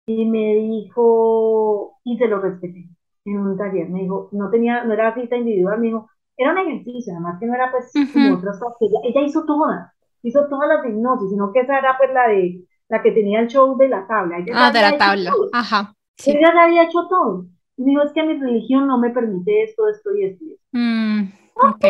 Y 0.05 0.25
me 0.25 0.53
dijo, 0.55 1.97
y 2.03 2.15
se 2.17 2.27
lo 2.27 2.39
respeté 2.39 2.87
en 3.25 3.39
un 3.39 3.57
taller. 3.57 3.89
Me 3.89 4.01
dijo, 4.01 4.29
no 4.33 4.51
tenía, 4.51 4.83
no 4.83 4.93
era 4.93 5.15
cita 5.15 5.35
individual, 5.35 5.79
me 5.79 5.87
dijo, 5.87 6.07
era 6.37 6.51
un 6.51 6.59
ejercicio, 6.59 7.13
además 7.13 7.39
que 7.39 7.47
no 7.47 7.55
era 7.55 7.71
pues 7.71 7.91
como 8.13 8.35
otras 8.35 8.59
cosas. 8.59 8.77
Ella, 8.81 8.99
ella, 9.03 9.21
hizo 9.21 9.45
todas, 9.45 9.91
hizo 10.21 10.47
todas 10.47 10.69
las 10.69 10.85
hipnosis, 10.85 11.31
sino 11.31 11.51
que 11.51 11.61
esa 11.61 11.79
era 11.79 11.97
pues 11.97 12.13
la 12.13 12.27
de, 12.27 12.63
la 12.87 13.01
que 13.01 13.11
tenía 13.13 13.39
el 13.39 13.47
show 13.47 13.75
de 13.75 13.87
la 13.87 14.05
tabla. 14.05 14.37
ah, 14.53 14.71
de 14.71 14.81
la 14.81 14.97
tabla, 14.97 15.33
ajá. 15.51 15.95
Ella 16.23 16.51
ya 16.53 16.63
había 16.63 16.83
hecho 16.83 17.07
todo. 17.09 17.45
Y 17.77 17.83
me 17.83 17.89
dijo, 17.91 18.03
es 18.03 18.13
que 18.13 18.23
mi 18.23 18.39
religión 18.39 18.85
no 18.85 18.99
me 18.99 19.09
permite 19.09 19.63
esto, 19.63 19.87
esto 19.87 20.15
y 20.15 20.25
esto. 20.25 20.45
Mm, 20.71 21.23
ok. 21.55 21.85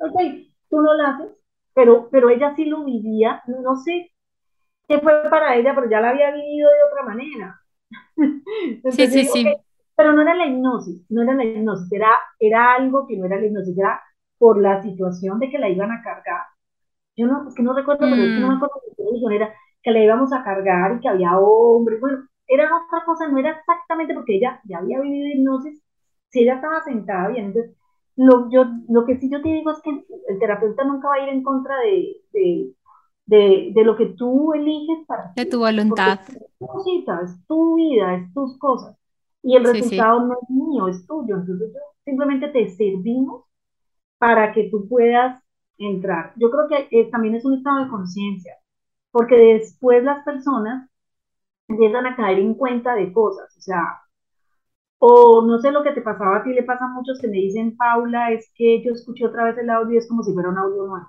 Ok, 0.00 0.20
tú 0.68 0.82
no 0.82 0.92
lo 0.92 1.06
haces, 1.06 1.30
pero, 1.72 2.08
pero 2.10 2.28
ella 2.28 2.54
sí 2.56 2.66
lo 2.66 2.84
vivía, 2.84 3.42
no 3.46 3.76
sé 3.76 4.10
qué 4.88 4.98
fue 5.00 5.12
para 5.30 5.56
ella, 5.56 5.74
pero 5.74 5.88
ya 5.88 6.00
la 6.00 6.10
había 6.10 6.30
vivido 6.30 6.70
de 6.70 6.92
otra 6.92 7.04
manera. 7.04 7.60
sí, 8.90 9.06
sí, 9.06 9.24
sí. 9.24 9.54
Pero 9.96 10.12
no 10.12 10.22
era 10.22 10.34
la 10.34 10.46
hipnosis, 10.46 11.06
no 11.10 11.22
era 11.22 11.34
la 11.34 11.44
hipnosis, 11.44 11.90
era, 11.92 12.10
era 12.38 12.74
algo 12.74 13.06
que 13.06 13.16
no 13.16 13.26
era 13.26 13.36
la 13.36 13.46
hipnosis, 13.46 13.78
era 13.78 14.00
por 14.38 14.60
la 14.60 14.82
situación 14.82 15.38
de 15.38 15.50
que 15.50 15.58
la 15.58 15.68
iban 15.68 15.92
a 15.92 16.02
cargar. 16.02 16.42
Yo 17.16 17.26
no, 17.26 17.48
es 17.48 17.54
que 17.54 17.62
no 17.62 17.74
recuerdo, 17.74 18.00
pero 18.00 18.16
es 18.16 18.34
que 18.34 18.40
no 18.40 18.48
me 18.48 18.54
mm. 18.54 18.56
acuerdo 18.56 18.74
qué 18.96 19.36
era 19.36 19.54
que 19.82 19.90
la 19.90 20.02
íbamos 20.02 20.32
a 20.32 20.42
cargar 20.42 20.96
y 20.96 21.00
que 21.00 21.08
había 21.08 21.38
hombres, 21.38 22.00
bueno, 22.00 22.26
era 22.48 22.64
otra 22.64 23.04
cosa, 23.04 23.28
no 23.28 23.38
era 23.38 23.50
exactamente 23.50 24.14
porque 24.14 24.36
ella 24.36 24.60
ya 24.64 24.78
había 24.78 25.00
vivido 25.00 25.28
hipnosis, 25.28 25.82
si 26.30 26.40
ella 26.42 26.54
estaba 26.54 26.82
sentada 26.82 27.28
bien, 27.28 27.46
entonces 27.46 27.76
lo, 28.16 28.50
yo, 28.50 28.64
lo 28.88 29.04
que 29.04 29.18
sí 29.18 29.30
yo 29.30 29.42
te 29.42 29.48
digo 29.48 29.70
es 29.70 29.80
que 29.82 29.90
el 29.90 30.38
terapeuta 30.38 30.84
nunca 30.84 31.08
va 31.08 31.14
a 31.16 31.22
ir 31.22 31.28
en 31.28 31.42
contra 31.42 31.78
de, 31.80 32.16
de, 32.32 32.72
de, 33.26 33.72
de 33.74 33.84
lo 33.84 33.96
que 33.96 34.06
tú 34.06 34.52
eliges 34.54 35.06
para 35.06 35.32
De 35.34 35.46
tu 35.46 35.58
voluntad. 35.58 36.20
Es 36.20 36.48
tu 36.58 36.66
cosita, 36.66 37.20
es 37.24 37.46
tu 37.46 37.76
vida, 37.76 38.14
es 38.16 38.32
tus 38.34 38.58
cosas 38.58 38.96
y 39.42 39.56
el 39.56 39.64
resultado 39.64 40.20
no 40.26 40.34
es 40.42 40.50
mío, 40.50 40.88
es 40.88 41.06
tuyo. 41.06 41.36
Entonces 41.36 41.72
yo 41.74 41.80
simplemente 42.04 42.48
te 42.48 42.68
servimos 42.70 43.44
para 44.18 44.52
que 44.52 44.70
tú 44.70 44.88
puedas 44.88 45.42
entrar. 45.78 46.32
Yo 46.36 46.50
creo 46.50 46.68
que 46.68 47.04
también 47.12 47.34
es 47.36 47.44
un 47.44 47.54
estado 47.58 47.84
de 47.84 47.90
conciencia. 47.90 48.54
porque 49.12 49.36
después 49.36 50.04
las 50.04 50.24
personas 50.24 50.90
empiezan 51.68 52.06
a 52.06 52.16
caer 52.16 52.38
en 52.40 52.54
cuenta 52.54 52.94
de 52.94 53.12
cosas, 53.12 53.56
o 53.58 53.60
sea, 53.62 53.82
o 54.98 55.42
no 55.46 55.58
sé 55.60 55.70
lo 55.70 55.82
que 55.84 55.92
te 55.92 56.02
pasaba 56.02 56.38
a 56.38 56.42
ti, 56.44 56.52
le 56.52 56.62
pasa 56.64 56.86
a 56.86 56.88
muchos 56.88 57.20
que 57.20 57.28
me 57.28 57.36
dicen, 57.38 57.76
Paula, 57.76 58.32
es 58.32 58.50
que 58.56 58.82
yo 58.84 58.92
escuché 58.92 59.26
otra 59.26 59.44
vez 59.44 59.58
el 59.58 59.70
audio 59.70 59.94
y 59.94 59.98
es 59.98 60.08
como 60.08 60.22
si 60.24 60.32
fuera 60.32 60.48
un 60.50 60.58
audio 60.58 60.86
nuevo. 60.86 61.06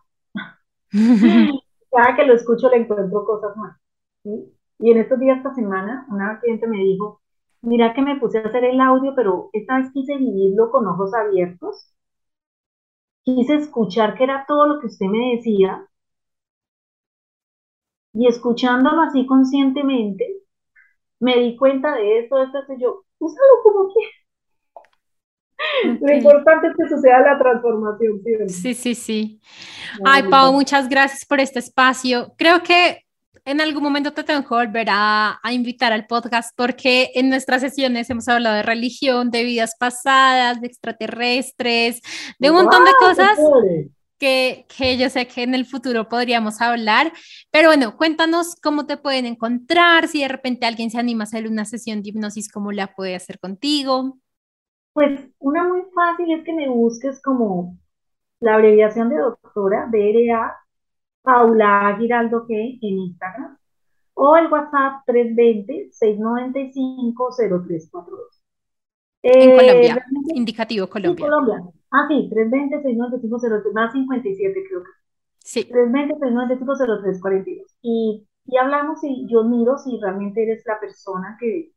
Cada 1.95 2.15
que 2.15 2.25
lo 2.27 2.35
escucho 2.35 2.69
le 2.69 2.77
encuentro 2.77 3.25
cosas 3.25 3.57
más. 3.57 3.75
Y 4.23 4.91
en 4.91 4.97
estos 4.99 5.19
días, 5.19 5.37
esta 5.37 5.53
semana, 5.55 6.05
una 6.09 6.39
cliente 6.39 6.67
me 6.67 6.77
dijo, 6.77 7.21
mira 7.63 7.93
que 7.95 8.03
me 8.03 8.19
puse 8.19 8.37
a 8.39 8.43
hacer 8.47 8.63
el 8.65 8.79
audio, 8.81 9.13
pero 9.15 9.49
esta 9.53 9.77
vez 9.79 9.91
quise 9.93 10.17
vivirlo 10.17 10.69
con 10.71 10.87
ojos 10.87 11.13
abiertos. 11.15 11.91
Quise 13.25 13.55
escuchar 13.55 14.15
que 14.15 14.23
era 14.23 14.45
todo 14.47 14.65
lo 14.67 14.79
que 14.79 14.87
usted 14.87 15.07
me 15.07 15.35
decía. 15.35 15.85
Y 18.13 18.25
escuchándolo 18.25 19.01
así 19.03 19.27
conscientemente, 19.27 20.25
me 21.19 21.37
di 21.39 21.57
cuenta 21.57 21.95
de 21.95 22.19
esto, 22.19 22.41
esto, 22.43 22.59
esto, 22.59 22.73
y 22.73 22.81
yo, 22.81 23.03
úsalo 23.19 23.63
como 23.63 23.93
quieras. 23.93 24.13
Lo 26.01 26.14
importante 26.14 26.68
es 26.68 26.74
que 26.78 26.95
suceda 26.95 27.20
la 27.22 27.38
transformación. 27.38 28.22
Sí, 28.47 28.74
sí, 28.74 28.95
sí. 28.95 29.39
Ay, 30.03 30.24
Pau, 30.24 30.53
muchas 30.53 30.89
gracias 30.89 31.26
por 31.26 31.39
este 31.39 31.60
espacio. 31.60 32.34
Creo 32.38 32.62
que 32.62 33.06
en 33.45 33.62
algún 33.62 33.84
momento 33.84 34.12
te 34.12 34.24
tengo 34.24 34.41
que 34.41 34.56
volver 34.56 34.88
a, 34.89 35.39
a, 35.41 35.53
invitar 35.53 35.93
al 35.93 36.08
podcast 36.08 36.51
porque 36.56 37.12
en 37.14 37.30
nuestras 37.30 37.62
sesiones 37.62 38.10
hemos 38.10 38.28
hablado 38.28 38.56
de 38.56 38.64
religión, 38.64 39.30
de 39.30 39.43
vidas 39.43 39.76
pasadas, 39.80 40.60
de 40.62 40.68
extraterrestres, 40.68 42.01
de 42.39 42.49
un 42.49 42.58
montón 42.58 42.84
de 42.86 42.91
cosas 42.99 43.38
que, 44.18 44.66
que, 44.76 44.97
yo 44.97 45.10
sé 45.10 45.28
que 45.28 45.43
en 45.43 45.53
el 45.53 45.66
futuro 45.66 46.10
podríamos 46.10 46.60
hablar. 46.60 47.14
Pero 47.51 47.70
bueno, 47.70 47.95
cuéntanos 47.97 48.56
cómo 48.56 48.88
te 48.88 48.97
pueden 48.97 49.28
encontrar, 49.28 50.08
si 50.08 50.22
de 50.22 50.28
repente 50.28 50.66
alguien 50.66 50.89
se 50.89 50.97
anima 50.97 51.24
a 51.24 51.28
hacer 51.28 51.47
una 51.47 51.66
sesión 51.66 52.01
de 52.01 52.10
hipnosis, 52.10 52.51
cómo 52.51 52.72
la 52.72 52.95
puede 52.95 53.16
hacer 53.16 53.39
contigo. 53.39 54.18
Pues 54.95 55.29
una 55.39 55.67
muy 55.67 55.81
fácil 55.93 56.31
es 56.31 56.45
que 56.45 56.53
me 56.53 56.69
busques 56.69 57.21
como 57.21 57.77
la 58.39 58.55
abreviación 58.55 59.09
de 59.09 59.17
doctora, 59.17 59.89
DRA, 59.91 60.55
Paula 61.21 61.97
Giraldo 61.99 62.47
G 62.47 62.79
en 62.81 62.99
Instagram, 62.99 63.57
o 64.13 64.37
el 64.37 64.49
WhatsApp 64.49 65.01
320-695-0342. 65.07 68.05
En 69.23 69.49
eh, 69.49 69.57
Colombia, 69.57 70.05
indicativo 70.33 70.87
Colombia. 70.87 71.25
Colombia. 71.25 71.61
Ah, 71.91 72.05
sí, 72.07 72.29
320-695-03, 72.31 73.73
más 73.73 73.91
57 73.91 74.63
creo 74.69 74.81
que. 74.81 74.91
Sí. 75.39 75.69
320-695-0342. 75.73 77.65
Y, 77.81 78.25
y 78.45 78.57
hablamos 78.57 79.03
y 79.03 79.27
yo 79.29 79.43
miro 79.43 79.77
si 79.77 79.99
realmente 79.99 80.43
eres 80.43 80.63
la 80.65 80.79
persona 80.79 81.35
que, 81.37 81.73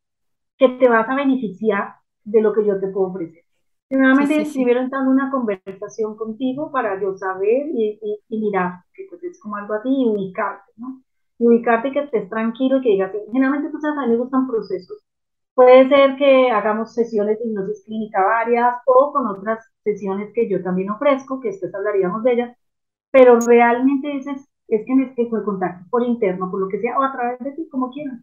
que 0.56 0.68
te 0.68 0.88
vas 0.88 1.08
a 1.08 1.16
beneficiar 1.16 1.98
de 2.24 2.40
lo 2.40 2.52
que 2.52 2.64
yo 2.64 2.78
te 2.80 2.88
puedo 2.88 3.08
ofrecer. 3.08 3.44
Nuevamente 3.90 4.34
sí, 4.34 4.40
escribieron 4.42 4.90
dando 4.90 5.10
una 5.10 5.30
conversación 5.30 6.16
contigo 6.16 6.70
para 6.70 7.00
yo 7.00 7.16
saber 7.16 7.68
y, 7.72 7.98
y, 8.28 8.38
mirar, 8.38 8.80
que 8.92 9.06
pues 9.08 9.22
es 9.24 9.40
como 9.40 9.56
algo 9.56 9.74
así, 9.74 9.88
y 9.88 10.06
ubicarte, 10.06 10.72
¿no? 10.76 11.02
Y 11.38 11.46
ubicarte 11.46 11.92
que 11.92 12.00
estés 12.00 12.28
tranquilo 12.28 12.78
y 12.78 12.82
que 12.82 12.90
digas, 12.90 13.12
generalmente 13.32 13.70
tú 13.70 13.80
sabes, 13.80 13.98
a 13.98 14.02
mí 14.02 14.12
me 14.12 14.18
gustan 14.18 14.46
procesos. 14.46 14.98
Puede 15.54 15.88
ser 15.88 16.16
que 16.16 16.50
hagamos 16.50 16.94
sesiones 16.94 17.38
de 17.38 17.46
hipnosis 17.46 17.82
clínica 17.84 18.22
varias 18.22 18.76
o 18.86 19.12
con 19.12 19.26
otras 19.26 19.64
sesiones 19.82 20.32
que 20.34 20.48
yo 20.48 20.62
también 20.62 20.90
ofrezco, 20.90 21.40
que 21.40 21.48
después 21.48 21.74
hablaríamos 21.74 22.22
de 22.22 22.32
ellas, 22.32 22.56
pero 23.10 23.40
realmente 23.40 24.16
ese 24.16 24.32
es, 24.32 24.48
es 24.68 24.86
que 24.86 24.94
me 24.94 25.14
el 25.16 25.44
contacto 25.44 25.86
por 25.90 26.02
interno, 26.04 26.50
por 26.50 26.60
lo 26.60 26.68
que 26.68 26.80
sea, 26.80 26.98
o 26.98 27.02
a 27.02 27.12
través 27.12 27.38
de 27.40 27.52
ti, 27.52 27.68
como 27.70 27.90
quieras. 27.90 28.20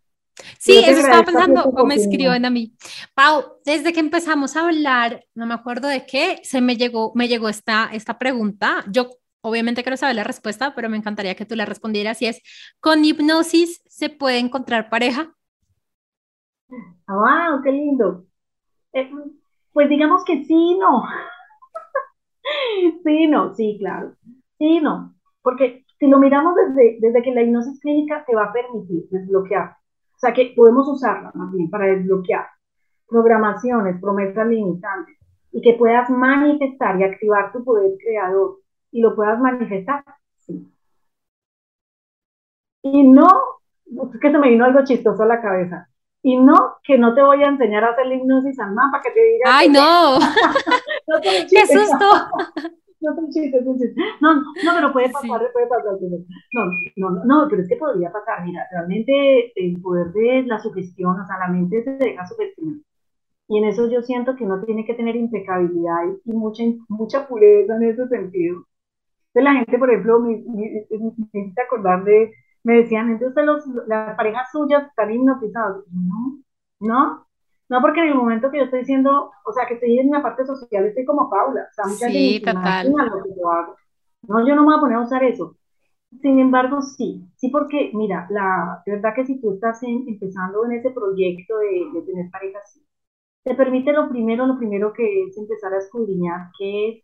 Sí, 0.65 0.79
eso 0.83 1.01
estaba 1.01 1.23
pensando, 1.23 1.61
o 1.61 1.85
me 1.85 1.93
escriben 1.93 2.43
a 2.43 2.49
mí. 2.49 2.73
Pau, 3.13 3.59
desde 3.63 3.93
que 3.93 3.99
empezamos 3.99 4.55
a 4.55 4.65
hablar, 4.65 5.23
no 5.35 5.45
me 5.45 5.53
acuerdo 5.53 5.87
de 5.87 6.07
qué, 6.07 6.39
se 6.41 6.59
me 6.59 6.75
llegó, 6.75 7.11
me 7.13 7.27
llegó 7.27 7.49
esta, 7.49 7.89
esta 7.93 8.17
pregunta. 8.17 8.83
Yo 8.89 9.11
obviamente 9.41 9.83
quiero 9.83 9.95
saber 9.95 10.15
la 10.15 10.23
respuesta, 10.23 10.73
pero 10.73 10.89
me 10.89 10.97
encantaría 10.97 11.35
que 11.35 11.45
tú 11.45 11.55
la 11.55 11.65
respondieras. 11.65 12.19
Y 12.23 12.25
es, 12.25 12.41
¿con 12.79 13.05
hipnosis 13.05 13.83
se 13.85 14.09
puede 14.09 14.39
encontrar 14.39 14.89
pareja? 14.89 15.35
¡Wow! 17.07 17.61
¡Qué 17.63 17.71
lindo! 17.71 18.25
Eh, 18.93 19.11
pues 19.71 19.87
digamos 19.87 20.25
que 20.25 20.45
sí, 20.45 20.79
no. 20.79 21.03
sí, 23.03 23.27
no, 23.27 23.53
sí, 23.53 23.77
claro. 23.77 24.15
Sí, 24.57 24.79
no. 24.79 25.13
Porque 25.43 25.85
si 25.99 26.07
lo 26.07 26.17
miramos 26.17 26.55
desde, 26.55 26.97
desde 27.01 27.21
que 27.21 27.35
la 27.35 27.43
hipnosis 27.43 27.79
clínica 27.81 28.25
te 28.25 28.33
va 28.33 28.45
a 28.45 28.53
permitir 28.53 29.07
desbloquear 29.11 29.75
o 30.15 30.19
sea 30.19 30.33
que 30.33 30.53
podemos 30.55 30.87
usarla 30.87 31.31
más 31.33 31.51
bien 31.51 31.69
para 31.69 31.87
desbloquear 31.87 32.47
programaciones, 33.07 33.99
promesas 33.99 34.47
limitantes 34.47 35.15
y 35.51 35.61
que 35.61 35.73
puedas 35.73 36.09
manifestar 36.09 36.99
y 36.99 37.03
activar 37.03 37.51
tu 37.51 37.63
poder 37.63 37.91
creador 38.03 38.59
y 38.91 39.01
lo 39.01 39.15
puedas 39.15 39.39
manifestar. 39.39 40.03
Sí. 40.39 40.65
Y 42.81 43.03
no, 43.03 43.27
es 43.85 44.19
que 44.19 44.31
se 44.31 44.37
me 44.37 44.49
vino 44.49 44.65
algo 44.65 44.83
chistoso 44.83 45.23
a 45.23 45.27
la 45.27 45.41
cabeza. 45.41 45.89
Y 46.21 46.37
no, 46.37 46.77
que 46.83 46.97
no 46.97 47.13
te 47.13 47.21
voy 47.21 47.43
a 47.43 47.47
enseñar 47.47 47.83
a 47.83 47.89
hacer 47.89 48.07
la 48.07 48.15
hipnosis 48.15 48.59
al 48.59 48.73
mapa, 48.73 49.01
que 49.01 49.11
te 49.11 49.21
diga. 49.21 49.45
¡Ay, 49.45 49.69
no! 49.69 50.17
no 51.07 51.21
¡Qué 51.21 51.67
susto! 51.67 52.05
No 53.05 53.73
No, 54.21 54.35
no, 54.35 54.71
pero 54.75 54.93
puede 54.93 55.09
pasar, 55.09 55.41
puede 55.53 55.67
pasar. 55.67 55.93
No, 56.95 57.09
no, 57.09 57.25
no, 57.25 57.47
pero 57.49 57.61
es 57.61 57.69
que 57.69 57.77
podría 57.77 58.11
pasar. 58.11 58.43
Mira, 58.45 58.65
realmente 58.71 59.51
el 59.55 59.81
poder 59.81 60.11
de 60.13 60.43
la 60.43 60.59
sugestión, 60.59 61.19
o 61.19 61.25
sea, 61.25 61.39
la 61.39 61.47
mente 61.47 61.83
se 61.83 61.91
deja 61.91 62.25
sugestionar. 62.25 62.79
Y 63.47 63.59
en 63.59 63.65
eso 63.65 63.89
yo 63.89 64.01
siento 64.01 64.35
que 64.35 64.43
uno 64.43 64.63
tiene 64.65 64.85
que 64.85 64.95
tener 64.95 65.15
impecabilidad 65.15 65.97
y, 66.25 66.31
mucha, 66.31 66.63
mucha 66.89 67.27
pureza 67.27 67.75
en 67.75 67.83
ese 67.83 68.07
sentido. 68.07 68.65
Entonces 69.33 69.43
la 69.43 69.53
gente, 69.53 69.77
por 69.77 69.89
ejemplo, 69.91 70.19
me, 70.19 70.43
me, 70.47 70.87
me, 71.33 71.53
acordar 71.63 72.03
de, 72.05 72.31
me 72.63 72.77
decían, 72.77 73.11
entonces 73.11 73.45
los, 73.45 73.65
las 73.87 74.15
parejas 74.17 74.49
suyas 74.51 74.87
están 74.87 75.11
hipnotizadas. 75.11 75.83
No, 75.91 76.39
no, 76.79 77.24
no, 77.69 77.81
porque 77.81 78.01
en 78.01 78.09
el 78.09 78.15
momento 78.15 78.51
que 78.51 78.59
yo 78.59 78.65
estoy 78.65 78.79
diciendo, 78.79 79.31
o 79.43 79.51
sea, 79.53 79.65
que 79.67 79.75
estoy 79.75 79.99
en 79.99 80.11
la 80.11 80.21
parte 80.21 80.45
social, 80.45 80.85
estoy 80.85 81.05
como 81.05 81.29
Paula. 81.29 81.67
O 81.69 81.73
sea, 81.73 81.85
mucha 81.85 82.07
sí, 82.07 82.41
total. 82.43 82.91
Lo 82.91 83.23
que 83.23 83.29
yo 83.39 83.51
hago. 83.51 83.75
No, 84.27 84.47
yo 84.47 84.55
no 84.55 84.61
me 84.61 84.67
voy 84.67 84.77
a 84.77 84.79
poner 84.81 84.97
a 84.97 85.01
usar 85.01 85.23
eso. 85.23 85.55
Sin 86.21 86.39
embargo, 86.39 86.81
sí, 86.81 87.27
sí, 87.35 87.49
porque, 87.49 87.91
mira, 87.93 88.27
la 88.29 88.81
verdad 88.85 89.13
que 89.15 89.25
si 89.25 89.41
tú 89.41 89.53
estás 89.53 89.81
empezando 89.83 90.65
en 90.65 90.73
ese 90.73 90.91
proyecto 90.91 91.57
de, 91.57 91.91
de 91.93 92.01
tener 92.05 92.31
parejas, 92.31 92.79
te 93.43 93.55
permite 93.55 93.93
lo 93.93 94.09
primero, 94.09 94.45
lo 94.45 94.57
primero 94.57 94.93
que 94.93 95.25
es 95.25 95.37
empezar 95.37 95.73
a 95.73 95.77
escudriñar 95.77 96.51
qué 96.57 96.89
es 96.89 97.03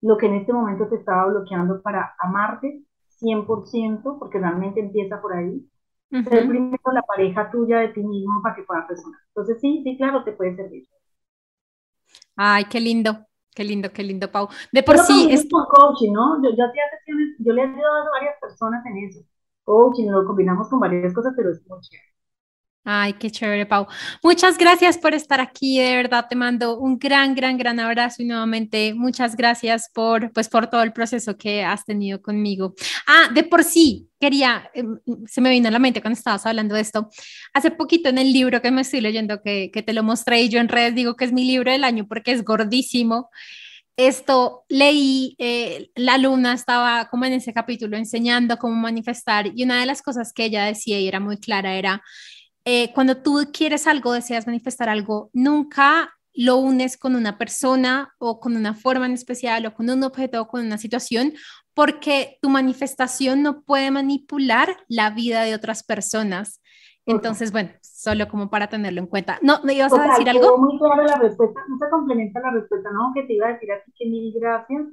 lo 0.00 0.16
que 0.16 0.26
en 0.26 0.34
este 0.36 0.52
momento 0.52 0.88
te 0.88 0.96
estaba 0.96 1.26
bloqueando 1.26 1.82
para 1.82 2.14
amarte 2.20 2.82
100%, 3.20 4.18
porque 4.18 4.38
realmente 4.38 4.80
empieza 4.80 5.20
por 5.20 5.34
ahí, 5.34 5.68
ser 6.10 6.48
primero 6.48 6.92
la 6.92 7.02
pareja 7.02 7.50
tuya 7.50 7.80
de 7.80 7.88
ti 7.88 8.00
mismo 8.02 8.40
para 8.42 8.54
que 8.56 8.62
pueda 8.62 8.86
resonar. 8.88 9.20
Entonces, 9.28 9.60
sí, 9.60 9.82
sí, 9.84 9.96
claro, 9.96 10.24
te 10.24 10.32
puede 10.32 10.56
servir. 10.56 10.88
Ay, 12.36 12.64
qué 12.64 12.80
lindo, 12.80 13.26
qué 13.54 13.64
lindo, 13.64 13.92
qué 13.92 14.02
lindo, 14.02 14.30
Pau. 14.30 14.48
De 14.72 14.82
por 14.82 14.98
sí. 14.98 15.28
Es 15.30 15.48
con 15.50 15.64
coaching, 15.66 16.12
¿no? 16.12 16.42
Yo, 16.42 16.50
yo, 16.50 16.64
sesiones, 16.98 17.36
yo 17.38 17.52
le 17.52 17.62
he 17.62 17.64
ayudado 17.64 18.08
a 18.08 18.10
varias 18.10 18.34
personas 18.40 18.84
en 18.86 18.98
eso. 18.98 19.20
Coaching, 19.64 20.08
lo 20.08 20.24
combinamos 20.24 20.68
con 20.68 20.80
varias 20.80 21.12
cosas, 21.12 21.34
pero 21.36 21.50
es 21.50 21.60
muy 21.66 21.80
chévere. 21.80 22.17
Ay, 22.84 23.12
qué 23.14 23.30
chévere, 23.30 23.66
Pau. 23.66 23.86
Muchas 24.22 24.56
gracias 24.56 24.96
por 24.96 25.12
estar 25.12 25.40
aquí. 25.40 25.78
De 25.78 25.94
verdad, 25.96 26.24
te 26.28 26.34
mando 26.34 26.78
un 26.78 26.98
gran, 26.98 27.34
gran, 27.34 27.58
gran 27.58 27.78
abrazo 27.80 28.22
y 28.22 28.24
nuevamente 28.24 28.94
muchas 28.94 29.36
gracias 29.36 29.90
por, 29.92 30.32
pues, 30.32 30.48
por 30.48 30.68
todo 30.68 30.82
el 30.82 30.94
proceso 30.94 31.36
que 31.36 31.62
has 31.62 31.84
tenido 31.84 32.22
conmigo. 32.22 32.74
Ah, 33.06 33.28
de 33.34 33.44
por 33.44 33.62
sí, 33.62 34.08
quería, 34.18 34.70
em, 34.72 34.98
se 35.26 35.42
me 35.42 35.50
vino 35.50 35.68
a 35.68 35.70
la 35.70 35.78
mente 35.78 36.00
cuando 36.00 36.16
estabas 36.16 36.46
hablando 36.46 36.74
de 36.74 36.80
esto. 36.80 37.10
Hace 37.52 37.70
poquito 37.72 38.08
en 38.08 38.16
el 38.16 38.32
libro 38.32 38.62
que 38.62 38.70
me 38.70 38.80
estoy 38.80 39.02
leyendo, 39.02 39.42
que, 39.42 39.70
que 39.70 39.82
te 39.82 39.92
lo 39.92 40.02
mostré 40.02 40.40
y 40.42 40.48
yo 40.48 40.58
en 40.58 40.68
redes 40.68 40.94
digo 40.94 41.14
que 41.14 41.26
es 41.26 41.32
mi 41.32 41.44
libro 41.44 41.70
del 41.70 41.84
año 41.84 42.06
porque 42.08 42.32
es 42.32 42.42
gordísimo. 42.42 43.28
Esto 43.98 44.64
leí, 44.68 45.34
eh, 45.38 45.90
la 45.96 46.14
alumna 46.14 46.52
estaba 46.54 47.08
como 47.10 47.24
en 47.24 47.32
ese 47.34 47.52
capítulo 47.52 47.96
enseñando 47.96 48.56
cómo 48.56 48.76
manifestar 48.76 49.50
y 49.54 49.64
una 49.64 49.80
de 49.80 49.86
las 49.86 50.02
cosas 50.02 50.32
que 50.32 50.44
ella 50.44 50.64
decía 50.64 51.00
y 51.00 51.08
era 51.08 51.18
muy 51.18 51.38
clara 51.38 51.74
era 51.74 52.02
eh, 52.70 52.92
cuando 52.92 53.16
tú 53.16 53.48
quieres 53.50 53.86
algo, 53.86 54.12
deseas 54.12 54.46
manifestar 54.46 54.90
algo, 54.90 55.30
nunca 55.32 56.10
lo 56.34 56.56
unes 56.56 56.98
con 56.98 57.16
una 57.16 57.38
persona 57.38 58.12
o 58.18 58.40
con 58.40 58.58
una 58.58 58.74
forma 58.74 59.06
en 59.06 59.12
especial 59.12 59.64
o 59.64 59.72
con 59.72 59.88
un 59.88 60.04
objeto 60.04 60.42
o 60.42 60.48
con 60.48 60.66
una 60.66 60.76
situación, 60.76 61.32
porque 61.72 62.36
tu 62.42 62.50
manifestación 62.50 63.42
no 63.42 63.62
puede 63.62 63.90
manipular 63.90 64.76
la 64.86 65.08
vida 65.08 65.44
de 65.44 65.54
otras 65.54 65.82
personas. 65.82 66.60
Entonces, 67.06 67.52
bueno, 67.52 67.70
solo 67.80 68.28
como 68.28 68.50
para 68.50 68.66
tenerlo 68.66 69.00
en 69.00 69.06
cuenta. 69.06 69.38
No, 69.40 69.62
¿me 69.64 69.72
ibas 69.72 69.94
a 69.94 70.06
decir 70.06 70.28
algo? 70.28 70.58
Muy 70.58 70.78
clara 70.78 71.06
la 71.06 71.16
respuesta, 71.16 71.64
no 71.70 71.78
se 71.78 71.90
complementa 71.90 72.38
la 72.40 72.50
respuesta, 72.50 72.90
¿no? 72.92 73.12
Que 73.14 73.22
te 73.22 73.32
iba 73.32 73.46
a 73.46 73.54
decir 73.54 73.72
así 73.72 73.90
que 73.96 74.04
mil 74.10 74.30
gracias, 74.38 74.88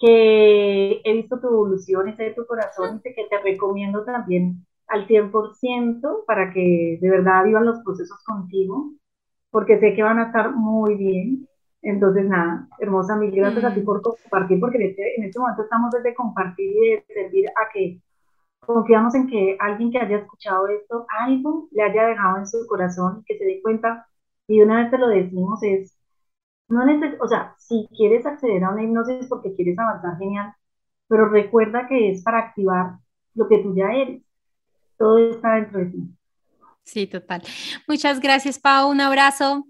que 0.00 1.02
he 1.04 1.12
visto 1.12 1.38
tu 1.38 1.46
evolución, 1.46 2.08
ese 2.08 2.24
de 2.24 2.34
tu 2.34 2.44
corazón, 2.46 3.00
y 3.04 3.14
que 3.14 3.28
te 3.30 3.38
recomiendo 3.38 4.04
también 4.04 4.65
al 4.88 5.06
100% 5.06 6.24
para 6.26 6.52
que 6.52 6.98
de 7.00 7.10
verdad 7.10 7.44
vivan 7.44 7.66
los 7.66 7.80
procesos 7.84 8.22
contigo, 8.24 8.92
porque 9.50 9.78
sé 9.80 9.94
que 9.94 10.02
van 10.02 10.18
a 10.18 10.26
estar 10.26 10.54
muy 10.54 10.96
bien. 10.96 11.48
Entonces, 11.82 12.26
nada, 12.26 12.68
hermosa, 12.78 13.16
mil 13.16 13.30
gracias 13.30 13.64
a 13.64 13.74
ti 13.74 13.80
mm. 13.80 13.84
por 13.84 14.02
compartir, 14.02 14.60
porque 14.60 14.78
en 14.78 14.90
este, 14.90 15.16
en 15.16 15.24
este 15.24 15.38
momento 15.38 15.62
estamos 15.62 15.90
desde 15.92 16.14
compartir 16.14 16.70
y 16.70 16.90
de 16.90 17.04
servir 17.08 17.48
a 17.50 17.70
que 17.72 18.00
confiamos 18.60 19.14
en 19.14 19.28
que 19.28 19.56
alguien 19.60 19.90
que 19.92 19.98
haya 19.98 20.18
escuchado 20.18 20.66
esto, 20.68 21.06
algo 21.20 21.68
le 21.72 21.82
haya 21.82 22.06
dejado 22.06 22.38
en 22.38 22.46
su 22.46 22.66
corazón, 22.66 23.22
que 23.26 23.38
se 23.38 23.44
dé 23.44 23.62
cuenta, 23.62 24.06
y 24.48 24.62
una 24.62 24.82
vez 24.82 24.90
te 24.90 24.98
lo 24.98 25.08
decimos, 25.08 25.62
es, 25.62 25.96
no 26.68 26.84
neces 26.84 27.16
o 27.20 27.28
sea, 27.28 27.54
si 27.58 27.88
quieres 27.96 28.26
acceder 28.26 28.64
a 28.64 28.70
una 28.70 28.82
hipnosis 28.82 29.26
porque 29.28 29.54
quieres 29.54 29.78
avanzar, 29.78 30.18
genial, 30.18 30.54
pero 31.08 31.28
recuerda 31.28 31.86
que 31.88 32.10
es 32.10 32.22
para 32.24 32.38
activar 32.40 32.98
lo 33.34 33.48
que 33.48 33.58
tú 33.58 33.74
ya 33.74 33.92
eres. 33.92 34.22
Todo 34.98 35.30
está 35.30 35.54
dentro 35.54 35.80
de 35.80 35.86
ti. 35.86 35.98
Sí, 36.82 37.06
total. 37.06 37.42
Muchas 37.88 38.20
gracias, 38.20 38.58
Pau. 38.58 38.90
Un 38.90 39.00
abrazo. 39.00 39.66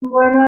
Bueno. 0.00 0.46